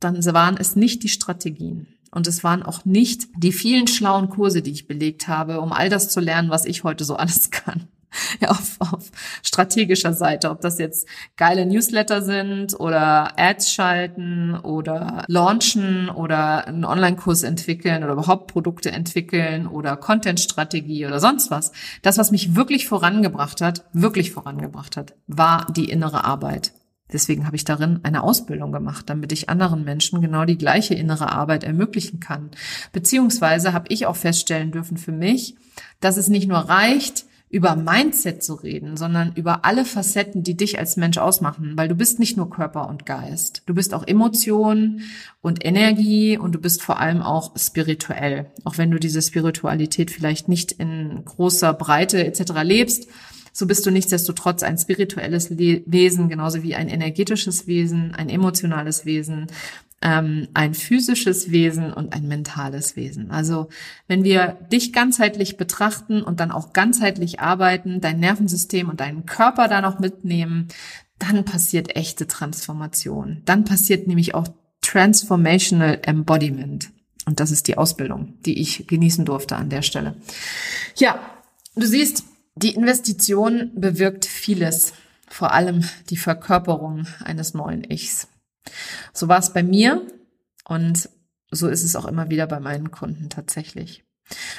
dann 0.00 0.22
waren 0.24 0.56
es 0.58 0.76
nicht 0.76 1.02
die 1.02 1.08
Strategien. 1.08 1.88
Und 2.10 2.26
es 2.26 2.44
waren 2.44 2.62
auch 2.62 2.84
nicht 2.84 3.28
die 3.36 3.52
vielen 3.52 3.86
schlauen 3.86 4.28
Kurse, 4.28 4.62
die 4.62 4.70
ich 4.70 4.86
belegt 4.86 5.28
habe, 5.28 5.60
um 5.60 5.72
all 5.72 5.88
das 5.88 6.08
zu 6.08 6.20
lernen, 6.20 6.50
was 6.50 6.64
ich 6.64 6.84
heute 6.84 7.04
so 7.04 7.16
alles 7.16 7.50
kann. 7.50 7.88
ja, 8.40 8.50
auf, 8.50 8.76
auf 8.80 9.10
strategischer 9.42 10.12
Seite, 10.12 10.50
ob 10.50 10.60
das 10.60 10.78
jetzt 10.78 11.08
geile 11.36 11.66
Newsletter 11.66 12.22
sind 12.22 12.78
oder 12.78 13.38
Ads 13.38 13.72
schalten 13.72 14.54
oder 14.54 15.24
launchen 15.28 16.08
oder 16.08 16.66
einen 16.66 16.84
Online-Kurs 16.84 17.42
entwickeln 17.42 18.04
oder 18.04 18.14
überhaupt 18.14 18.52
Produkte 18.52 18.90
entwickeln 18.92 19.66
oder 19.66 19.96
Content-Strategie 19.96 21.06
oder 21.06 21.20
sonst 21.20 21.50
was. 21.50 21.72
Das, 22.02 22.18
was 22.18 22.30
mich 22.30 22.54
wirklich 22.54 22.88
vorangebracht 22.88 23.60
hat, 23.60 23.84
wirklich 23.92 24.32
vorangebracht 24.32 24.96
hat, 24.96 25.14
war 25.26 25.66
die 25.72 25.88
innere 25.90 26.24
Arbeit. 26.24 26.72
Deswegen 27.12 27.46
habe 27.46 27.54
ich 27.54 27.64
darin 27.64 28.00
eine 28.02 28.22
Ausbildung 28.22 28.72
gemacht, 28.72 29.08
damit 29.08 29.30
ich 29.30 29.48
anderen 29.48 29.84
Menschen 29.84 30.20
genau 30.20 30.44
die 30.44 30.58
gleiche 30.58 30.94
innere 30.94 31.30
Arbeit 31.30 31.62
ermöglichen 31.62 32.18
kann. 32.18 32.50
Beziehungsweise 32.92 33.72
habe 33.72 33.86
ich 33.90 34.06
auch 34.06 34.16
feststellen 34.16 34.72
dürfen 34.72 34.96
für 34.96 35.12
mich, 35.12 35.56
dass 36.00 36.16
es 36.16 36.28
nicht 36.28 36.48
nur 36.48 36.58
reicht, 36.58 37.26
über 37.48 37.76
Mindset 37.76 38.42
zu 38.42 38.54
reden, 38.54 38.96
sondern 38.96 39.32
über 39.34 39.64
alle 39.64 39.84
Facetten, 39.84 40.42
die 40.42 40.56
dich 40.56 40.78
als 40.78 40.96
Mensch 40.96 41.16
ausmachen, 41.18 41.72
weil 41.76 41.88
du 41.88 41.94
bist 41.94 42.18
nicht 42.18 42.36
nur 42.36 42.50
Körper 42.50 42.88
und 42.88 43.06
Geist. 43.06 43.62
Du 43.66 43.74
bist 43.74 43.94
auch 43.94 44.06
Emotion 44.06 45.02
und 45.42 45.64
Energie 45.64 46.36
und 46.36 46.52
du 46.56 46.60
bist 46.60 46.82
vor 46.82 46.98
allem 46.98 47.22
auch 47.22 47.56
spirituell. 47.56 48.50
Auch 48.64 48.78
wenn 48.78 48.90
du 48.90 48.98
diese 48.98 49.22
Spiritualität 49.22 50.10
vielleicht 50.10 50.48
nicht 50.48 50.72
in 50.72 51.24
großer 51.24 51.72
Breite 51.72 52.26
etc. 52.26 52.52
lebst, 52.62 53.08
so 53.56 53.66
bist 53.66 53.86
du 53.86 53.90
nichtsdestotrotz 53.90 54.62
ein 54.62 54.76
spirituelles 54.76 55.56
Wesen, 55.56 56.28
genauso 56.28 56.62
wie 56.62 56.74
ein 56.74 56.90
energetisches 56.90 57.66
Wesen, 57.66 58.14
ein 58.14 58.28
emotionales 58.28 59.06
Wesen, 59.06 59.46
ähm, 60.02 60.48
ein 60.54 60.74
physisches 60.74 61.50
Wesen 61.50 61.92
und 61.92 62.12
ein 62.12 62.28
mentales 62.28 62.96
Wesen. 62.96 63.30
Also 63.30 63.68
wenn 64.08 64.24
wir 64.24 64.58
dich 64.70 64.92
ganzheitlich 64.92 65.56
betrachten 65.56 66.22
und 66.22 66.40
dann 66.40 66.50
auch 66.50 66.72
ganzheitlich 66.72 67.40
arbeiten, 67.40 68.00
dein 68.00 68.20
Nervensystem 68.20 68.88
und 68.88 69.00
deinen 69.00 69.26
Körper 69.26 69.68
da 69.68 69.80
noch 69.80 69.98
mitnehmen, 69.98 70.68
dann 71.18 71.44
passiert 71.44 71.96
echte 71.96 72.26
Transformation. 72.26 73.42
Dann 73.46 73.64
passiert 73.64 74.06
nämlich 74.06 74.34
auch 74.34 74.48
Transformational 74.82 76.00
Embodiment. 76.02 76.90
Und 77.24 77.40
das 77.40 77.50
ist 77.50 77.66
die 77.66 77.76
Ausbildung, 77.76 78.34
die 78.44 78.60
ich 78.60 78.86
genießen 78.86 79.24
durfte 79.24 79.56
an 79.56 79.70
der 79.70 79.82
Stelle. 79.82 80.16
Ja, 80.96 81.18
du 81.74 81.86
siehst, 81.86 82.24
die 82.54 82.74
Investition 82.74 83.72
bewirkt 83.74 84.26
vieles, 84.26 84.92
vor 85.28 85.52
allem 85.52 85.82
die 86.08 86.16
Verkörperung 86.16 87.06
eines 87.24 87.52
neuen 87.52 87.82
Ichs. 87.90 88.28
So 89.12 89.28
war 89.28 89.38
es 89.38 89.52
bei 89.52 89.62
mir 89.62 90.02
und 90.64 91.08
so 91.50 91.68
ist 91.68 91.84
es 91.84 91.96
auch 91.96 92.06
immer 92.06 92.30
wieder 92.30 92.46
bei 92.46 92.60
meinen 92.60 92.90
Kunden 92.90 93.28
tatsächlich. 93.28 94.04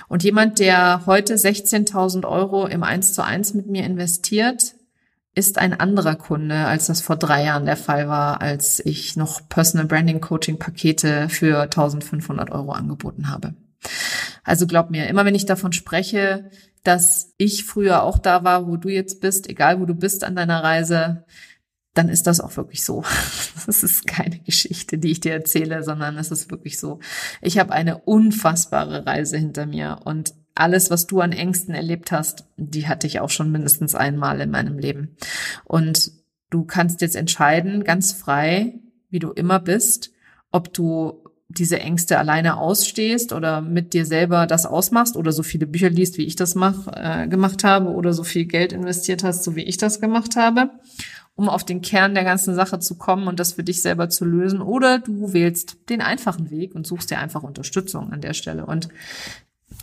Und 0.07 0.23
jemand, 0.23 0.59
der 0.59 1.05
heute 1.05 1.35
16.000 1.35 2.25
Euro 2.25 2.67
im 2.67 2.83
1 2.83 3.13
zu 3.13 3.23
1 3.23 3.53
mit 3.53 3.67
mir 3.67 3.83
investiert, 3.83 4.75
ist 5.35 5.59
ein 5.59 5.79
anderer 5.79 6.15
Kunde, 6.15 6.55
als 6.65 6.87
das 6.87 7.01
vor 7.01 7.15
drei 7.15 7.43
Jahren 7.43 7.65
der 7.65 7.77
Fall 7.77 8.07
war, 8.07 8.41
als 8.41 8.83
ich 8.83 9.15
noch 9.17 9.47
Personal 9.49 9.85
Branding 9.85 10.19
Coaching 10.19 10.57
Pakete 10.57 11.29
für 11.29 11.61
1500 11.61 12.49
Euro 12.51 12.71
angeboten 12.71 13.29
habe. 13.29 13.53
Also 14.43 14.65
glaub 14.65 14.89
mir, 14.89 15.07
immer 15.07 15.25
wenn 15.25 15.35
ich 15.35 15.45
davon 15.45 15.73
spreche, 15.73 16.49
dass 16.83 17.33
ich 17.37 17.65
früher 17.65 18.01
auch 18.01 18.17
da 18.17 18.43
war, 18.43 18.67
wo 18.67 18.77
du 18.77 18.89
jetzt 18.89 19.21
bist, 19.21 19.49
egal 19.49 19.79
wo 19.79 19.85
du 19.85 19.93
bist 19.93 20.23
an 20.23 20.35
deiner 20.35 20.63
Reise, 20.63 21.25
dann 21.97 22.09
ist 22.09 22.27
das 22.27 22.39
auch 22.39 22.55
wirklich 22.57 22.83
so. 22.83 23.03
Das 23.65 23.83
ist 23.83 24.07
keine 24.07 24.39
Geschichte, 24.39 24.97
die 24.97 25.11
ich 25.11 25.19
dir 25.19 25.33
erzähle, 25.33 25.83
sondern 25.83 26.17
es 26.17 26.31
ist 26.31 26.51
wirklich 26.51 26.79
so. 26.79 26.99
Ich 27.41 27.59
habe 27.59 27.73
eine 27.73 27.97
unfassbare 27.97 29.05
Reise 29.05 29.37
hinter 29.37 29.65
mir 29.65 29.99
und 30.05 30.33
alles, 30.55 30.89
was 30.89 31.05
du 31.05 31.19
an 31.19 31.33
Ängsten 31.33 31.75
erlebt 31.75 32.13
hast, 32.13 32.45
die 32.55 32.87
hatte 32.87 33.07
ich 33.07 33.19
auch 33.19 33.29
schon 33.29 33.51
mindestens 33.51 33.93
einmal 33.93 34.39
in 34.39 34.49
meinem 34.49 34.79
Leben. 34.79 35.17
Und 35.65 36.11
du 36.49 36.63
kannst 36.63 37.01
jetzt 37.01 37.17
entscheiden, 37.17 37.83
ganz 37.83 38.13
frei, 38.13 38.79
wie 39.09 39.19
du 39.19 39.31
immer 39.31 39.59
bist, 39.59 40.11
ob 40.49 40.73
du 40.73 41.23
diese 41.49 41.79
Ängste 41.79 42.17
alleine 42.17 42.57
ausstehst 42.57 43.33
oder 43.33 43.61
mit 43.61 43.93
dir 43.93 44.05
selber 44.05 44.47
das 44.47 44.65
ausmachst 44.65 45.17
oder 45.17 45.33
so 45.33 45.43
viele 45.43 45.67
Bücher 45.67 45.89
liest, 45.89 46.17
wie 46.17 46.25
ich 46.25 46.37
das 46.37 46.55
mach, 46.55 46.87
äh, 46.87 47.27
gemacht 47.27 47.65
habe 47.65 47.89
oder 47.89 48.13
so 48.13 48.23
viel 48.23 48.45
Geld 48.45 48.71
investiert 48.71 49.25
hast, 49.25 49.43
so 49.43 49.57
wie 49.57 49.63
ich 49.63 49.77
das 49.77 49.99
gemacht 49.99 50.37
habe 50.37 50.71
um 51.38 51.49
auf 51.49 51.63
den 51.63 51.81
Kern 51.81 52.15
der 52.15 52.23
ganzen 52.23 52.55
Sache 52.55 52.79
zu 52.79 52.95
kommen 52.97 53.27
und 53.27 53.39
das 53.39 53.53
für 53.53 53.63
dich 53.63 53.81
selber 53.81 54.09
zu 54.09 54.25
lösen. 54.25 54.59
Oder 54.59 54.97
du 54.97 55.33
wählst 55.33 55.77
den 55.89 56.01
einfachen 56.01 56.49
Weg 56.49 56.75
und 56.75 56.85
suchst 56.85 57.11
dir 57.11 57.19
einfach 57.19 57.43
Unterstützung 57.43 58.11
an 58.11 58.21
der 58.21 58.33
Stelle. 58.33 58.65
Und 58.65 58.89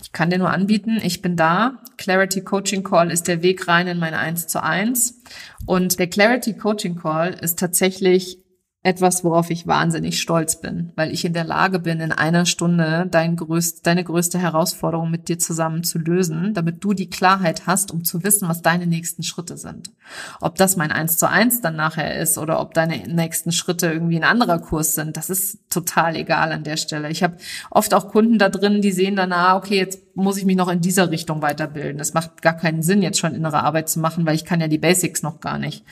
ich 0.02 0.11
kann 0.11 0.30
dir 0.30 0.38
nur 0.38 0.50
anbieten, 0.50 0.98
ich 1.00 1.22
bin 1.22 1.36
da. 1.36 1.78
Clarity 1.96 2.42
Coaching 2.42 2.82
Call 2.82 3.11
ist 3.11 3.28
der 3.28 3.42
Weg 3.42 3.68
rein 3.68 3.86
in 3.86 4.00
meine 4.00 4.18
1 4.18 4.48
zu 4.48 4.62
1. 4.62 5.22
Und 5.64 6.00
der 6.00 6.09
Clarity 6.09 6.55
Coaching 6.55 6.96
Call 6.96 7.34
ist 7.40 7.61
tatsächlich 7.61 8.43
etwas, 8.85 9.24
worauf 9.24 9.49
ich 9.49 9.66
wahnsinnig 9.66 10.20
stolz 10.20 10.61
bin, 10.61 10.93
weil 10.95 11.11
ich 11.11 11.24
in 11.24 11.32
der 11.32 11.45
Lage 11.45 11.78
bin, 11.78 12.01
in 12.01 12.12
einer 12.12 12.45
Stunde 12.45 13.09
dein 13.11 13.35
größt, 13.35 13.87
deine 13.87 14.05
größte 14.05 14.39
Herausforderung 14.39 15.11
mit 15.11 15.28
dir 15.28 15.39
zusammen 15.39 15.85
zu 15.85 15.99
lösen, 15.99 16.53
damit 16.53 16.85
du 16.85 16.93
die 16.93 17.09
Klarheit 17.09 17.66
hast, 17.66 17.93
um 17.93 18.05
zu 18.05 18.22
wissen, 18.24 18.47
was 18.47 18.61
deine 18.61 18.87
nächsten 18.87 19.22
Schritte 19.22 19.57
sind. 19.57 19.91
Ob 20.39 20.57
das 20.57 20.76
mein 20.76 20.93
Eins 20.93 21.16
zu 21.16 21.26
eins 21.26 21.62
dann 21.62 21.76
nachher 21.76 22.20
ist 22.20 22.37
oder 22.37 22.61
ob 22.61 22.74
deine 22.74 22.99
nächsten 23.09 23.53
Schritte 23.53 23.91
irgendwie 23.91 24.16
ein 24.16 24.24
anderer 24.24 24.59
Kurs 24.59 24.95
sind, 24.95 25.16
das 25.16 25.30
ist 25.30 25.61
total 25.70 26.14
egal 26.14 26.53
an 26.53 26.62
der 26.62 26.76
Stelle. 26.76 27.09
Ich 27.09 27.22
habe 27.22 27.39
oft 27.70 27.95
auch 27.95 28.09
Kunden 28.09 28.39
da 28.39 28.51
drin, 28.51 28.82
die 28.82 28.93
sehen 28.93 29.16
dann, 29.16 29.32
ah, 29.32 29.57
okay, 29.57 29.78
jetzt 29.78 30.14
muss 30.14 30.37
ich 30.37 30.45
mich 30.45 30.57
noch 30.57 30.68
in 30.68 30.82
dieser 30.82 31.11
Richtung 31.11 31.41
weiterbilden. 31.41 32.01
Es 32.01 32.12
macht 32.12 32.43
gar 32.43 32.55
keinen 32.55 32.82
Sinn, 32.82 33.01
jetzt 33.01 33.18
schon 33.18 33.35
innere 33.35 33.62
Arbeit 33.62 33.89
zu 33.89 33.99
machen, 33.99 34.26
weil 34.26 34.35
ich 34.35 34.45
kann 34.45 34.61
ja 34.61 34.68
die 34.68 34.76
Basics 34.76 35.22
noch 35.22 35.41
gar 35.41 35.59
nicht 35.59 35.85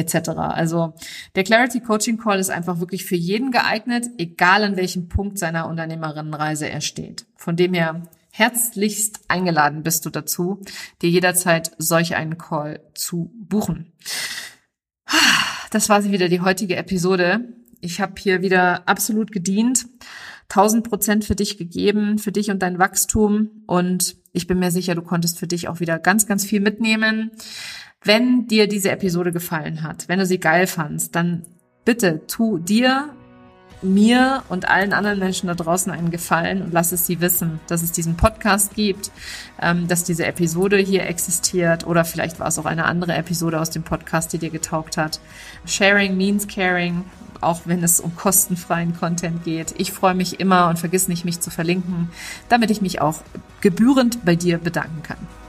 etc. 0.00 0.30
Also 0.30 0.94
der 1.34 1.44
Clarity 1.44 1.80
Coaching 1.80 2.18
Call 2.18 2.38
ist 2.38 2.50
einfach 2.50 2.80
wirklich 2.80 3.04
für 3.04 3.16
jeden 3.16 3.52
geeignet, 3.52 4.06
egal 4.18 4.64
an 4.64 4.76
welchem 4.76 5.08
Punkt 5.08 5.38
seiner 5.38 5.68
Unternehmerinnenreise 5.68 6.68
er 6.68 6.80
steht. 6.80 7.26
Von 7.36 7.56
dem 7.56 7.74
her 7.74 8.02
herzlichst 8.32 9.20
eingeladen 9.28 9.82
bist 9.82 10.06
du 10.06 10.10
dazu, 10.10 10.62
dir 11.02 11.10
jederzeit 11.10 11.72
solch 11.78 12.14
einen 12.14 12.38
Call 12.38 12.80
zu 12.94 13.30
buchen. 13.38 13.92
Das 15.70 15.88
war 15.88 16.02
sie 16.02 16.12
wieder, 16.12 16.28
die 16.28 16.40
heutige 16.40 16.76
Episode. 16.76 17.44
Ich 17.80 18.00
habe 18.00 18.14
hier 18.18 18.42
wieder 18.42 18.88
absolut 18.88 19.32
gedient, 19.32 19.86
1000 20.50 20.88
Prozent 20.88 21.24
für 21.24 21.36
dich 21.36 21.58
gegeben, 21.58 22.18
für 22.18 22.32
dich 22.32 22.50
und 22.50 22.60
dein 22.60 22.78
Wachstum. 22.78 23.62
Und 23.66 24.16
ich 24.32 24.46
bin 24.46 24.58
mir 24.58 24.70
sicher, 24.70 24.94
du 24.94 25.02
konntest 25.02 25.38
für 25.38 25.46
dich 25.46 25.68
auch 25.68 25.80
wieder 25.80 25.98
ganz, 25.98 26.26
ganz 26.26 26.44
viel 26.44 26.60
mitnehmen. 26.60 27.30
Wenn 28.02 28.46
dir 28.46 28.66
diese 28.66 28.90
Episode 28.90 29.30
gefallen 29.30 29.82
hat, 29.82 30.08
wenn 30.08 30.18
du 30.18 30.24
sie 30.24 30.40
geil 30.40 30.66
fandst, 30.66 31.14
dann 31.14 31.42
bitte 31.84 32.26
tu 32.26 32.58
dir 32.58 33.10
mir 33.82 34.42
und 34.48 34.68
allen 34.68 34.92
anderen 34.92 35.18
Menschen 35.18 35.48
da 35.48 35.54
draußen 35.54 35.92
einen 35.92 36.10
Gefallen 36.10 36.62
und 36.62 36.72
lass 36.72 36.92
es 36.92 37.06
sie 37.06 37.20
wissen, 37.20 37.60
dass 37.66 37.82
es 37.82 37.92
diesen 37.92 38.16
Podcast 38.16 38.74
gibt, 38.74 39.10
ähm, 39.60 39.88
dass 39.88 40.04
diese 40.04 40.26
Episode 40.26 40.78
hier 40.78 41.06
existiert 41.06 41.86
oder 41.86 42.04
vielleicht 42.04 42.40
war 42.40 42.48
es 42.48 42.58
auch 42.58 42.66
eine 42.66 42.84
andere 42.84 43.14
Episode 43.14 43.60
aus 43.60 43.70
dem 43.70 43.82
Podcast, 43.82 44.32
die 44.32 44.38
dir 44.38 44.50
getaugt 44.50 44.96
hat. 44.96 45.20
Sharing 45.66 46.16
means 46.16 46.46
caring, 46.48 47.04
auch 47.40 47.62
wenn 47.64 47.82
es 47.82 48.00
um 48.00 48.16
kostenfreien 48.16 48.96
Content 48.96 49.44
geht. 49.44 49.74
Ich 49.78 49.92
freue 49.92 50.14
mich 50.14 50.40
immer 50.40 50.68
und 50.68 50.78
vergiss 50.78 51.08
nicht, 51.08 51.24
mich 51.24 51.40
zu 51.40 51.50
verlinken, 51.50 52.10
damit 52.48 52.70
ich 52.70 52.82
mich 52.82 53.00
auch 53.00 53.22
gebührend 53.60 54.24
bei 54.24 54.36
dir 54.36 54.58
bedanken 54.58 55.02
kann. 55.02 55.39